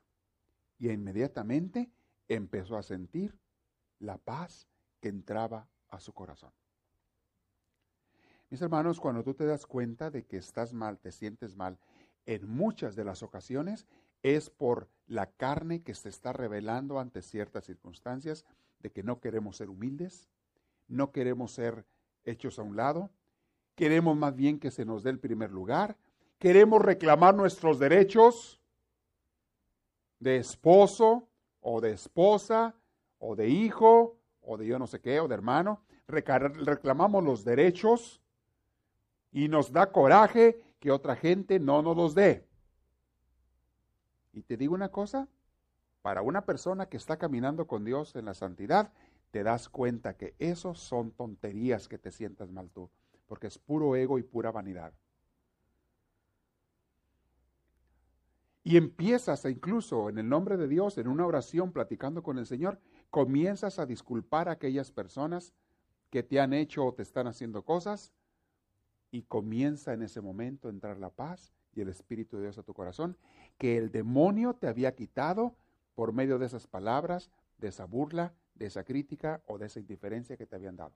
Y 0.77 0.89
inmediatamente 0.89 1.91
empezó 2.29 2.77
a 2.77 2.83
sentir 2.83 3.37
la 3.99 4.17
paz 4.17 4.69
que 5.01 5.09
entraba 5.09 5.67
a 5.89 5.99
su 5.99 6.13
corazón. 6.13 6.53
Mis 8.49 8.61
hermanos, 8.61 8.97
cuando 8.97 9.21
tú 9.21 9.33
te 9.33 9.45
das 9.45 9.65
cuenta 9.65 10.09
de 10.09 10.23
que 10.23 10.37
estás 10.37 10.73
mal, 10.73 10.99
te 10.99 11.11
sientes 11.11 11.57
mal, 11.57 11.77
en 12.25 12.49
muchas 12.49 12.95
de 12.95 13.03
las 13.03 13.21
ocasiones 13.21 13.87
es 14.23 14.49
por 14.49 14.87
la 15.05 15.25
carne 15.25 15.81
que 15.83 15.95
se 15.95 16.07
está 16.07 16.31
revelando 16.31 16.97
ante 16.97 17.21
ciertas 17.21 17.65
circunstancias 17.65 18.45
de 18.79 18.89
que 18.89 19.03
no 19.03 19.19
queremos 19.19 19.57
ser 19.57 19.69
humildes, 19.69 20.29
no 20.87 21.11
queremos 21.11 21.51
ser 21.51 21.85
hechos 22.23 22.57
a 22.57 22.61
un 22.61 22.77
lado, 22.77 23.09
queremos 23.75 24.15
más 24.15 24.33
bien 24.33 24.61
que 24.61 24.71
se 24.71 24.85
nos 24.85 25.03
dé 25.03 25.09
el 25.09 25.19
primer 25.19 25.51
lugar, 25.51 25.97
queremos 26.37 26.81
reclamar 26.81 27.35
nuestros 27.35 27.79
derechos, 27.79 28.58
de 30.19 30.37
esposo 30.37 31.27
o 31.61 31.81
de 31.81 31.91
esposa 31.91 32.75
o 33.19 33.35
de 33.35 33.49
hijo 33.49 34.17
o 34.41 34.57
de 34.57 34.65
yo 34.65 34.79
no 34.79 34.87
sé 34.87 34.99
qué 34.99 35.19
o 35.19 35.27
de 35.27 35.35
hermano, 35.35 35.83
reclamamos 36.07 37.23
los 37.23 37.43
derechos 37.43 38.21
y 39.31 39.47
nos 39.47 39.71
da 39.71 39.91
coraje 39.91 40.61
que 40.79 40.91
otra 40.91 41.15
gente 41.15 41.59
no 41.59 41.81
nos 41.81 41.95
los 41.95 42.15
dé. 42.15 42.47
Y 44.33 44.41
te 44.43 44.57
digo 44.57 44.73
una 44.73 44.89
cosa, 44.89 45.27
para 46.01 46.21
una 46.21 46.45
persona 46.45 46.87
que 46.87 46.97
está 46.97 47.17
caminando 47.17 47.67
con 47.67 47.83
Dios 47.83 48.15
en 48.15 48.25
la 48.25 48.33
santidad, 48.33 48.91
te 49.31 49.43
das 49.43 49.69
cuenta 49.69 50.15
que 50.15 50.33
esos 50.39 50.79
son 50.79 51.11
tonterías 51.11 51.87
que 51.87 51.97
te 51.97 52.11
sientas 52.11 52.49
mal 52.49 52.69
tú, 52.71 52.89
porque 53.27 53.47
es 53.47 53.59
puro 53.59 53.95
ego 53.95 54.17
y 54.17 54.23
pura 54.23 54.51
vanidad. 54.51 54.93
Y 58.63 58.77
empiezas 58.77 59.45
incluso 59.45 60.09
en 60.09 60.17
el 60.17 60.27
nombre 60.27 60.57
de 60.57 60.67
Dios, 60.67 60.97
en 60.97 61.07
una 61.07 61.25
oración 61.25 61.71
platicando 61.71 62.23
con 62.23 62.37
el 62.37 62.45
Señor, 62.45 62.79
comienzas 63.09 63.79
a 63.79 63.85
disculpar 63.85 64.49
a 64.49 64.53
aquellas 64.53 64.91
personas 64.91 65.53
que 66.09 66.23
te 66.23 66.39
han 66.39 66.53
hecho 66.53 66.85
o 66.85 66.93
te 66.93 67.03
están 67.03 67.27
haciendo 67.27 67.63
cosas 67.63 68.13
y 69.11 69.23
comienza 69.23 69.93
en 69.93 70.03
ese 70.03 70.21
momento 70.21 70.67
a 70.67 70.71
entrar 70.71 70.97
la 70.97 71.09
paz 71.09 71.53
y 71.73 71.81
el 71.81 71.89
Espíritu 71.89 72.37
de 72.37 72.43
Dios 72.43 72.57
a 72.57 72.63
tu 72.63 72.73
corazón, 72.73 73.17
que 73.57 73.77
el 73.77 73.91
demonio 73.91 74.55
te 74.55 74.67
había 74.67 74.95
quitado 74.95 75.55
por 75.95 76.13
medio 76.13 76.39
de 76.39 76.45
esas 76.45 76.67
palabras, 76.67 77.31
de 77.57 77.69
esa 77.69 77.85
burla, 77.85 78.33
de 78.55 78.65
esa 78.65 78.83
crítica 78.83 79.41
o 79.45 79.57
de 79.57 79.67
esa 79.67 79.79
indiferencia 79.79 80.37
que 80.37 80.45
te 80.45 80.55
habían 80.55 80.75
dado. 80.75 80.93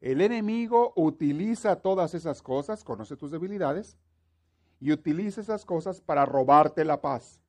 El 0.00 0.20
enemigo 0.20 0.92
utiliza 0.96 1.76
todas 1.76 2.14
esas 2.14 2.42
cosas, 2.42 2.84
conoce 2.84 3.16
tus 3.16 3.30
debilidades, 3.30 3.96
y 4.80 4.92
utiliza 4.92 5.40
esas 5.40 5.64
cosas 5.64 6.00
para 6.00 6.26
robarte 6.26 6.84
la 6.84 7.00
paz, 7.00 7.40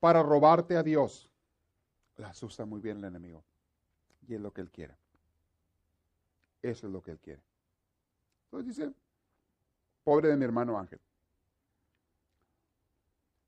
para 0.00 0.22
robarte 0.22 0.76
a 0.76 0.82
Dios. 0.82 1.30
Las 2.16 2.42
usa 2.42 2.64
muy 2.64 2.80
bien 2.80 2.98
el 2.98 3.04
enemigo 3.04 3.44
y 4.26 4.34
es 4.34 4.40
lo 4.40 4.52
que 4.52 4.60
él 4.60 4.70
quiere. 4.70 4.96
Eso 6.62 6.86
es 6.86 6.92
lo 6.92 7.00
que 7.00 7.12
él 7.12 7.18
quiere. 7.18 7.40
Entonces 8.46 8.76
dice, 8.76 8.92
pobre 10.02 10.28
de 10.28 10.36
mi 10.36 10.44
hermano 10.44 10.78
Ángel. 10.78 11.00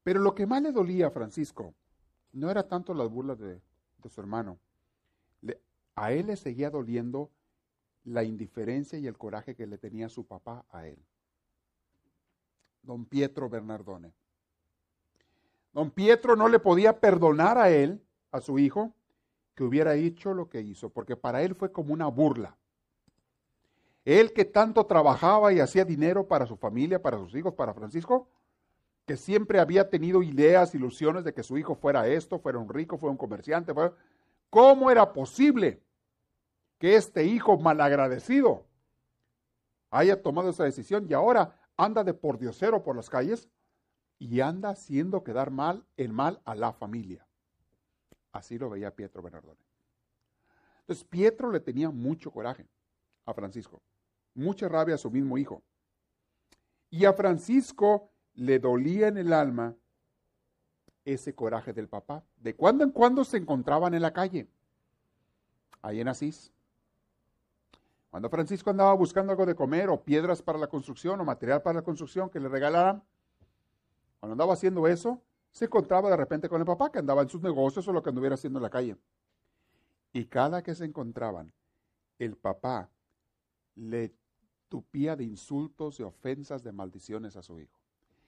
Pero 0.02 0.20
lo 0.20 0.34
que 0.34 0.46
más 0.46 0.62
le 0.62 0.72
dolía 0.72 1.08
a 1.08 1.10
Francisco 1.10 1.74
no 2.32 2.50
era 2.50 2.66
tanto 2.66 2.94
las 2.94 3.08
burlas 3.08 3.38
de, 3.38 3.60
su 4.08 4.20
hermano. 4.20 4.58
a 5.96 6.12
él 6.12 6.28
le 6.28 6.36
seguía 6.36 6.70
doliendo 6.70 7.30
la 8.04 8.24
indiferencia 8.24 8.98
y 8.98 9.06
el 9.06 9.16
coraje 9.16 9.54
que 9.54 9.66
le 9.66 9.78
tenía 9.78 10.08
su 10.08 10.26
papá 10.26 10.64
a 10.70 10.86
él. 10.86 10.98
Don 12.82 13.04
Pietro 13.04 13.48
Bernardone. 13.48 14.12
Don 15.72 15.90
Pietro 15.90 16.34
no 16.34 16.48
le 16.48 16.58
podía 16.58 16.98
perdonar 16.98 17.58
a 17.58 17.70
él, 17.70 18.02
a 18.32 18.40
su 18.40 18.58
hijo, 18.58 18.92
que 19.54 19.64
hubiera 19.64 19.94
hecho 19.94 20.34
lo 20.34 20.48
que 20.48 20.60
hizo, 20.60 20.88
porque 20.88 21.16
para 21.16 21.42
él 21.42 21.54
fue 21.54 21.70
como 21.70 21.92
una 21.92 22.06
burla. 22.06 22.56
Él 24.04 24.32
que 24.32 24.44
tanto 24.44 24.86
trabajaba 24.86 25.52
y 25.52 25.60
hacía 25.60 25.84
dinero 25.84 26.26
para 26.26 26.46
su 26.46 26.56
familia, 26.56 27.02
para 27.02 27.18
sus 27.18 27.34
hijos, 27.34 27.54
para 27.54 27.74
Francisco, 27.74 28.28
que 29.06 29.16
siempre 29.16 29.60
había 29.60 29.90
tenido 29.90 30.22
ideas, 30.22 30.74
ilusiones 30.74 31.24
de 31.24 31.34
que 31.34 31.42
su 31.42 31.58
hijo 31.58 31.74
fuera 31.74 32.08
esto, 32.08 32.38
fuera 32.38 32.58
un 32.58 32.68
rico, 32.68 32.96
fuera 32.96 33.12
un 33.12 33.18
comerciante. 33.18 33.72
¿Cómo 34.48 34.90
era 34.90 35.12
posible 35.12 35.82
que 36.80 36.96
este 36.96 37.24
hijo 37.24 37.58
malagradecido 37.58 38.66
haya 39.90 40.20
tomado 40.20 40.50
esa 40.50 40.64
decisión 40.64 41.06
y 41.08 41.12
ahora 41.12 41.56
anda 41.76 42.02
de 42.02 42.14
pordiosero 42.14 42.82
por 42.82 42.96
las 42.96 43.08
calles, 43.08 43.48
y 44.20 44.40
anda 44.40 44.68
haciendo 44.68 45.24
quedar 45.24 45.50
mal 45.50 45.84
el 45.96 46.12
mal 46.12 46.40
a 46.44 46.54
la 46.54 46.72
familia. 46.72 47.26
Así 48.32 48.58
lo 48.58 48.68
veía 48.68 48.94
Pietro 48.94 49.22
Bernardone. 49.22 49.58
Entonces 50.80 51.04
Pietro 51.04 51.50
le 51.50 51.58
tenía 51.58 51.90
mucho 51.90 52.30
coraje 52.30 52.68
a 53.24 53.32
Francisco, 53.32 53.80
mucha 54.34 54.68
rabia 54.68 54.96
a 54.96 54.98
su 54.98 55.10
mismo 55.10 55.38
hijo. 55.38 55.62
Y 56.90 57.06
a 57.06 57.14
Francisco 57.14 58.10
le 58.34 58.58
dolía 58.58 59.08
en 59.08 59.16
el 59.16 59.32
alma 59.32 59.74
ese 61.04 61.34
coraje 61.34 61.72
del 61.72 61.88
papá. 61.88 62.22
De 62.36 62.54
cuando 62.54 62.84
en 62.84 62.90
cuando 62.90 63.24
se 63.24 63.38
encontraban 63.38 63.94
en 63.94 64.02
la 64.02 64.12
calle, 64.12 64.48
ahí 65.80 66.00
en 66.00 66.08
Asís. 66.08 66.52
Cuando 68.10 68.28
Francisco 68.28 68.70
andaba 68.70 68.92
buscando 68.94 69.30
algo 69.30 69.46
de 69.46 69.54
comer 69.54 69.88
o 69.88 70.02
piedras 70.02 70.42
para 70.42 70.58
la 70.58 70.66
construcción 70.66 71.20
o 71.20 71.24
material 71.24 71.62
para 71.62 71.78
la 71.78 71.84
construcción 71.84 72.28
que 72.28 72.40
le 72.40 72.48
regalaran, 72.48 73.02
cuando 74.18 74.32
andaba 74.32 74.54
haciendo 74.54 74.86
eso, 74.88 75.22
se 75.52 75.66
encontraba 75.66 76.10
de 76.10 76.16
repente 76.16 76.48
con 76.48 76.60
el 76.60 76.66
papá 76.66 76.90
que 76.90 76.98
andaba 76.98 77.22
en 77.22 77.28
sus 77.28 77.40
negocios 77.40 77.86
o 77.86 77.92
lo 77.92 78.02
que 78.02 78.10
anduviera 78.10 78.34
haciendo 78.34 78.58
en 78.58 78.64
la 78.64 78.70
calle. 78.70 78.96
Y 80.12 80.24
cada 80.26 80.62
que 80.62 80.74
se 80.74 80.84
encontraban, 80.84 81.52
el 82.18 82.36
papá 82.36 82.90
le 83.76 84.12
tupía 84.68 85.14
de 85.14 85.24
insultos, 85.24 85.98
de 85.98 86.04
ofensas, 86.04 86.64
de 86.64 86.72
maldiciones 86.72 87.36
a 87.36 87.42
su 87.42 87.58
hijo. 87.60 87.78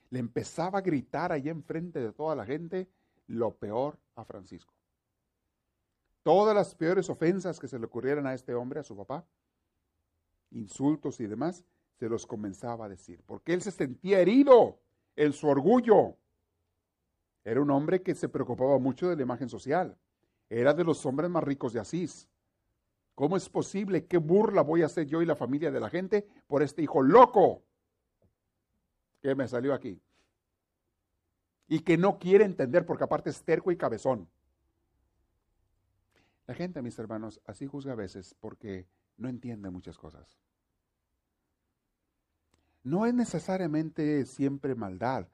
Le 0.09 0.19
empezaba 0.19 0.79
a 0.79 0.81
gritar 0.81 1.31
allí 1.31 1.49
enfrente 1.49 1.99
de 1.99 2.13
toda 2.13 2.35
la 2.35 2.45
gente 2.45 2.89
lo 3.27 3.55
peor 3.55 3.97
a 4.15 4.23
Francisco. 4.23 4.73
Todas 6.23 6.55
las 6.55 6.73
peores 6.73 7.09
ofensas 7.09 7.59
que 7.59 7.67
se 7.67 7.77
le 7.77 7.85
ocurrieran 7.85 8.25
a 8.27 8.33
este 8.33 8.53
hombre, 8.53 8.79
a 8.79 8.83
su 8.83 8.95
papá, 8.95 9.25
insultos 10.53 11.19
y 11.19 11.27
demás, 11.27 11.65
se 11.99 12.09
los 12.09 12.25
comenzaba 12.25 12.85
a 12.85 12.89
decir, 12.89 13.21
porque 13.25 13.53
él 13.53 13.61
se 13.61 13.71
sentía 13.71 14.19
herido 14.19 14.79
en 15.15 15.33
su 15.33 15.47
orgullo. 15.47 16.17
Era 17.43 17.61
un 17.61 17.71
hombre 17.71 18.01
que 18.01 18.15
se 18.15 18.29
preocupaba 18.29 18.79
mucho 18.79 19.09
de 19.09 19.15
la 19.15 19.23
imagen 19.23 19.49
social. 19.49 19.97
Era 20.49 20.73
de 20.73 20.83
los 20.83 21.05
hombres 21.05 21.29
más 21.29 21.43
ricos 21.43 21.73
de 21.73 21.79
Asís. 21.79 22.27
¿Cómo 23.15 23.37
es 23.37 23.47
posible? 23.49 24.05
¿Qué 24.05 24.17
burla 24.17 24.61
voy 24.61 24.81
a 24.81 24.87
hacer 24.87 25.05
yo 25.05 25.21
y 25.21 25.25
la 25.25 25.35
familia 25.35 25.71
de 25.71 25.79
la 25.79 25.89
gente 25.89 26.27
por 26.47 26.63
este 26.63 26.81
hijo 26.81 27.01
loco 27.01 27.63
que 29.21 29.35
me 29.35 29.47
salió 29.47 29.73
aquí? 29.73 30.01
Y 31.67 31.79
que 31.81 31.97
no 31.97 32.17
quiere 32.17 32.43
entender 32.43 32.85
porque 32.85 33.03
aparte 33.03 33.29
es 33.29 33.43
terco 33.43 33.71
y 33.71 33.77
cabezón. 33.77 34.27
La 36.47 36.53
gente, 36.53 36.81
mis 36.81 36.97
hermanos, 36.99 37.39
así 37.45 37.67
juzga 37.67 37.93
a 37.93 37.95
veces 37.95 38.35
porque 38.39 38.87
no 39.17 39.29
entiende 39.29 39.69
muchas 39.69 39.97
cosas. 39.97 40.37
No 42.83 43.05
es 43.05 43.13
necesariamente 43.13 44.25
siempre 44.25 44.75
maldad, 44.75 45.27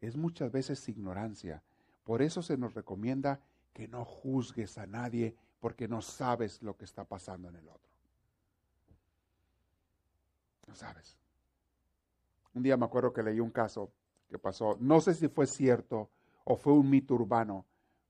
es 0.00 0.16
muchas 0.16 0.50
veces 0.50 0.88
ignorancia. 0.88 1.62
Por 2.04 2.22
eso 2.22 2.42
se 2.42 2.56
nos 2.56 2.74
recomienda 2.74 3.40
que 3.72 3.88
no 3.88 4.04
juzgues 4.04 4.78
a 4.78 4.86
nadie 4.86 5.36
porque 5.60 5.88
no 5.88 6.02
sabes 6.02 6.62
lo 6.62 6.76
que 6.76 6.84
está 6.84 7.04
pasando 7.04 7.48
en 7.48 7.56
el 7.56 7.68
otro. 7.68 7.90
No 10.66 10.74
sabes. 10.74 11.16
Un 12.54 12.62
día 12.62 12.76
me 12.76 12.86
acuerdo 12.86 13.12
que 13.12 13.22
leí 13.22 13.40
un 13.40 13.50
caso 13.50 13.92
que 14.28 14.38
pasó, 14.38 14.76
no 14.80 15.00
sé 15.00 15.14
si 15.14 15.28
fue 15.28 15.46
cierto 15.46 16.10
o 16.44 16.56
fue 16.56 16.72
un 16.72 16.88
mito 16.90 17.14
urbano, 17.14 17.64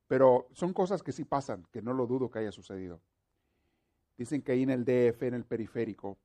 pero 0.08 0.48
son 0.52 0.72
cosas 0.72 1.02
que 1.02 1.12
sí 1.12 1.24
pasan, 1.24 1.66
que 1.72 1.82
no 1.82 1.92
lo 1.92 2.06
dudo 2.06 2.30
que 2.30 2.38
haya 2.38 2.52
sucedido. 2.52 3.00
Dicen 4.16 4.42
que 4.42 4.52
ahí 4.52 4.62
en 4.62 4.70
el 4.70 4.84
DF, 4.84 5.22
en 5.22 5.34
el 5.34 5.44
periférico, 5.44 6.18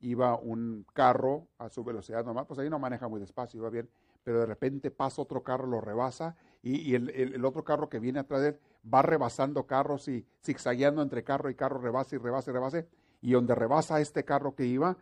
iba 0.00 0.36
un 0.36 0.86
carro 0.92 1.48
a 1.58 1.68
su 1.68 1.82
velocidad 1.82 2.24
normal, 2.24 2.46
pues 2.46 2.60
ahí 2.60 2.70
no 2.70 2.78
maneja 2.78 3.08
muy 3.08 3.20
despacio, 3.20 3.58
iba 3.58 3.70
bien, 3.70 3.90
pero 4.22 4.40
de 4.40 4.46
repente 4.46 4.90
pasa 4.90 5.22
otro 5.22 5.42
carro, 5.42 5.66
lo 5.66 5.80
rebasa, 5.80 6.36
y, 6.62 6.94
el, 6.94 7.44
otro 7.44 7.64
carro 7.64 7.88
que 7.88 7.98
viene 7.98 8.20
atrás 8.20 8.42
de 8.42 8.48
él 8.48 8.60
va 8.92 9.02
rebasando 9.02 9.66
carros 9.66 10.06
y 10.08 10.26
zigzagueando 10.44 11.02
entre 11.02 11.24
carro 11.24 11.50
y 11.50 11.54
carro, 11.54 11.80
rebasa 11.80 12.14
y 12.14 12.18
rebasa 12.18 12.50
y 12.50 12.54
rebase, 12.54 12.88
y 13.20 13.32
donde 13.32 13.54
rebasa 13.54 14.00
este 14.00 14.24
carro 14.24 14.54
que 14.54 14.66
iba, 14.66 14.96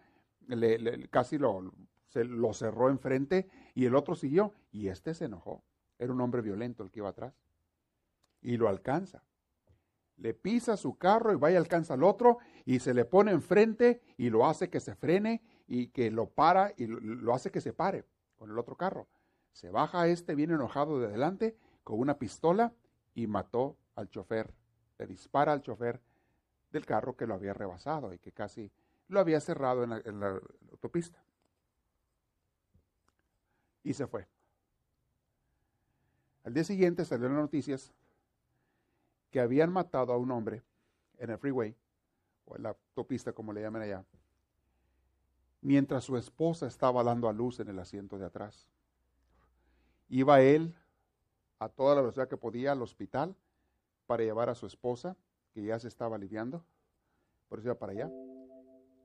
casi 1.10 1.38
lo, 1.38 1.72
lo 2.14 2.52
cerró 2.54 2.88
enfrente, 2.88 3.48
y 3.74 3.84
el 3.84 3.94
otro 3.94 4.14
siguió, 4.14 4.52
y 4.72 4.88
este 4.88 5.12
se 5.12 5.26
enojó. 5.26 5.62
Era 5.98 6.12
un 6.12 6.20
hombre 6.20 6.40
violento 6.40 6.82
el 6.82 6.90
que 6.90 7.00
iba 7.00 7.08
atrás. 7.08 7.34
Y 8.42 8.56
lo 8.56 8.68
alcanza 8.68 9.22
le 10.18 10.34
pisa 10.34 10.76
su 10.76 10.96
carro 10.96 11.32
y 11.32 11.36
vaya 11.36 11.58
alcanza 11.58 11.94
al 11.94 12.02
otro 12.02 12.38
y 12.64 12.80
se 12.80 12.94
le 12.94 13.04
pone 13.04 13.32
enfrente 13.32 14.02
y 14.16 14.30
lo 14.30 14.46
hace 14.46 14.70
que 14.70 14.80
se 14.80 14.94
frene 14.94 15.42
y 15.66 15.88
que 15.88 16.10
lo 16.10 16.28
para 16.28 16.72
y 16.76 16.86
lo, 16.86 17.34
hace 17.34 17.50
que 17.50 17.60
se 17.60 17.72
pare 17.72 18.04
con 18.36 18.50
el 18.50 18.58
otro 18.58 18.76
carro. 18.76 19.08
Se 19.52 19.70
baja 19.70 20.06
este 20.08 20.34
bien 20.34 20.50
enojado 20.50 21.00
de 21.00 21.08
delante 21.08 21.56
con 21.82 21.98
una 21.98 22.18
pistola 22.18 22.72
y 23.14 23.26
mató 23.26 23.76
al 23.94 24.08
chofer. 24.08 24.52
Le 24.98 25.06
dispara 25.06 25.52
al 25.52 25.62
chofer 25.62 26.00
del 26.70 26.86
carro 26.86 27.16
que 27.16 27.26
lo 27.26 27.34
había 27.34 27.54
rebasado 27.54 28.12
y 28.12 28.18
que 28.18 28.32
casi 28.32 28.70
lo 29.08 29.20
había 29.20 29.40
cerrado 29.40 29.84
en 29.84 30.20
la, 30.20 30.40
autopista. 30.70 31.22
Y 33.82 33.94
se 33.94 34.06
fue. 34.06 34.26
Al 36.44 36.54
día 36.54 36.64
siguiente 36.64 37.04
salió 37.04 37.28
las 37.28 37.38
noticias 37.38 37.92
que 39.36 39.40
habían 39.42 39.70
matado 39.70 40.14
a 40.14 40.16
un 40.16 40.30
hombre 40.30 40.62
en 41.18 41.28
el 41.28 41.36
freeway, 41.36 41.76
o 42.46 42.56
en 42.56 42.62
la 42.62 42.70
autopista 42.70 43.34
como 43.34 43.52
le 43.52 43.60
llaman 43.60 43.82
allá, 43.82 44.02
mientras 45.60 46.04
su 46.04 46.16
esposa 46.16 46.66
estaba 46.66 47.04
dando 47.04 47.28
a 47.28 47.34
luz 47.34 47.60
en 47.60 47.68
el 47.68 47.78
asiento 47.78 48.16
de 48.16 48.24
atrás. 48.24 48.66
Iba 50.08 50.40
él 50.40 50.74
a 51.58 51.68
toda 51.68 51.94
la 51.94 52.00
velocidad 52.00 52.28
que 52.28 52.38
podía 52.38 52.72
al 52.72 52.80
hospital 52.80 53.36
para 54.06 54.24
llevar 54.24 54.48
a 54.48 54.54
su 54.54 54.64
esposa, 54.64 55.18
que 55.52 55.62
ya 55.62 55.78
se 55.78 55.88
estaba 55.88 56.16
aliviando, 56.16 56.64
por 57.50 57.58
eso 57.58 57.68
iba 57.68 57.78
para 57.78 57.92
allá. 57.92 58.10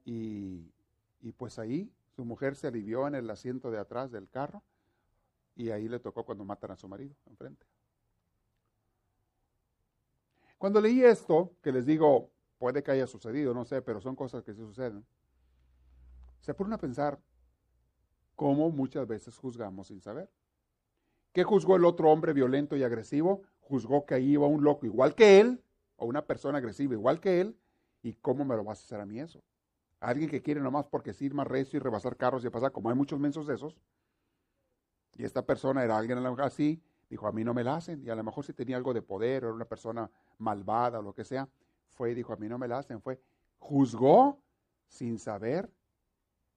Y, 0.06 0.72
y 1.20 1.34
pues 1.34 1.60
ahí 1.60 1.92
su 2.16 2.24
mujer 2.24 2.56
se 2.56 2.68
alivió 2.68 3.06
en 3.06 3.16
el 3.16 3.30
asiento 3.30 3.70
de 3.70 3.80
atrás 3.80 4.14
del 4.14 4.30
carro 4.30 4.64
y 5.58 5.72
ahí 5.72 5.90
le 5.90 6.00
tocó 6.00 6.24
cuando 6.24 6.46
matan 6.46 6.72
a 6.72 6.78
su 6.78 6.88
marido 6.88 7.18
enfrente. 7.26 7.66
Cuando 10.62 10.80
leí 10.80 11.04
esto, 11.04 11.56
que 11.64 11.72
les 11.72 11.88
digo, 11.88 12.30
puede 12.60 12.84
que 12.84 12.92
haya 12.92 13.08
sucedido, 13.08 13.52
no 13.52 13.66
sé, 13.66 13.82
pero 13.82 14.00
son 14.00 14.16
cosas 14.16 14.44
que 14.44 14.54
sí 14.54 14.60
suceden, 14.60 15.04
se 16.40 16.54
ponen 16.54 16.74
a 16.74 16.78
pensar 16.78 17.20
cómo 18.36 18.70
muchas 18.70 19.08
veces 19.08 19.36
juzgamos 19.40 19.88
sin 19.88 20.02
saber. 20.02 20.30
¿Qué 21.34 21.44
juzgó 21.44 21.78
el 21.78 21.84
otro 21.84 22.12
hombre 22.12 22.32
violento 22.34 22.78
y 22.78 22.84
agresivo? 22.84 23.42
Juzgó 23.62 24.06
que 24.06 24.14
ahí 24.14 24.34
iba 24.34 24.46
un 24.46 24.64
loco 24.64 24.86
igual 24.86 25.16
que 25.16 25.40
él, 25.40 25.64
o 25.96 26.06
una 26.06 26.28
persona 26.28 26.60
agresiva 26.60 26.94
igual 26.94 27.20
que 27.20 27.42
él, 27.42 27.58
y 28.04 28.14
cómo 28.14 28.46
me 28.46 28.56
lo 28.56 28.64
vas 28.64 28.82
a 28.82 28.86
hacer 28.86 29.00
a 29.00 29.06
mí 29.08 29.20
eso. 29.20 29.42
Alguien 30.00 30.30
que 30.30 30.44
quiere 30.44 30.62
nomás 30.62 30.86
porque 30.86 31.16
sí 31.16 31.28
más 31.32 31.48
recio 31.48 31.78
y 31.78 31.80
rebasar 31.80 32.18
carros 32.18 32.46
y 32.46 32.52
pasar, 32.52 32.72
como 32.72 32.92
hay 32.92 32.96
muchos 32.96 33.20
mensos 33.20 33.48
de 33.48 33.56
esos, 33.56 33.76
y 35.18 35.24
esta 35.24 35.44
persona 35.44 35.84
era 35.84 35.98
alguien 35.98 36.20
así, 36.20 36.84
Dijo, 37.12 37.28
a 37.28 37.34
mí 37.34 37.44
no 37.44 37.54
me 37.54 37.66
la 37.66 37.76
hacen. 37.76 38.02
Y 38.06 38.10
a 38.10 38.16
lo 38.16 38.24
mejor 38.24 38.46
si 38.46 38.54
tenía 38.54 38.78
algo 38.78 38.94
de 38.94 39.02
poder, 39.02 39.44
era 39.44 39.52
una 39.54 39.66
persona 39.66 40.10
malvada 40.38 41.00
o 41.00 41.02
lo 41.02 41.14
que 41.14 41.26
sea, 41.26 41.50
fue 41.92 42.12
y 42.12 42.16
dijo, 42.16 42.32
a 42.32 42.38
mí 42.38 42.48
no 42.48 42.58
me 42.58 42.70
la 42.70 42.78
hacen. 42.78 43.02
Fue, 43.02 43.22
juzgó 43.60 44.42
sin 44.88 45.20
saber 45.20 45.70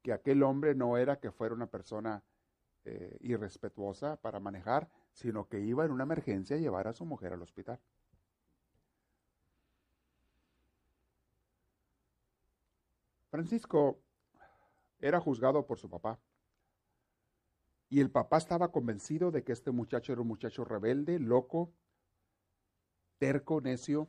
que 0.00 0.12
aquel 0.12 0.44
hombre 0.44 0.76
no 0.76 0.96
era 0.96 1.18
que 1.18 1.32
fuera 1.32 1.56
una 1.56 1.66
persona 1.66 2.22
eh, 2.84 3.18
irrespetuosa 3.22 4.14
para 4.14 4.38
manejar, 4.38 4.88
sino 5.12 5.48
que 5.48 5.58
iba 5.58 5.84
en 5.84 5.90
una 5.90 6.04
emergencia 6.04 6.54
a 6.54 6.60
llevar 6.60 6.86
a 6.86 6.92
su 6.92 7.04
mujer 7.04 7.32
al 7.32 7.42
hospital. 7.42 7.80
Francisco 13.28 13.98
era 15.00 15.18
juzgado 15.18 15.66
por 15.66 15.80
su 15.80 15.90
papá. 15.90 16.20
Y 17.94 18.00
el 18.00 18.10
papá 18.10 18.38
estaba 18.38 18.72
convencido 18.72 19.30
de 19.30 19.44
que 19.44 19.52
este 19.52 19.70
muchacho 19.70 20.12
era 20.12 20.20
un 20.20 20.26
muchacho 20.26 20.64
rebelde, 20.64 21.20
loco, 21.20 21.70
terco, 23.18 23.60
necio. 23.60 24.08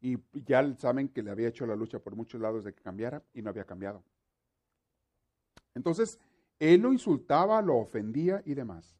Y 0.00 0.16
ya 0.32 0.62
saben 0.76 1.08
que 1.08 1.24
le 1.24 1.32
había 1.32 1.48
hecho 1.48 1.66
la 1.66 1.74
lucha 1.74 1.98
por 1.98 2.14
muchos 2.14 2.40
lados 2.40 2.62
de 2.62 2.72
que 2.72 2.80
cambiara 2.80 3.20
y 3.34 3.42
no 3.42 3.50
había 3.50 3.64
cambiado. 3.64 4.04
Entonces, 5.74 6.20
él 6.60 6.82
lo 6.82 6.92
insultaba, 6.92 7.60
lo 7.62 7.78
ofendía 7.78 8.40
y 8.46 8.54
demás. 8.54 8.96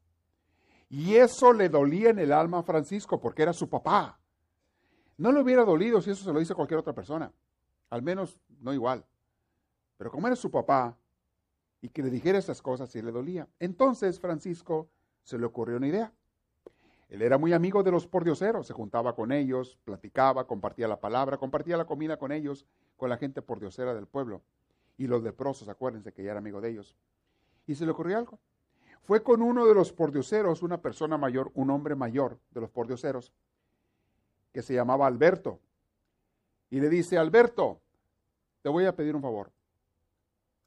Y 0.89 1.15
eso 1.15 1.53
le 1.53 1.69
dolía 1.69 2.09
en 2.09 2.19
el 2.19 2.33
alma 2.33 2.59
a 2.59 2.63
Francisco 2.63 3.21
porque 3.21 3.43
era 3.43 3.53
su 3.53 3.69
papá. 3.69 4.19
No 5.15 5.31
le 5.31 5.39
hubiera 5.39 5.63
dolido 5.63 6.01
si 6.01 6.11
eso 6.11 6.25
se 6.25 6.33
lo 6.33 6.39
dice 6.39 6.53
cualquier 6.53 6.81
otra 6.81 6.91
persona. 6.91 7.31
Al 7.91 8.01
menos 8.01 8.41
no 8.59 8.73
igual. 8.73 9.05
Pero 9.95 10.11
como 10.11 10.27
era 10.27 10.35
su 10.35 10.51
papá, 10.51 10.97
y 11.81 11.89
que 11.89 12.01
le 12.01 12.09
dijera 12.09 12.39
esas 12.39 12.61
cosas 12.61 12.89
si 12.89 13.01
le 13.01 13.11
dolía. 13.11 13.47
Entonces 13.59 14.19
Francisco 14.19 14.89
se 15.23 15.37
le 15.37 15.45
ocurrió 15.45 15.77
una 15.77 15.87
idea. 15.87 16.13
Él 17.09 17.21
era 17.21 17.37
muy 17.37 17.53
amigo 17.53 17.83
de 17.83 17.91
los 17.91 18.05
pordioseros, 18.05 18.67
se 18.67 18.73
juntaba 18.73 19.15
con 19.15 19.31
ellos, 19.31 19.77
platicaba, 19.85 20.45
compartía 20.45 20.87
la 20.87 20.99
palabra, 20.99 21.37
compartía 21.37 21.77
la 21.77 21.85
comida 21.85 22.17
con 22.17 22.31
ellos, 22.31 22.65
con 22.97 23.09
la 23.09 23.17
gente 23.17 23.41
pordiosera 23.41 23.93
del 23.93 24.07
pueblo. 24.07 24.41
Y 24.97 25.07
los 25.07 25.23
leprosos, 25.23 25.69
acuérdense 25.69 26.11
que 26.11 26.23
ya 26.23 26.31
era 26.31 26.39
amigo 26.39 26.59
de 26.59 26.69
ellos. 26.71 26.95
Y 27.65 27.75
se 27.75 27.85
le 27.85 27.91
ocurrió 27.91 28.17
algo. 28.17 28.39
fue 29.03 29.23
con 29.23 29.41
uno 29.41 29.65
de 29.65 29.73
los 29.73 29.93
pordioseros, 29.93 30.63
una 30.63 30.81
persona 30.81 31.17
mayor, 31.17 31.51
un 31.53 31.69
hombre 31.69 31.95
mayor 31.95 32.39
de 32.51 32.59
los 32.59 32.69
pordioseros, 32.69 33.31
que 34.51 34.61
se 34.61 34.73
llamaba 34.73 35.07
Alberto. 35.07 35.59
Y 36.69 36.81
le 36.81 36.89
dice, 36.89 37.17
Alberto, 37.17 37.79
te 38.61 38.69
voy 38.69 38.85
a 38.85 38.95
pedir 38.95 39.15
un 39.15 39.21
favor, 39.21 39.49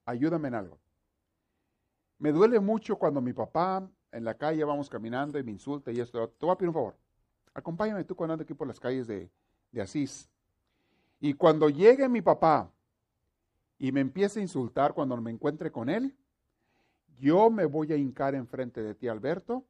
ayúdame 0.06 0.48
en 0.48 0.54
algo. 0.54 0.78
Me 2.20 2.32
duele 2.32 2.60
mucho 2.60 2.96
cuando 2.96 3.22
mi 3.22 3.32
papá 3.32 3.90
en 4.12 4.24
la 4.24 4.34
calle 4.34 4.62
vamos 4.62 4.90
caminando 4.90 5.38
y 5.38 5.42
me 5.42 5.52
insulta 5.52 5.90
y 5.90 6.00
esto. 6.00 6.28
Te 6.28 6.44
voy 6.44 6.52
a 6.52 6.56
pedir 6.56 6.68
un 6.68 6.74
favor. 6.74 6.96
Acompáñame 7.54 8.04
tú 8.04 8.14
cuando 8.14 8.34
ando 8.34 8.42
aquí 8.42 8.52
por 8.52 8.68
las 8.68 8.78
calles 8.78 9.06
de, 9.06 9.30
de 9.72 9.80
Asís. 9.80 10.28
Y 11.18 11.32
cuando 11.32 11.70
llegue 11.70 12.10
mi 12.10 12.20
papá 12.20 12.70
y 13.78 13.90
me 13.90 14.02
empiece 14.02 14.38
a 14.38 14.42
insultar 14.42 14.92
cuando 14.92 15.16
me 15.16 15.30
encuentre 15.30 15.72
con 15.72 15.88
él, 15.88 16.14
yo 17.18 17.48
me 17.48 17.64
voy 17.64 17.90
a 17.90 17.96
hincar 17.96 18.34
enfrente 18.34 18.82
de 18.82 18.94
ti, 18.94 19.08
Alberto, 19.08 19.64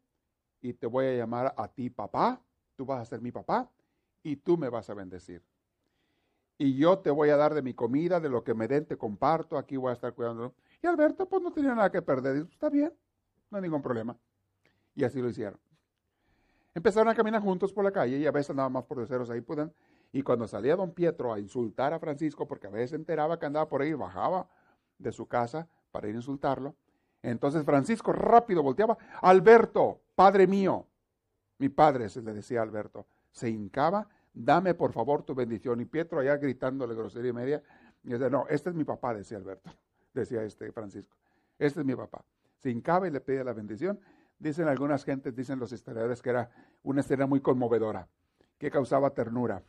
y 0.61 0.73
te 0.73 0.89
voy 0.89 1.07
a 1.07 1.17
llamar 1.17 1.55
a 1.57 1.69
ti 1.69 1.89
papá, 1.89 2.41
tú 2.75 2.85
vas 2.85 3.01
a 3.01 3.05
ser 3.05 3.21
mi 3.21 3.31
papá, 3.31 3.71
y 4.25 4.35
tú 4.35 4.59
me 4.59 4.69
vas 4.69 4.91
a 4.91 4.95
bendecir. 4.95 5.43
Y 6.59 6.77
yo 6.77 6.99
te 6.99 7.11
voy 7.11 7.31
a 7.31 7.37
dar 7.37 7.55
de 7.55 7.63
mi 7.63 7.75
comida, 7.75 8.19
de 8.19 8.29
lo 8.29 8.43
que 8.43 8.55
me 8.55 8.67
den, 8.67 8.87
te 8.87 8.97
comparto, 8.97 9.57
aquí 9.57 9.77
voy 9.77 9.91
a 9.91 9.95
estar 9.95 10.13
cuidando. 10.13 10.53
Y 10.83 10.87
Alberto, 10.87 11.29
pues 11.29 11.43
no 11.43 11.53
tenía 11.53 11.75
nada 11.75 11.91
que 11.91 12.03
perder. 12.03 12.35
Dice, 12.35 12.53
está 12.53 12.71
bien, 12.71 12.93
no 13.51 13.57
hay 13.59 13.63
ningún 13.63 13.83
problema. 13.83 14.17
Y 14.95 15.05
así 15.05 15.21
lo 15.21 15.29
hicieron. 15.29 15.59
Empezaron 16.75 17.09
a 17.09 17.15
caminar 17.15 17.43
juntos 17.43 17.73
por 17.73 17.85
la 17.85 17.91
calle 17.91 18.19
y 18.19 18.27
a 18.27 18.31
veces 18.31 18.55
nada 18.55 18.69
más 18.69 18.85
por 18.85 18.99
deseos 19.01 19.29
ahí 19.31 19.41
pueden. 19.41 19.73
Y 20.13 20.23
cuando 20.23 20.47
salía 20.47 20.77
don 20.77 20.93
Pietro 20.93 21.33
a 21.33 21.39
insultar 21.39 21.93
a 21.93 21.99
Francisco, 21.99 22.47
porque 22.47 22.67
a 22.67 22.71
veces 22.71 22.95
enteraba 22.95 23.39
que 23.39 23.47
andaba 23.47 23.69
por 23.69 23.83
ahí, 23.83 23.93
bajaba 23.93 24.49
de 24.99 25.13
su 25.13 25.27
casa 25.27 25.69
para 25.91 26.09
ir 26.09 26.15
a 26.15 26.19
insultarlo. 26.19 26.75
Entonces 27.23 27.65
Francisco 27.65 28.13
rápido 28.13 28.63
volteaba, 28.63 28.97
Alberto, 29.21 30.01
padre 30.15 30.47
mío, 30.47 30.87
mi 31.59 31.69
padre, 31.69 32.09
se 32.09 32.23
le 32.23 32.33
decía 32.33 32.61
a 32.61 32.63
Alberto, 32.63 33.07
se 33.31 33.51
hincaba, 33.51 34.09
dame 34.33 34.75
por 34.75 34.93
favor 34.93 35.23
tu 35.23 35.35
bendición. 35.35 35.81
Y 35.81 35.85
Pietro 35.85 36.21
allá 36.21 36.37
gritándole 36.37 36.95
grosería 36.95 37.31
y 37.31 37.35
media, 37.35 37.63
y 38.03 38.11
decía, 38.11 38.31
no, 38.31 38.47
este 38.49 38.71
es 38.71 38.75
mi 38.75 38.85
papá, 38.85 39.13
decía 39.13 39.37
Alberto, 39.37 39.71
decía 40.13 40.43
este 40.43 40.73
Francisco, 40.73 41.17
este 41.59 41.81
es 41.81 41.87
mi 41.87 41.95
papá. 41.95 42.25
Se 42.59 42.71
hincaba 42.71 43.09
y 43.09 43.11
le 43.11 43.21
pedía 43.21 43.45
la 43.45 43.53
bendición. 43.53 44.01
Dicen 44.39 44.69
algunas 44.69 45.05
gentes, 45.05 45.35
dicen 45.35 45.59
los 45.59 45.73
historiadores, 45.73 46.23
que 46.23 46.31
era 46.31 46.51
una 46.83 47.01
escena 47.01 47.27
muy 47.27 47.41
conmovedora, 47.41 48.09
que 48.59 48.71
causaba 48.71 49.11
ternura. 49.11 49.63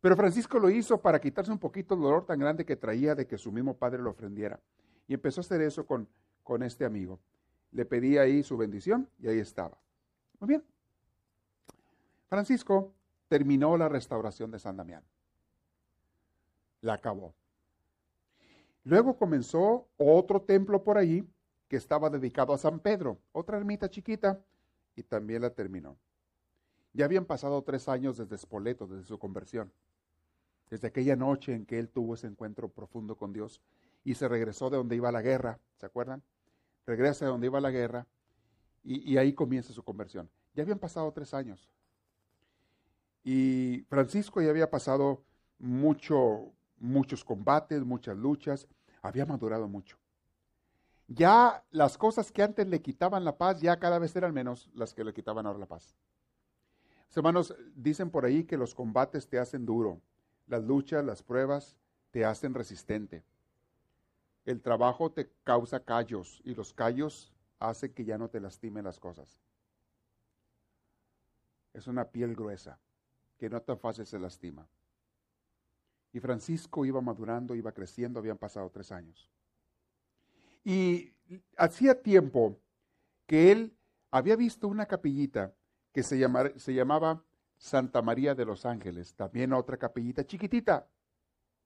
Pero 0.00 0.16
Francisco 0.16 0.58
lo 0.58 0.70
hizo 0.70 1.00
para 1.00 1.20
quitarse 1.20 1.52
un 1.52 1.58
poquito 1.58 1.94
el 1.94 2.00
dolor 2.00 2.26
tan 2.26 2.38
grande 2.38 2.64
que 2.64 2.76
traía 2.76 3.14
de 3.14 3.26
que 3.26 3.38
su 3.38 3.52
mismo 3.52 3.76
padre 3.76 4.02
lo 4.02 4.10
ofendiera. 4.10 4.60
Y 5.06 5.14
empezó 5.14 5.40
a 5.40 5.42
hacer 5.42 5.60
eso 5.62 5.86
con, 5.86 6.08
con 6.42 6.62
este 6.62 6.84
amigo. 6.84 7.20
Le 7.70 7.84
pedí 7.84 8.18
ahí 8.18 8.42
su 8.42 8.56
bendición 8.56 9.08
y 9.20 9.28
ahí 9.28 9.38
estaba. 9.38 9.78
Muy 10.40 10.48
bien. 10.48 10.64
Francisco 12.28 12.92
terminó 13.28 13.76
la 13.76 13.88
restauración 13.88 14.50
de 14.50 14.58
San 14.58 14.76
Damián. 14.76 15.04
La 16.80 16.94
acabó. 16.94 17.34
Luego 18.84 19.16
comenzó 19.16 19.88
otro 19.96 20.42
templo 20.42 20.82
por 20.82 20.98
allí 20.98 21.24
que 21.68 21.76
estaba 21.76 22.10
dedicado 22.10 22.52
a 22.52 22.58
San 22.58 22.80
Pedro, 22.80 23.18
otra 23.32 23.56
ermita 23.56 23.88
chiquita, 23.88 24.40
y 24.94 25.02
también 25.02 25.42
la 25.42 25.50
terminó. 25.50 25.96
Ya 26.92 27.06
habían 27.06 27.24
pasado 27.24 27.62
tres 27.62 27.88
años 27.88 28.18
desde 28.18 28.36
Espoleto, 28.36 28.86
desde 28.86 29.06
su 29.06 29.18
conversión, 29.18 29.72
desde 30.68 30.88
aquella 30.88 31.16
noche 31.16 31.54
en 31.54 31.64
que 31.64 31.78
él 31.78 31.88
tuvo 31.88 32.14
ese 32.14 32.26
encuentro 32.26 32.68
profundo 32.68 33.16
con 33.16 33.32
Dios 33.32 33.62
y 34.04 34.14
se 34.14 34.28
regresó 34.28 34.68
de 34.68 34.76
donde 34.76 34.96
iba 34.96 35.12
la 35.12 35.22
guerra, 35.22 35.58
¿se 35.76 35.86
acuerdan? 35.86 36.22
Regresa 36.86 37.24
de 37.24 37.30
donde 37.30 37.46
iba 37.46 37.60
la 37.60 37.70
guerra 37.70 38.06
y, 38.82 39.10
y 39.10 39.16
ahí 39.16 39.32
comienza 39.32 39.72
su 39.72 39.82
conversión. 39.82 40.28
Ya 40.54 40.62
habían 40.62 40.78
pasado 40.78 41.10
tres 41.12 41.32
años. 41.32 41.70
Y 43.24 43.86
Francisco 43.88 44.42
ya 44.42 44.50
había 44.50 44.70
pasado 44.70 45.22
mucho, 45.58 46.52
muchos 46.82 47.24
combates, 47.24 47.82
muchas 47.84 48.16
luchas, 48.16 48.68
había 49.00 49.24
madurado 49.24 49.68
mucho 49.68 49.96
ya 51.14 51.64
las 51.70 51.98
cosas 51.98 52.32
que 52.32 52.42
antes 52.42 52.66
le 52.66 52.80
quitaban 52.80 53.24
la 53.24 53.36
paz, 53.36 53.60
ya 53.60 53.78
cada 53.78 53.98
vez 53.98 54.14
eran 54.16 54.32
menos 54.32 54.70
las 54.74 54.94
que 54.94 55.04
le 55.04 55.12
quitaban 55.12 55.46
ahora 55.46 55.58
la 55.58 55.66
paz. 55.66 55.94
Hermanos, 57.14 57.54
dicen 57.74 58.10
por 58.10 58.24
ahí 58.24 58.44
que 58.44 58.56
los 58.56 58.74
combates 58.74 59.28
te 59.28 59.38
hacen 59.38 59.66
duro, 59.66 60.00
las 60.46 60.64
luchas, 60.64 61.04
las 61.04 61.22
pruebas 61.22 61.76
te 62.10 62.24
hacen 62.24 62.54
resistente. 62.54 63.22
El 64.44 64.62
trabajo 64.62 65.12
te 65.12 65.30
causa 65.44 65.80
callos 65.80 66.40
y 66.44 66.54
los 66.54 66.72
callos 66.72 67.32
hacen 67.58 67.92
que 67.92 68.04
ya 68.04 68.16
no 68.16 68.28
te 68.28 68.40
lastimen 68.40 68.84
las 68.84 68.98
cosas. 68.98 69.38
Es 71.74 71.86
una 71.86 72.06
piel 72.06 72.34
gruesa 72.34 72.78
que 73.38 73.50
no 73.50 73.60
tan 73.60 73.78
fácil 73.78 74.06
se 74.06 74.18
lastima. 74.18 74.66
Y 76.12 76.20
Francisco 76.20 76.84
iba 76.84 77.00
madurando, 77.00 77.54
iba 77.54 77.72
creciendo, 77.72 78.20
habían 78.20 78.38
pasado 78.38 78.70
tres 78.70 78.92
años. 78.92 79.30
Y 80.64 81.12
hacía 81.56 82.00
tiempo 82.00 82.58
que 83.26 83.50
él 83.52 83.76
había 84.10 84.36
visto 84.36 84.68
una 84.68 84.86
capillita 84.86 85.54
que 85.92 86.02
se, 86.02 86.18
llamaba 86.18 87.24
Santa 87.56 88.02
María 88.02 88.34
de 88.34 88.44
los 88.44 88.64
Ángeles, 88.64 89.14
también 89.14 89.52
otra 89.52 89.76
capillita 89.76 90.24
chiquitita, 90.24 90.86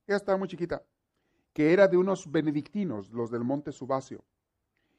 ya 0.06 0.16
estaba 0.16 0.38
muy 0.38 0.48
chiquita, 0.48 0.82
que 1.52 1.72
era 1.72 1.88
de 1.88 1.96
unos 1.96 2.30
benedictinos, 2.30 3.10
los 3.10 3.30
del 3.30 3.44
Monte 3.44 3.72
Subacio, 3.72 4.24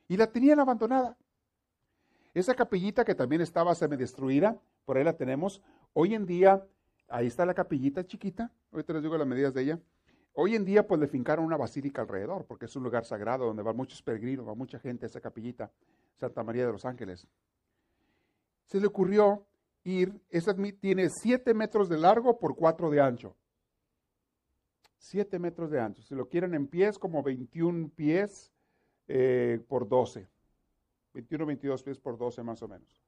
y 0.07 0.17
la 0.17 0.27
tenían 0.27 0.59
abandonada. 0.59 1.17
Esa 2.33 2.55
capillita 2.55 3.03
que 3.03 3.15
también 3.15 3.41
estaba 3.41 3.75
semidestruida, 3.75 4.59
por 4.85 4.97
ahí 4.97 5.03
la 5.03 5.17
tenemos, 5.17 5.61
hoy 5.93 6.15
en 6.15 6.25
día, 6.25 6.65
ahí 7.09 7.27
está 7.27 7.45
la 7.45 7.53
capillita 7.53 8.05
chiquita, 8.05 8.51
ahorita 8.79 8.93
les 8.93 9.03
digo 9.03 9.17
las 9.17 9.27
medidas 9.27 9.53
de 9.53 9.63
ella, 9.63 9.79
Hoy 10.39 10.53
en 10.53 10.63
día 10.65 10.85
pues 10.85 11.01
le 11.01 11.07
fincaron 11.07 11.43
una 11.43 11.57
basílica 11.57 12.03
alrededor, 12.03 12.45
porque 12.45 12.65
es 12.65 12.75
un 12.75 12.83
lugar 12.83 13.05
sagrado 13.05 13.47
donde 13.47 13.63
van 13.63 13.75
muchos 13.75 14.03
peregrinos, 14.03 14.47
va 14.47 14.53
mucha 14.53 14.77
gente 14.77 15.07
a 15.07 15.07
esa 15.07 15.19
capillita, 15.19 15.71
Santa 16.19 16.43
María 16.43 16.67
de 16.67 16.71
los 16.71 16.85
Ángeles. 16.85 17.27
Se 18.67 18.79
le 18.79 18.85
ocurrió 18.85 19.47
ir, 19.83 20.13
esa 20.29 20.55
tiene 20.79 21.09
7 21.09 21.55
metros 21.55 21.89
de 21.89 21.97
largo 21.97 22.37
por 22.37 22.55
4 22.55 22.91
de 22.91 23.01
ancho. 23.01 23.35
7 24.99 25.39
metros 25.39 25.71
de 25.71 25.79
ancho. 25.79 26.03
Si 26.03 26.13
lo 26.13 26.29
quieren 26.29 26.53
en 26.53 26.67
pies, 26.67 26.99
como 26.99 27.23
21 27.23 27.89
pies 27.95 28.51
eh, 29.07 29.59
por 29.67 29.89
12. 29.89 30.27
21, 31.15 31.47
22 31.47 31.81
pies 31.81 31.97
por 31.97 32.15
12 32.15 32.43
más 32.43 32.61
o 32.61 32.67
menos. 32.67 33.01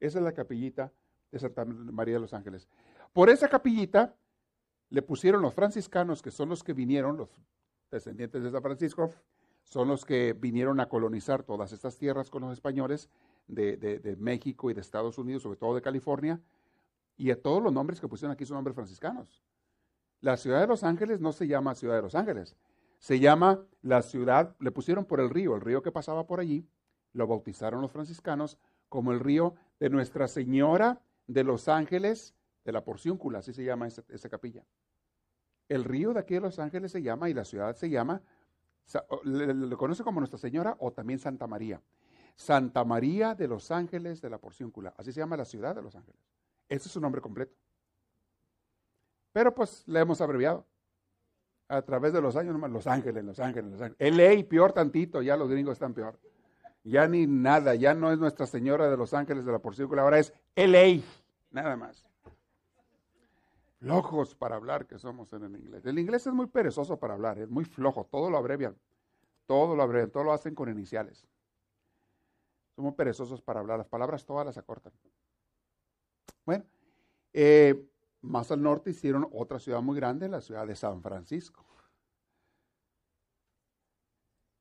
Esa 0.00 0.20
es 0.20 0.24
la 0.24 0.32
capillita 0.32 0.90
de 1.30 1.38
Santa 1.38 1.66
María 1.66 2.14
de 2.14 2.20
los 2.20 2.32
Ángeles. 2.32 2.66
Por 3.12 3.28
esa 3.28 3.46
capillita 3.46 4.16
le 4.94 5.02
pusieron 5.02 5.42
los 5.42 5.52
franciscanos, 5.52 6.22
que 6.22 6.30
son 6.30 6.48
los 6.48 6.62
que 6.62 6.72
vinieron, 6.72 7.16
los 7.16 7.28
descendientes 7.90 8.44
de 8.44 8.50
San 8.52 8.62
Francisco, 8.62 9.12
son 9.64 9.88
los 9.88 10.04
que 10.04 10.34
vinieron 10.34 10.78
a 10.78 10.88
colonizar 10.88 11.42
todas 11.42 11.72
estas 11.72 11.96
tierras 11.98 12.30
con 12.30 12.42
los 12.42 12.52
españoles 12.52 13.08
de, 13.48 14.16
México 14.20 14.70
y 14.70 14.74
de 14.74 14.80
Estados 14.80 15.18
Unidos, 15.18 15.42
sobre 15.42 15.58
todo 15.58 15.74
de 15.74 15.82
California, 15.82 16.40
y 17.16 17.32
a 17.32 17.42
todos 17.42 17.60
los 17.60 17.72
nombres 17.72 18.00
que 18.00 18.06
pusieron 18.06 18.32
aquí 18.32 18.46
son 18.46 18.54
nombres 18.54 18.76
franciscanos. 18.76 19.42
La 20.20 20.36
ciudad 20.36 20.60
de 20.60 20.68
Los 20.68 20.84
Ángeles 20.84 21.20
no 21.20 21.32
se 21.32 21.48
llama 21.48 21.74
ciudad 21.74 21.96
de 21.96 22.02
Los 22.02 22.14
Ángeles, 22.14 22.54
se 23.00 23.18
llama 23.18 23.66
la 23.82 24.00
ciudad, 24.00 24.54
le 24.60 24.70
pusieron 24.70 25.06
por 25.06 25.18
el 25.18 25.28
río, 25.28 25.56
el 25.56 25.60
río 25.60 25.82
que 25.82 25.90
pasaba 25.90 26.24
por 26.24 26.38
allí, 26.38 26.68
lo 27.12 27.26
bautizaron 27.26 27.80
los 27.80 27.90
franciscanos 27.90 28.58
como 28.88 29.10
el 29.10 29.18
río 29.18 29.56
de 29.80 29.90
Nuestra 29.90 30.28
Señora 30.28 31.00
de 31.26 31.42
Los 31.42 31.66
Ángeles 31.66 32.32
de 32.64 32.72
la 32.72 32.84
Porciúncula, 32.84 33.40
así 33.40 33.52
se 33.52 33.64
llama 33.64 33.88
esa 33.88 34.28
capilla. 34.28 34.64
El 35.68 35.84
río 35.84 36.12
de 36.12 36.20
aquí 36.20 36.34
de 36.34 36.40
Los 36.40 36.58
Ángeles 36.58 36.92
se 36.92 37.02
llama 37.02 37.28
y 37.30 37.34
la 37.34 37.44
ciudad 37.44 37.74
se 37.74 37.88
llama, 37.88 38.20
le, 39.24 39.76
conoce 39.76 40.02
como 40.02 40.20
Nuestra 40.20 40.38
Señora 40.38 40.76
o 40.78 40.92
también 40.92 41.18
Santa 41.18 41.46
María. 41.46 41.80
Santa 42.36 42.84
María 42.84 43.34
de 43.34 43.48
Los 43.48 43.70
Ángeles 43.70 44.20
de 44.20 44.28
la 44.28 44.38
Porciúncula, 44.38 44.92
así 44.96 45.12
se 45.12 45.20
llama 45.20 45.36
la 45.36 45.44
ciudad 45.44 45.74
de 45.74 45.82
Los 45.82 45.94
Ángeles. 45.94 46.20
Ese 46.68 46.88
es 46.88 46.92
su 46.92 47.00
nombre 47.00 47.20
completo. 47.20 47.54
Pero 49.32 49.54
pues 49.54 49.84
le 49.86 50.00
hemos 50.00 50.20
abreviado. 50.20 50.66
A 51.66 51.80
través 51.80 52.12
de 52.12 52.20
los 52.20 52.36
años, 52.36 52.60
Los 52.70 52.86
Ángeles, 52.86 53.24
Los 53.24 53.40
Ángeles, 53.40 53.70
Los 53.72 53.80
Ángeles. 53.80 54.14
LA, 54.14 54.46
peor 54.46 54.72
tantito, 54.72 55.22
ya 55.22 55.34
los 55.34 55.48
gringos 55.48 55.72
están 55.72 55.94
peor. 55.94 56.20
Ya 56.82 57.08
ni 57.08 57.26
nada, 57.26 57.74
ya 57.74 57.94
no 57.94 58.12
es 58.12 58.18
Nuestra 58.18 58.46
Señora 58.46 58.90
de 58.90 58.96
Los 58.98 59.14
Ángeles 59.14 59.46
de 59.46 59.52
la 59.52 59.60
Porciúncula, 59.60 60.02
ahora 60.02 60.18
es 60.18 60.34
LA, 60.54 61.02
nada 61.50 61.74
más 61.76 62.04
flojos 63.84 64.34
para 64.34 64.56
hablar 64.56 64.86
que 64.86 64.98
somos 64.98 65.32
en 65.34 65.44
el 65.44 65.56
inglés. 65.56 65.84
El 65.84 65.98
inglés 65.98 66.26
es 66.26 66.32
muy 66.32 66.46
perezoso 66.46 66.98
para 66.98 67.14
hablar, 67.14 67.38
es 67.38 67.50
muy 67.50 67.64
flojo, 67.64 68.08
todo 68.10 68.30
lo 68.30 68.38
abrevian, 68.38 68.76
todo 69.46 69.76
lo 69.76 69.82
abrevian, 69.82 70.10
todo 70.10 70.24
lo 70.24 70.32
hacen 70.32 70.54
con 70.54 70.70
iniciales. 70.70 71.28
Somos 72.74 72.94
perezosos 72.94 73.42
para 73.42 73.60
hablar, 73.60 73.78
las 73.78 73.88
palabras 73.88 74.24
todas 74.24 74.46
las 74.46 74.56
acortan. 74.56 74.92
Bueno, 76.46 76.64
eh, 77.34 77.86
más 78.22 78.50
al 78.50 78.62
norte 78.62 78.90
hicieron 78.90 79.28
otra 79.32 79.58
ciudad 79.58 79.82
muy 79.82 79.96
grande, 79.96 80.28
la 80.28 80.40
ciudad 80.40 80.66
de 80.66 80.74
San 80.74 81.02
Francisco. 81.02 81.66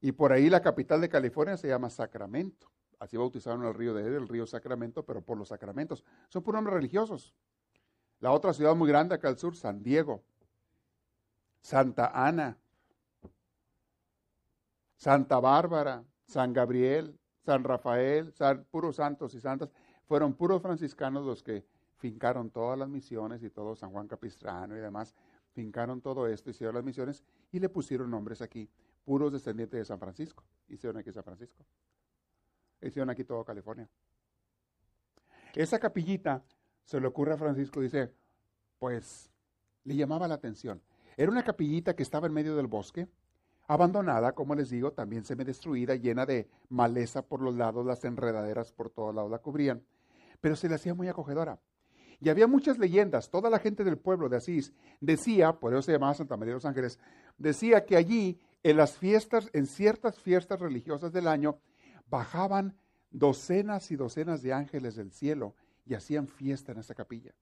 Y 0.01 0.11
por 0.11 0.33
ahí 0.33 0.49
la 0.49 0.61
capital 0.61 0.99
de 0.99 1.07
California 1.07 1.55
se 1.55 1.69
llama 1.69 1.89
Sacramento. 1.89 2.69
Así 2.99 3.15
bautizaron 3.15 3.63
el 3.63 3.73
río 3.73 3.93
de 3.93 4.05
él, 4.05 4.13
el 4.15 4.27
río 4.27 4.45
Sacramento, 4.45 5.05
pero 5.05 5.21
por 5.21 5.37
los 5.37 5.47
sacramentos. 5.47 6.03
Son 6.27 6.43
puros 6.43 6.57
nombres 6.57 6.75
religiosos. 6.75 7.33
La 8.23 8.31
otra 8.31 8.53
ciudad 8.53 8.73
muy 8.73 8.87
grande 8.87 9.15
acá 9.15 9.27
al 9.27 9.37
sur, 9.37 9.53
San 9.53 9.83
Diego. 9.83 10.23
Santa 11.59 12.09
Ana. 12.25 12.57
Santa 14.95 15.41
Bárbara. 15.41 16.05
San 16.25 16.53
Gabriel. 16.53 17.19
San 17.45 17.65
Rafael. 17.65 18.33
puros 18.71 18.95
santos 18.95 19.33
y 19.33 19.41
santas. 19.41 19.71
Fueron 20.05 20.35
puros 20.35 20.61
franciscanos 20.61 21.25
los 21.25 21.43
que 21.43 21.65
fincaron 21.97 22.49
todas 22.49 22.79
las 22.79 22.87
misiones 22.87 23.43
y 23.43 23.49
todo 23.49 23.75
San 23.75 23.91
Juan 23.91 24.07
Capistrano 24.07 24.77
y 24.77 24.79
demás. 24.79 25.13
Fincaron 25.51 25.99
todo 25.99 26.25
esto, 26.25 26.49
hicieron 26.49 26.75
las 26.75 26.83
misiones 26.85 27.25
y 27.51 27.59
le 27.59 27.67
pusieron 27.67 28.09
nombres 28.09 28.41
aquí 28.41 28.69
puros 29.03 29.33
descendientes 29.33 29.77
de 29.77 29.83
San 29.83 29.99
Francisco. 29.99 30.45
Hicieron 30.69 30.95
aquí 30.95 31.11
San 31.11 31.25
Francisco. 31.25 31.65
Hicieron 32.81 33.09
aquí 33.09 33.25
todo 33.25 33.43
California. 33.43 33.89
Esa 35.53 35.77
capillita 35.77 36.41
se 36.83 36.99
le 36.99 37.07
ocurre 37.07 37.33
a 37.33 37.37
Francisco, 37.37 37.81
dice, 37.81 38.11
pues 38.79 39.31
le 39.83 39.95
llamaba 39.95 40.27
la 40.27 40.35
atención. 40.35 40.81
Era 41.17 41.31
una 41.31 41.43
capillita 41.43 41.95
que 41.95 42.03
estaba 42.03 42.27
en 42.27 42.33
medio 42.33 42.55
del 42.55 42.67
bosque, 42.67 43.07
abandonada, 43.67 44.33
como 44.33 44.55
les 44.55 44.69
digo, 44.69 44.91
también 44.91 45.23
semi-destruida, 45.23 45.95
llena 45.95 46.25
de 46.25 46.49
maleza 46.69 47.21
por 47.21 47.41
los 47.41 47.55
lados, 47.55 47.85
las 47.85 48.03
enredaderas 48.03 48.71
por 48.71 48.89
todos 48.89 49.15
lados 49.15 49.31
la 49.31 49.39
cubrían, 49.39 49.83
pero 50.41 50.55
se 50.55 50.67
le 50.67 50.75
hacía 50.75 50.93
muy 50.93 51.07
acogedora. 51.07 51.59
Y 52.19 52.29
había 52.29 52.47
muchas 52.47 52.77
leyendas, 52.77 53.29
toda 53.29 53.49
la 53.49 53.59
gente 53.59 53.83
del 53.83 53.97
pueblo 53.97 54.29
de 54.29 54.37
Asís 54.37 54.73
decía, 55.01 55.53
por 55.53 55.73
eso 55.73 55.81
se 55.81 55.91
llamaba 55.91 56.13
Santa 56.13 56.37
María 56.37 56.51
de 56.53 56.57
los 56.57 56.65
Ángeles, 56.65 56.99
decía 57.37 57.85
que 57.85 57.97
allí 57.97 58.39
en 58.63 58.77
las 58.77 58.97
fiestas, 58.97 59.49
en 59.53 59.67
ciertas 59.67 60.19
fiestas 60.19 60.59
religiosas 60.59 61.11
del 61.11 61.27
año, 61.27 61.59
bajaban 62.09 62.77
docenas 63.11 63.91
y 63.91 63.95
docenas 63.95 64.41
de 64.41 64.53
ángeles 64.53 64.95
del 64.95 65.11
cielo 65.11 65.55
y 65.85 65.93
hacían 65.93 66.27
fiesta 66.27 66.71
en 66.71 66.79
esa 66.79 66.95
capilla. 66.95 67.33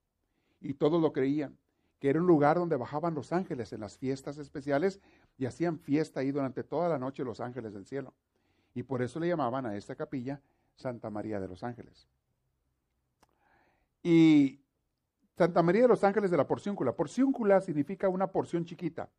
Y 0.60 0.74
todos 0.74 1.02
lo 1.02 1.12
creían, 1.14 1.58
que 2.00 2.10
era 2.10 2.20
un 2.20 2.28
lugar 2.28 2.58
donde 2.58 2.76
bajaban 2.76 3.14
los 3.14 3.32
ángeles 3.32 3.74
en 3.74 3.82
las 3.82 3.98
fiestas 3.98 4.38
especiales 4.38 5.00
y 5.38 5.46
hacían 5.46 5.80
fiesta 5.80 6.20
ahí 6.20 6.32
durante 6.32 6.64
toda 6.64 6.90
la 6.90 7.00
noche 7.00 7.24
los 7.24 7.40
ángeles 7.40 7.74
del 7.74 7.86
cielo. 7.86 8.14
Y 8.74 8.84
por 8.84 9.02
eso 9.02 9.20
le 9.20 9.28
llamaban 9.28 9.66
a 9.66 9.76
esta 9.76 9.96
capilla 9.96 10.42
Santa 10.76 11.10
María 11.10 11.40
de 11.40 11.48
los 11.48 11.64
Ángeles. 11.64 12.08
Y 14.04 14.62
Santa 15.38 15.62
María 15.62 15.84
de 15.84 15.88
los 15.90 16.04
Ángeles 16.04 16.32
de 16.32 16.38
la 16.38 16.48
Porciúncula. 16.48 16.96
Porciúncula 16.96 17.62
significa 17.62 18.10
una 18.10 18.28
porción 18.28 18.66
chiquita. 18.66 19.10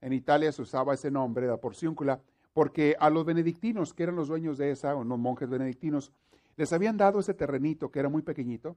En 0.00 0.12
Italia 0.12 0.50
se 0.52 0.62
usaba 0.62 0.94
ese 0.94 1.10
nombre, 1.10 1.46
la 1.46 1.58
porciúncula, 1.58 2.20
porque 2.52 2.96
a 2.98 3.10
los 3.10 3.24
benedictinos, 3.24 3.92
que 3.92 4.04
eran 4.04 4.16
los 4.16 4.28
dueños 4.28 4.58
de 4.58 4.70
esa, 4.70 4.94
o 4.94 5.04
no 5.04 5.18
monjes 5.18 5.48
benedictinos, 5.48 6.12
les 6.56 6.72
habían 6.72 6.96
dado 6.96 7.20
ese 7.20 7.34
terrenito 7.34 7.90
que 7.90 8.00
era 8.00 8.08
muy 8.08 8.22
pequeñito, 8.22 8.76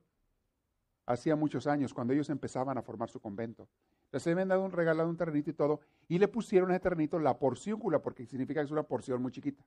hacía 1.06 1.36
muchos 1.36 1.68
años, 1.68 1.94
cuando 1.94 2.14
ellos 2.14 2.30
empezaban 2.30 2.78
a 2.78 2.82
formar 2.82 3.10
su 3.10 3.20
convento. 3.20 3.68
Les 4.12 4.26
habían 4.28 4.48
dado 4.48 4.64
un 4.64 4.72
regalado 4.72 5.10
un 5.10 5.18
terrenito 5.18 5.50
y 5.50 5.54
todo, 5.54 5.82
y 6.08 6.20
le 6.20 6.28
pusieron 6.28 6.72
a 6.72 6.76
ese 6.76 6.84
terrenito 6.84 7.20
la 7.20 7.38
porciúncula, 7.38 8.02
porque 8.02 8.26
significa 8.26 8.62
que 8.62 8.66
es 8.66 8.72
una 8.72 8.84
porción 8.84 9.22
muy 9.22 9.32
chiquita, 9.32 9.64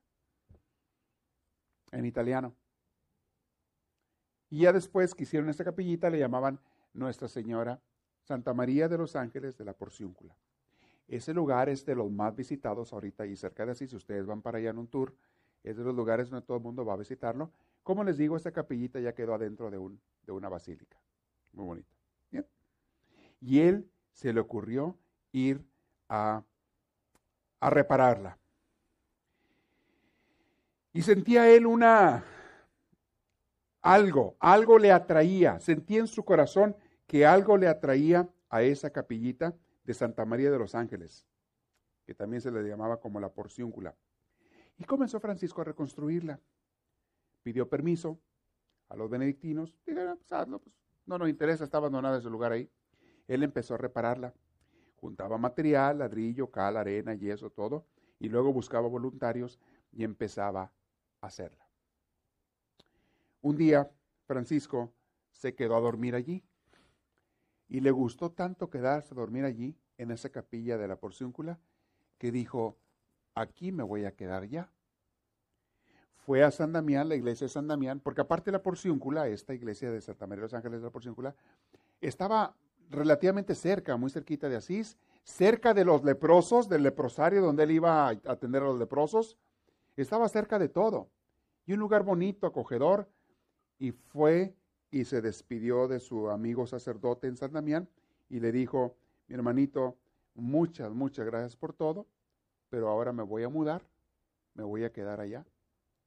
en 1.93 2.05
italiano. 2.07 2.55
Y 4.49 4.61
ya 4.61 4.73
después 4.73 5.15
que 5.15 5.25
hicieron 5.25 5.49
esta 5.49 5.65
capillita, 5.65 6.09
le 6.09 6.19
llamaban 6.19 6.61
Nuestra 6.95 7.29
Señora 7.29 7.81
Santa 8.23 8.55
María 8.55 8.89
de 8.89 8.99
los 8.99 9.15
Ángeles 9.15 9.57
de 9.57 9.65
la 9.65 9.73
Porciúncula. 9.73 10.37
Ese 11.09 11.33
lugar 11.33 11.69
es 11.69 11.87
de 11.87 11.95
los 11.95 12.11
más 12.11 12.35
visitados 12.35 12.93
ahorita 12.93 13.25
y 13.27 13.37
cerca 13.37 13.65
de 13.65 13.73
así, 13.73 13.87
si 13.87 13.95
ustedes 13.95 14.27
van 14.27 14.43
para 14.43 14.59
allá 14.59 14.71
en 14.71 14.79
un 14.79 14.89
tour, 14.89 15.15
es 15.63 15.77
de 15.77 15.85
los 15.85 15.95
lugares 15.95 16.31
donde 16.31 16.45
todo 16.45 16.57
el 16.57 16.63
mundo 16.63 16.85
va 16.85 16.95
a 16.95 16.97
visitarlo. 16.97 17.53
Como 17.87 18.03
les 18.03 18.19
digo, 18.19 18.37
esta 18.37 18.51
capillita 18.51 18.99
ya 18.99 19.15
quedó 19.15 19.33
adentro 19.33 19.71
de, 19.71 19.79
un, 19.79 20.01
de 20.25 20.33
una 20.33 20.49
basílica. 20.49 21.01
Muy 21.53 21.67
bonita. 21.67 21.89
Y 23.41 23.61
él 23.61 23.89
se 24.11 24.33
le 24.33 24.41
ocurrió 24.41 24.99
ir 25.31 25.65
a, 26.09 26.43
a 27.61 27.71
repararla. 27.71 28.39
Y 30.93 31.03
sentía 31.03 31.49
él 31.49 31.65
una, 31.65 32.25
algo, 33.83 34.37
algo 34.41 34.81
le 34.81 34.91
atraía, 34.91 35.61
sentía 35.61 36.01
en 36.01 36.09
su 36.09 36.25
corazón 36.25 36.75
que 37.07 37.25
algo 37.25 37.57
le 37.57 37.69
atraía 37.69 38.29
a 38.49 38.63
esa 38.63 38.91
capillita 38.91 39.55
de 39.85 39.95
Santa 39.95 40.25
María 40.25 40.51
de 40.51 40.59
los 40.59 40.75
Ángeles, 40.75 41.25
que 42.05 42.17
también 42.17 42.43
se 42.43 42.51
le 42.51 42.69
llamaba 42.69 42.99
como 42.99 43.21
la 43.21 43.29
porciúncula. 43.29 43.95
Y 44.77 44.83
comenzó 44.83 45.21
Francisco 45.21 45.61
a 45.61 45.65
reconstruirla. 45.67 46.41
Pidió 47.47 47.69
permiso 47.69 48.19
a 48.89 48.97
los 48.97 49.09
benedictinos, 49.09 49.73
dijeron, 49.87 50.19
pues, 50.19 50.47
pues 50.49 50.75
no 51.07 51.17
nos 51.17 51.29
interesa, 51.29 51.63
está 51.63 51.77
abandonada 51.77 52.19
ese 52.19 52.29
lugar 52.29 52.51
ahí. 52.51 52.69
Él 53.29 53.45
empezó 53.45 53.75
a 53.75 53.79
repararla. 53.79 54.35
Juntaba 54.97 55.39
material, 55.39 56.01
ladrillo, 56.01 56.51
cal, 56.51 56.77
arena, 56.77 57.15
yeso, 57.15 57.51
todo, 57.51 57.87
y 58.19 58.29
luego 58.29 58.53
buscaba 58.53 58.89
voluntarios 58.89 59.61
y 59.93 60.03
empezaba 60.03 60.73
a 61.21 61.27
hacerla. 61.29 61.65
Un 63.43 63.57
día, 63.57 63.93
Francisco 64.25 64.93
se 65.31 65.55
quedó 65.55 65.77
a 65.77 65.81
dormir 65.81 66.17
allí 66.17 66.43
y 67.69 67.79
le 67.79 67.93
gustó 67.93 68.33
tanto 68.33 68.71
quedarse 68.71 69.15
a 69.15 69.19
dormir 69.19 69.45
allí, 69.45 69.79
en 69.99 70.11
esa 70.11 70.31
capilla 70.31 70.79
de 70.79 70.89
la 70.89 70.97
porciúncula, 70.97 71.61
que 72.19 72.33
dijo, 72.33 72.77
aquí 73.37 73.71
me 73.71 73.85
voy 73.85 74.05
a 74.05 74.17
quedar 74.17 74.49
ya. 74.49 74.69
Fue 76.27 76.43
a 76.43 76.51
San 76.51 76.73
Damián, 76.73 77.09
la 77.09 77.15
iglesia 77.15 77.45
de 77.45 77.53
San 77.53 77.69
Damián, 77.69 78.01
porque 78.01 78.21
aparte 78.21 78.51
la 78.51 78.61
porciúncula, 78.61 79.29
esta 79.29 79.55
iglesia 79.55 79.93
de 79.93 80.01
Santa 80.01 80.27
María 80.27 80.41
de 80.41 80.47
los 80.47 80.55
Ángeles 80.55 80.81
de 80.81 80.87
la 80.87 80.91
porciúncula, 80.91 81.37
estaba 82.01 82.57
relativamente 82.91 83.55
cerca, 83.55 83.97
muy 83.97 84.11
cerquita 84.11 84.49
de 84.49 84.57
Asís, 84.57 84.97
cerca 85.23 85.73
de 85.73 85.85
los 85.85 86.03
leprosos, 86.03 86.69
del 86.69 86.83
leprosario 86.83 87.43
donde 87.43 87.63
él 87.63 87.71
iba 87.71 88.09
a 88.09 88.11
atender 88.25 88.63
a 88.63 88.67
los 88.67 88.77
leprosos, 88.77 89.39
estaba 89.97 90.29
cerca 90.29 90.59
de 90.59 90.69
todo. 90.69 91.09
Y 91.65 91.75
un 91.75 91.79
lugar 91.79 92.03
bonito, 92.03 92.49
acogedor, 92.49 93.09
y 93.79 93.93
fue 93.93 94.53
y 94.91 95.05
se 95.05 95.21
despidió 95.21 95.87
de 95.87 96.01
su 96.01 96.29
amigo 96.29 96.67
sacerdote 96.67 97.29
en 97.29 97.37
San 97.37 97.53
Damián 97.53 97.89
y 98.29 98.41
le 98.41 98.51
dijo, 98.51 98.97
mi 99.29 99.37
hermanito, 99.37 99.97
muchas, 100.35 100.91
muchas 100.91 101.25
gracias 101.25 101.55
por 101.55 101.73
todo, 101.73 102.05
pero 102.69 102.89
ahora 102.89 103.13
me 103.13 103.23
voy 103.23 103.45
a 103.45 103.49
mudar, 103.49 103.83
me 104.55 104.65
voy 104.65 104.83
a 104.83 104.93
quedar 104.93 105.21
allá. 105.21 105.47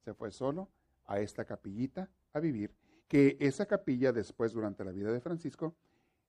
Se 0.04 0.14
fue 0.14 0.30
solo 0.30 0.68
a 1.06 1.20
esta 1.20 1.44
capillita 1.44 2.08
a 2.32 2.40
vivir, 2.40 2.74
que 3.08 3.36
esa 3.40 3.66
capilla 3.66 4.12
después 4.12 4.52
durante 4.52 4.84
la 4.84 4.92
vida 4.92 5.12
de 5.12 5.20
Francisco, 5.20 5.74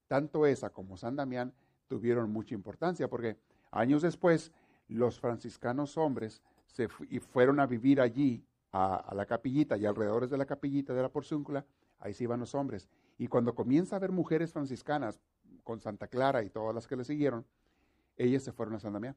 tanto 0.08 0.46
esa 0.46 0.72
como 0.72 0.98
San 0.98 1.16
Damián 1.16 1.54
tuvieron 1.88 2.32
mucha 2.32 2.56
importancia, 2.56 3.08
porque 3.10 3.38
años 3.72 4.02
después 4.02 4.52
los 4.88 5.20
franciscanos 5.20 5.98
hombres 5.98 6.42
se 6.68 6.88
y 7.10 7.20
fueron 7.20 7.60
a 7.60 7.66
vivir 7.66 8.02
allí, 8.02 8.44
a, 8.72 9.14
la 9.14 9.26
capillita 9.26 9.78
y 9.78 9.86
alrededor 9.86 10.28
de 10.28 10.38
la 10.38 10.46
capillita 10.46 10.94
de 10.94 11.02
la 11.02 11.10
porciúncula, 11.10 11.66
ahí 12.00 12.14
sí 12.14 12.24
iban 12.24 12.40
los 12.40 12.56
hombres. 12.56 12.88
Y 13.18 13.28
cuando 13.28 13.54
comienza 13.54 13.96
a 13.96 13.98
haber 13.98 14.12
mujeres 14.12 14.54
franciscanas, 14.54 15.20
con 15.64 15.80
Santa 15.80 16.08
Clara 16.08 16.44
y 16.44 16.50
todas 16.50 16.74
las 16.74 16.88
que 16.88 16.96
le 16.96 17.04
siguieron, 17.04 17.46
ellas 18.18 18.44
se 18.44 18.52
fueron 18.52 18.76
a 18.76 18.80
San 18.80 18.94
Damián. 18.94 19.16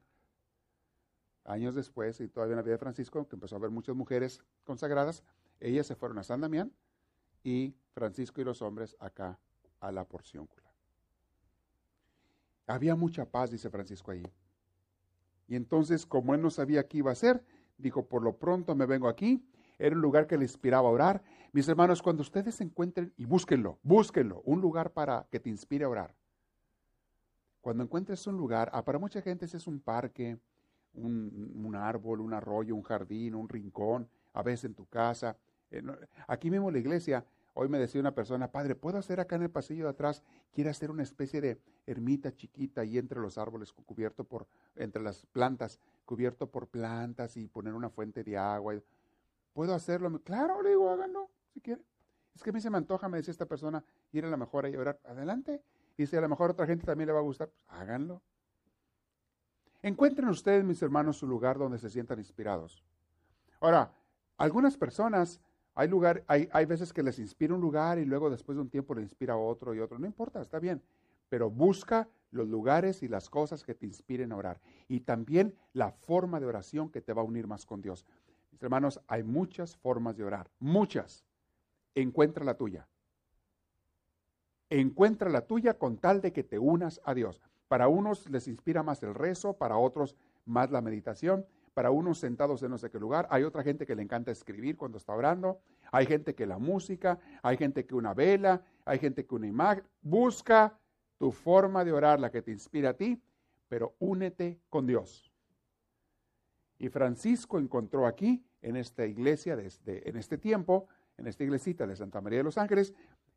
Años 1.45 1.75
después, 1.75 2.19
y 2.19 2.27
todavía 2.27 2.53
en 2.53 2.57
la 2.57 2.63
vida 2.63 2.73
de 2.73 2.79
Francisco, 2.79 3.27
que 3.27 3.35
empezó 3.35 3.55
a 3.55 3.59
haber 3.59 3.69
muchas 3.69 3.95
mujeres 3.95 4.41
consagradas, 4.63 5.23
ellas 5.59 5.87
se 5.87 5.95
fueron 5.95 6.17
a 6.17 6.23
San 6.23 6.41
Damián 6.41 6.73
y 7.43 7.75
Francisco 7.93 8.41
y 8.41 8.43
los 8.43 8.61
hombres 8.61 8.97
acá 8.99 9.39
a 9.79 9.91
la 9.91 10.05
porcióncula. 10.05 10.65
Había 12.67 12.95
mucha 12.95 13.25
paz, 13.25 13.51
dice 13.51 13.69
Francisco 13.69 14.11
ahí. 14.11 14.23
Y 15.47 15.55
entonces, 15.55 16.05
como 16.05 16.33
él 16.33 16.41
no 16.41 16.49
sabía 16.49 16.87
qué 16.87 16.97
iba 16.97 17.11
a 17.11 17.13
hacer, 17.13 17.45
dijo, 17.77 18.07
por 18.07 18.23
lo 18.23 18.37
pronto 18.37 18.75
me 18.75 18.87
vengo 18.87 19.07
aquí. 19.07 19.47
Era 19.77 19.95
un 19.95 20.01
lugar 20.01 20.25
que 20.25 20.37
le 20.37 20.45
inspiraba 20.45 20.89
a 20.89 20.91
orar. 20.91 21.23
Mis 21.51 21.67
hermanos, 21.67 22.01
cuando 22.01 22.21
ustedes 22.21 22.55
se 22.55 22.63
encuentren, 22.63 23.13
y 23.17 23.25
búsquenlo, 23.25 23.79
búsquenlo, 23.83 24.41
un 24.45 24.61
lugar 24.61 24.93
para 24.93 25.27
que 25.29 25.39
te 25.39 25.49
inspire 25.49 25.85
a 25.85 25.89
orar. 25.89 26.15
Cuando 27.61 27.83
encuentres 27.83 28.25
un 28.25 28.37
lugar, 28.37 28.69
ah, 28.73 28.83
para 28.83 28.99
mucha 28.99 29.21
gente 29.21 29.45
ese 29.45 29.57
es 29.57 29.67
un 29.67 29.79
parque, 29.79 30.39
un, 30.97 31.75
árbol, 31.75 32.21
un 32.21 32.33
arroyo, 32.33 32.75
un 32.75 32.83
jardín, 32.83 33.35
un 33.35 33.49
rincón, 33.49 34.07
a 34.33 34.43
veces 34.43 34.65
en 34.65 34.75
tu 34.75 34.85
casa. 34.87 35.37
Eh, 35.71 35.81
aquí 36.27 36.49
mismo 36.49 36.71
la 36.71 36.79
iglesia, 36.79 37.25
hoy 37.53 37.69
me 37.69 37.79
decía 37.79 38.01
una 38.01 38.13
persona, 38.13 38.51
padre, 38.51 38.75
¿puedo 38.75 38.97
hacer 38.97 39.19
acá 39.19 39.35
en 39.35 39.43
el 39.43 39.49
pasillo 39.49 39.85
de 39.85 39.91
atrás? 39.91 40.23
Quiere 40.53 40.69
hacer 40.69 40.91
una 40.91 41.03
especie 41.03 41.41
de 41.41 41.59
ermita 41.85 42.35
chiquita 42.35 42.81
ahí 42.81 42.97
entre 42.97 43.19
los 43.19 43.37
árboles, 43.37 43.71
cubierto 43.73 44.23
por, 44.23 44.47
entre 44.75 45.01
las 45.01 45.25
plantas, 45.27 45.79
cubierto 46.05 46.49
por 46.49 46.67
plantas 46.67 47.37
y 47.37 47.47
poner 47.47 47.73
una 47.73 47.89
fuente 47.89 48.23
de 48.23 48.37
agua. 48.37 48.75
¿Puedo 49.53 49.73
hacerlo? 49.73 50.21
Claro, 50.23 50.61
le 50.61 50.69
digo, 50.69 50.89
háganlo, 50.89 51.29
si 51.53 51.61
quiere. 51.61 51.81
Es 52.35 52.43
que 52.43 52.49
a 52.49 52.53
mí 52.53 52.59
se 52.59 52.69
me 52.69 52.77
antoja, 52.77 53.07
me 53.07 53.17
decía 53.17 53.31
esta 53.31 53.45
persona, 53.45 53.83
ir 54.11 54.25
a 54.25 54.29
la 54.29 54.35
mejor 54.35 54.65
a 54.65 54.69
orar. 54.69 54.99
Adelante. 55.05 55.61
Y 55.97 56.05
si 56.05 56.17
a 56.17 56.21
lo 56.21 56.27
mejor 56.27 56.51
otra 56.51 56.67
gente 56.67 56.85
también 56.85 57.07
le 57.07 57.13
va 57.13 57.19
a 57.19 57.23
gustar, 57.23 57.47
pues 57.47 57.63
háganlo. 57.69 58.21
Encuentren 59.85 60.29
ustedes, 60.29 60.63
mis 60.63 60.81
hermanos, 60.81 61.17
su 61.17 61.27
lugar 61.27 61.59
donde 61.59 61.77
se 61.77 61.91
sientan 61.91 62.17
inspirados. 62.17 62.83
Ahora, 63.59 63.93
algunas 64.35 64.77
personas, 64.77 65.39
hay, 65.75 65.87
lugar, 65.87 66.23
hay, 66.25 66.49
hay 66.53 66.65
veces 66.65 66.91
que 66.91 67.03
les 67.03 67.19
inspira 67.19 67.53
un 67.53 67.61
lugar 67.61 67.99
y 67.99 68.05
luego 68.05 68.31
después 68.31 68.55
de 68.55 68.63
un 68.63 68.69
tiempo 68.71 68.95
le 68.95 69.03
inspira 69.03 69.37
otro 69.37 69.75
y 69.75 69.79
otro. 69.79 69.99
No 69.99 70.07
importa, 70.07 70.41
está 70.41 70.57
bien. 70.57 70.81
Pero 71.29 71.51
busca 71.51 72.09
los 72.31 72.47
lugares 72.47 73.03
y 73.03 73.07
las 73.07 73.29
cosas 73.29 73.63
que 73.63 73.75
te 73.75 73.85
inspiren 73.85 74.31
a 74.31 74.37
orar. 74.37 74.59
Y 74.87 75.01
también 75.01 75.53
la 75.73 75.91
forma 75.91 76.39
de 76.39 76.47
oración 76.47 76.89
que 76.89 77.01
te 77.01 77.13
va 77.13 77.21
a 77.21 77.25
unir 77.25 77.45
más 77.45 77.67
con 77.67 77.83
Dios. 77.83 78.07
Mis 78.51 78.63
hermanos, 78.63 78.99
hay 79.05 79.21
muchas 79.21 79.77
formas 79.77 80.17
de 80.17 80.23
orar, 80.23 80.49
muchas. 80.57 81.23
Encuentra 81.93 82.43
la 82.43 82.55
tuya. 82.55 82.87
Encuentra 84.71 85.29
la 85.29 85.45
tuya 85.45 85.77
con 85.77 85.99
tal 85.99 86.21
de 86.21 86.33
que 86.33 86.43
te 86.43 86.57
unas 86.57 86.99
a 87.05 87.13
Dios. 87.13 87.39
Para 87.75 87.89
unos 87.89 88.29
les 88.29 88.47
inspira 88.47 88.83
más 88.83 89.03
el 89.03 89.13
rezo, 89.13 89.57
para 89.57 89.75
otros 89.75 90.15
más 90.45 90.71
la 90.71 90.79
meditación, 90.79 91.45
para 91.73 91.91
unos 91.91 92.19
sentados 92.19 92.63
en 92.63 92.71
no 92.71 92.77
sé 92.77 92.89
qué 92.89 92.97
lugar. 92.97 93.27
Hay 93.29 93.43
otra 93.43 93.63
gente 93.63 93.85
que 93.85 93.97
le 93.97 94.01
encanta 94.01 94.31
escribir 94.31 94.77
cuando 94.77 94.97
está 94.97 95.11
orando. 95.11 95.59
Hay 95.91 96.05
gente 96.05 96.35
que 96.35 96.45
la 96.45 96.57
música, 96.57 97.19
hay 97.43 97.57
gente 97.57 97.85
que 97.85 97.93
una 97.93 98.13
vela, 98.13 98.63
hay 98.85 98.97
gente 98.97 99.25
que 99.25 99.35
una 99.35 99.47
imagen. 99.47 99.83
Busca 100.01 100.79
tu 101.17 101.33
forma 101.33 101.83
de 101.83 101.91
orar, 101.91 102.17
la 102.17 102.31
que 102.31 102.41
te 102.41 102.51
inspira 102.51 102.91
a 102.91 102.93
ti, 102.93 103.21
pero 103.67 103.95
únete 103.99 104.61
con 104.69 104.87
Dios. 104.87 105.29
Y 106.79 106.87
Francisco 106.87 107.59
encontró 107.59 108.07
aquí, 108.07 108.41
en 108.61 108.77
esta 108.77 109.05
iglesia, 109.05 109.57
desde, 109.57 110.09
en 110.09 110.15
este 110.15 110.37
tiempo, 110.37 110.87
en 111.17 111.27
esta 111.27 111.43
iglesita 111.43 111.85
de 111.85 111.97
Santa 111.97 112.21
María 112.21 112.39
de 112.39 112.45
los 112.45 112.57
Ángeles, 112.57 112.93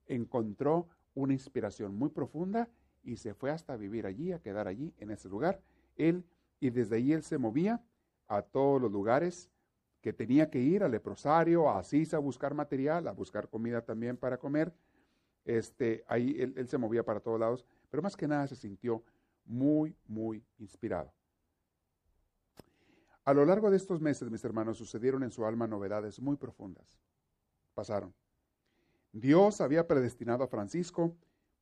encontró 0.07 0.87
una 1.17 1.33
inspiración 1.33 1.97
muy 1.97 2.11
profunda 2.11 2.69
y 3.09 3.17
se 3.17 3.33
fue 3.35 3.51
hasta 3.51 3.77
vivir 3.77 4.07
allí, 4.07 4.33
a 4.33 4.39
quedar 4.39 4.69
allí, 4.69 4.93
en 4.99 5.11
ese 5.11 5.29
lugar. 5.29 5.63
Él, 5.97 6.25
y 6.61 6.71
desde 6.71 6.97
allí 6.97 7.13
él 7.15 7.23
se 7.23 7.39
movía 7.39 7.83
a 8.27 8.43
todos 8.43 8.81
los 8.83 8.93
lugares 8.93 9.51
que 10.03 10.13
tenía 10.13 10.51
que 10.51 10.61
ir, 10.61 10.85
al 10.85 10.91
leprosario, 10.91 11.71
a 11.71 11.79
Asís 11.79 12.13
a 12.13 12.19
buscar 12.19 12.55
material, 12.55 13.09
a 13.09 13.13
buscar 13.13 13.49
comida 13.49 13.81
también 13.81 14.17
para 14.17 14.39
comer. 14.39 14.75
Este, 15.45 16.05
ahí 16.07 16.37
él, 16.39 16.53
él 16.57 16.69
se 16.69 16.77
movía 16.77 17.03
para 17.03 17.21
todos 17.21 17.41
lados, 17.41 17.65
pero 17.91 18.03
más 18.03 18.15
que 18.15 18.29
nada 18.29 18.47
se 18.47 18.57
sintió 18.57 19.03
muy, 19.47 19.97
muy 20.07 20.45
inspirado. 20.59 21.11
A 23.25 23.33
lo 23.33 23.45
largo 23.45 23.71
de 23.71 23.79
estos 23.79 24.01
meses, 24.01 24.31
mis 24.31 24.45
hermanos, 24.45 24.77
sucedieron 24.77 25.23
en 25.23 25.31
su 25.31 25.47
alma 25.47 25.67
novedades 25.67 26.21
muy 26.21 26.37
profundas. 26.37 26.99
Pasaron. 27.75 28.15
Dios 29.13 29.61
había 29.63 29.87
predestinado 29.87 30.45
a 30.45 30.49
Francisco 30.49 31.17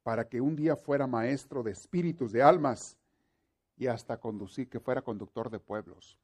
para 0.07 0.29
que 0.29 0.41
un 0.41 0.55
día 0.55 0.77
fuera 0.77 1.09
maestro 1.09 1.65
de 1.65 1.73
espíritus, 1.73 2.31
de 2.31 2.41
almas, 2.41 2.97
y 3.77 3.89
hasta 3.89 4.21
conducir, 4.21 4.69
que 4.69 4.79
fuera 4.79 5.03
conductor 5.03 5.51
de 5.51 5.59
pueblos. 5.59 6.17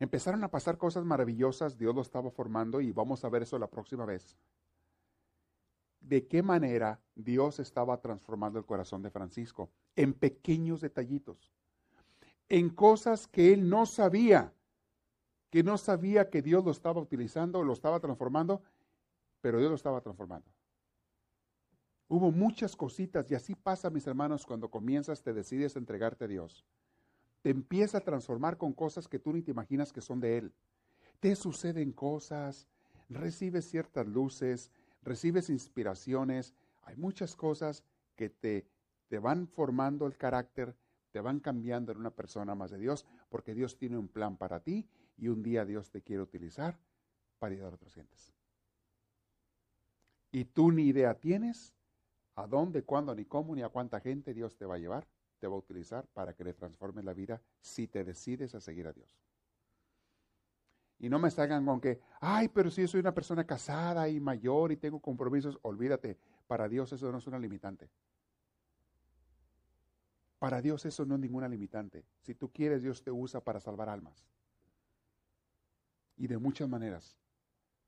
Empezaron 0.00 0.42
a 0.42 0.50
pasar 0.50 0.76
cosas 0.76 1.04
maravillosas, 1.04 1.78
Dios 1.78 1.94
lo 1.94 2.02
estaba 2.02 2.32
formando 2.32 2.80
y 2.80 2.90
vamos 2.90 3.24
a 3.24 3.28
ver 3.28 3.42
eso 3.44 3.56
la 3.56 3.68
próxima 3.68 4.04
vez. 4.04 4.36
De 6.00 6.26
qué 6.26 6.42
manera 6.42 7.00
Dios 7.14 7.60
estaba 7.60 8.00
transformando 8.00 8.58
el 8.58 8.66
corazón 8.66 9.00
de 9.00 9.12
Francisco 9.12 9.70
en 9.94 10.12
pequeños 10.12 10.80
detallitos, 10.80 11.52
en 12.48 12.68
cosas 12.68 13.28
que 13.28 13.52
él 13.52 13.68
no 13.68 13.86
sabía, 13.86 14.52
que 15.50 15.62
no 15.62 15.78
sabía 15.78 16.30
que 16.30 16.42
Dios 16.42 16.64
lo 16.64 16.72
estaba 16.72 17.00
utilizando, 17.00 17.62
lo 17.62 17.74
estaba 17.74 18.00
transformando, 18.00 18.60
pero 19.40 19.60
Dios 19.60 19.70
lo 19.70 19.76
estaba 19.76 20.00
transformando. 20.00 20.53
Hubo 22.14 22.30
muchas 22.30 22.76
cositas 22.76 23.28
y 23.32 23.34
así 23.34 23.56
pasa, 23.56 23.90
mis 23.90 24.06
hermanos, 24.06 24.46
cuando 24.46 24.70
comienzas, 24.70 25.24
te 25.24 25.32
decides 25.32 25.74
a 25.74 25.80
entregarte 25.80 26.26
a 26.26 26.28
Dios. 26.28 26.64
Te 27.42 27.50
empieza 27.50 27.98
a 27.98 28.02
transformar 28.02 28.56
con 28.56 28.72
cosas 28.72 29.08
que 29.08 29.18
tú 29.18 29.32
ni 29.32 29.42
te 29.42 29.50
imaginas 29.50 29.92
que 29.92 30.00
son 30.00 30.20
de 30.20 30.38
Él. 30.38 30.52
Te 31.18 31.34
suceden 31.34 31.90
cosas, 31.90 32.68
recibes 33.08 33.68
ciertas 33.68 34.06
luces, 34.06 34.70
recibes 35.02 35.50
inspiraciones, 35.50 36.54
hay 36.84 36.94
muchas 36.94 37.34
cosas 37.34 37.82
que 38.14 38.30
te, 38.30 38.64
te 39.08 39.18
van 39.18 39.48
formando 39.48 40.06
el 40.06 40.16
carácter, 40.16 40.76
te 41.10 41.20
van 41.20 41.40
cambiando 41.40 41.90
en 41.90 41.98
una 41.98 42.12
persona 42.12 42.54
más 42.54 42.70
de 42.70 42.78
Dios, 42.78 43.06
porque 43.28 43.54
Dios 43.54 43.76
tiene 43.76 43.98
un 43.98 44.06
plan 44.06 44.36
para 44.36 44.60
ti 44.60 44.86
y 45.16 45.26
un 45.26 45.42
día 45.42 45.64
Dios 45.64 45.90
te 45.90 46.00
quiere 46.00 46.22
utilizar 46.22 46.78
para 47.40 47.54
ayudar 47.56 47.72
a 47.72 47.74
otros 47.74 47.92
gentes. 47.92 48.32
Y 50.30 50.44
tú 50.44 50.70
ni 50.70 50.84
idea 50.84 51.14
tienes 51.14 51.73
a 52.36 52.46
dónde, 52.46 52.82
cuándo, 52.82 53.14
ni 53.14 53.24
cómo, 53.24 53.54
ni 53.54 53.62
a 53.62 53.68
cuánta 53.68 54.00
gente 54.00 54.34
Dios 54.34 54.56
te 54.56 54.66
va 54.66 54.74
a 54.74 54.78
llevar, 54.78 55.06
te 55.38 55.46
va 55.46 55.54
a 55.54 55.58
utilizar 55.58 56.06
para 56.12 56.34
que 56.34 56.44
le 56.44 56.52
transformes 56.52 57.04
la 57.04 57.14
vida 57.14 57.40
si 57.60 57.86
te 57.86 58.04
decides 58.04 58.54
a 58.54 58.60
seguir 58.60 58.86
a 58.86 58.92
Dios. 58.92 59.18
Y 60.98 61.08
no 61.08 61.18
me 61.18 61.30
salgan 61.30 61.66
con 61.66 61.80
que, 61.80 62.00
ay, 62.20 62.48
pero 62.48 62.70
si 62.70 62.82
yo 62.82 62.88
soy 62.88 63.00
una 63.00 63.14
persona 63.14 63.44
casada 63.44 64.08
y 64.08 64.20
mayor 64.20 64.72
y 64.72 64.76
tengo 64.76 65.00
compromisos, 65.00 65.58
olvídate, 65.62 66.16
para 66.46 66.68
Dios 66.68 66.92
eso 66.92 67.10
no 67.10 67.18
es 67.18 67.26
una 67.26 67.38
limitante. 67.38 67.90
Para 70.38 70.60
Dios 70.60 70.84
eso 70.84 71.04
no 71.04 71.14
es 71.14 71.20
ninguna 71.20 71.48
limitante. 71.48 72.04
Si 72.20 72.34
tú 72.34 72.50
quieres, 72.50 72.82
Dios 72.82 73.02
te 73.02 73.10
usa 73.10 73.40
para 73.40 73.60
salvar 73.60 73.88
almas. 73.88 74.26
Y 76.16 76.26
de 76.26 76.38
muchas 76.38 76.68
maneras. 76.68 77.16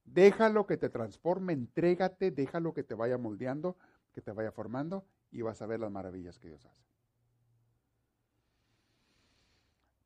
Déjalo 0.04 0.66
que 0.66 0.76
te 0.76 0.88
transforme, 0.88 1.52
entrégate, 1.52 2.30
déjalo 2.30 2.72
que 2.72 2.82
te 2.82 2.94
vaya 2.94 3.18
moldeando, 3.18 3.76
que 4.16 4.22
te 4.22 4.32
vaya 4.32 4.50
formando 4.50 5.04
y 5.30 5.42
vas 5.42 5.60
a 5.60 5.66
ver 5.66 5.78
las 5.78 5.90
maravillas 5.90 6.38
que 6.38 6.48
Dios 6.48 6.64
hace. 6.64 6.82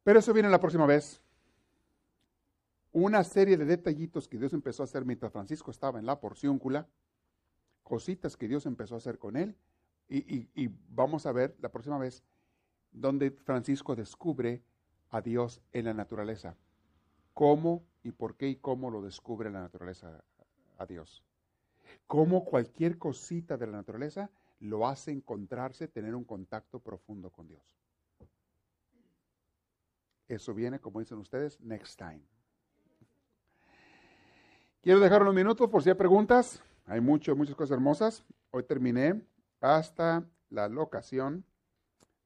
Pero 0.02 0.18
eso 0.18 0.32
viene 0.32 0.48
la 0.48 0.58
próxima 0.58 0.84
vez. 0.84 1.22
Una 2.90 3.22
serie 3.22 3.56
de 3.56 3.64
detallitos 3.64 4.26
que 4.26 4.36
Dios 4.36 4.52
empezó 4.52 4.82
a 4.82 4.86
hacer 4.86 5.04
mientras 5.04 5.30
Francisco 5.30 5.70
estaba 5.70 6.00
en 6.00 6.06
la 6.06 6.18
porcióncula, 6.18 6.88
cositas 7.84 8.36
que 8.36 8.48
Dios 8.48 8.66
empezó 8.66 8.96
a 8.96 8.98
hacer 8.98 9.16
con 9.16 9.36
él, 9.36 9.56
y, 10.08 10.48
y 10.60 10.70
vamos 10.88 11.24
a 11.26 11.30
ver 11.30 11.56
la 11.60 11.68
próxima 11.68 11.96
vez 11.96 12.24
donde 12.90 13.30
Francisco 13.30 13.94
descubre 13.94 14.64
a 15.10 15.20
Dios 15.20 15.62
en 15.72 15.84
la 15.84 15.94
naturaleza. 15.94 16.56
¿Cómo 17.32 17.84
y 18.02 18.10
por 18.10 18.34
qué 18.34 18.48
y 18.48 18.56
cómo 18.56 18.90
lo 18.90 19.02
descubre 19.02 19.50
la 19.50 19.60
naturaleza 19.60 20.24
a 20.78 20.86
Dios? 20.86 21.22
Cómo 22.06 22.44
cualquier 22.44 22.98
cosita 22.98 23.56
de 23.56 23.66
la 23.66 23.78
naturaleza 23.78 24.30
lo 24.60 24.86
hace 24.86 25.10
encontrarse, 25.10 25.88
tener 25.88 26.14
un 26.14 26.24
contacto 26.24 26.80
profundo 26.80 27.30
con 27.30 27.48
Dios. 27.48 27.62
Eso 30.28 30.54
viene, 30.54 30.78
como 30.78 31.00
dicen 31.00 31.18
ustedes, 31.18 31.60
next 31.60 31.98
time. 31.98 32.22
Quiero 34.82 35.00
dejar 35.00 35.22
unos 35.22 35.34
minutos 35.34 35.68
por 35.68 35.82
si 35.82 35.88
hay 35.90 35.96
preguntas. 35.96 36.62
Hay 36.86 37.00
mucho, 37.00 37.34
muchas 37.34 37.56
cosas 37.56 37.74
hermosas. 37.74 38.24
Hoy 38.50 38.62
terminé 38.62 39.22
hasta 39.60 40.24
la 40.48 40.68
locación 40.68 41.44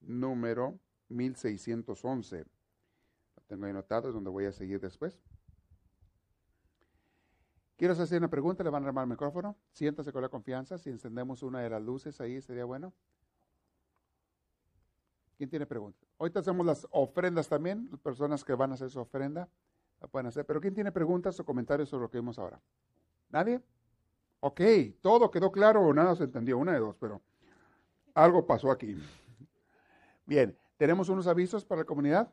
número 0.01 0.79
1611. 1.09 2.45
Lo 3.37 3.43
tengo 3.47 3.65
ahí 3.65 3.71
anotado, 3.71 4.09
es 4.09 4.15
donde 4.15 4.31
voy 4.31 4.45
a 4.45 4.53
seguir 4.53 4.81
después. 4.81 5.19
¿Quieres 7.77 7.99
hacer 7.99 8.19
una 8.19 8.29
pregunta? 8.29 8.63
Le 8.63 8.71
van 8.71 8.85
a 8.85 8.89
armar 8.89 9.05
el 9.05 9.11
micrófono. 9.11 9.57
Siéntase 9.73 10.13
con 10.13 10.23
la 10.23 10.29
confianza. 10.29 10.79
Si 10.79 10.91
encendemos 10.91 11.43
una 11.43 11.61
de 11.61 11.71
las 11.71 11.83
luces 11.83 12.21
ahí, 12.21 12.41
sería 12.41 12.65
bueno. 12.65 12.93
¿Quién 15.37 15.51
tiene 15.51 15.67
preguntas? 15.67 16.09
Ahorita 16.19 16.41
hacemos 16.41 16.65
las 16.65 16.87
ofrendas 16.91 17.49
también. 17.49 17.89
Las 17.91 18.01
personas 18.01 18.45
que 18.45 18.55
van 18.55 18.71
a 18.71 18.75
hacer 18.75 18.91
su 18.91 19.01
ofrenda 19.01 19.49
la 20.01 20.07
pueden 20.07 20.29
hacer. 20.29 20.47
Pero 20.47 20.61
¿quién 20.61 20.75
tiene 20.75 20.93
preguntas 20.93 21.39
o 21.41 21.45
comentarios 21.45 21.89
sobre 21.89 22.03
lo 22.03 22.11
que 22.11 22.19
vimos 22.19 22.39
ahora? 22.39 22.61
¿Nadie? 23.31 23.61
Ok, 24.39 24.61
todo 25.01 25.31
quedó 25.31 25.51
claro 25.51 25.81
o 25.81 25.93
nada 25.93 26.15
se 26.15 26.25
entendió. 26.25 26.59
Una 26.59 26.73
de 26.73 26.79
dos, 26.79 26.97
pero 27.01 27.23
algo 28.15 28.47
pasó 28.47 28.71
aquí. 28.71 28.97
Bien, 30.27 30.57
¿tenemos 30.77 31.09
unos 31.09 31.27
avisos 31.27 31.65
para 31.65 31.81
la 31.81 31.85
comunidad? 31.87 32.33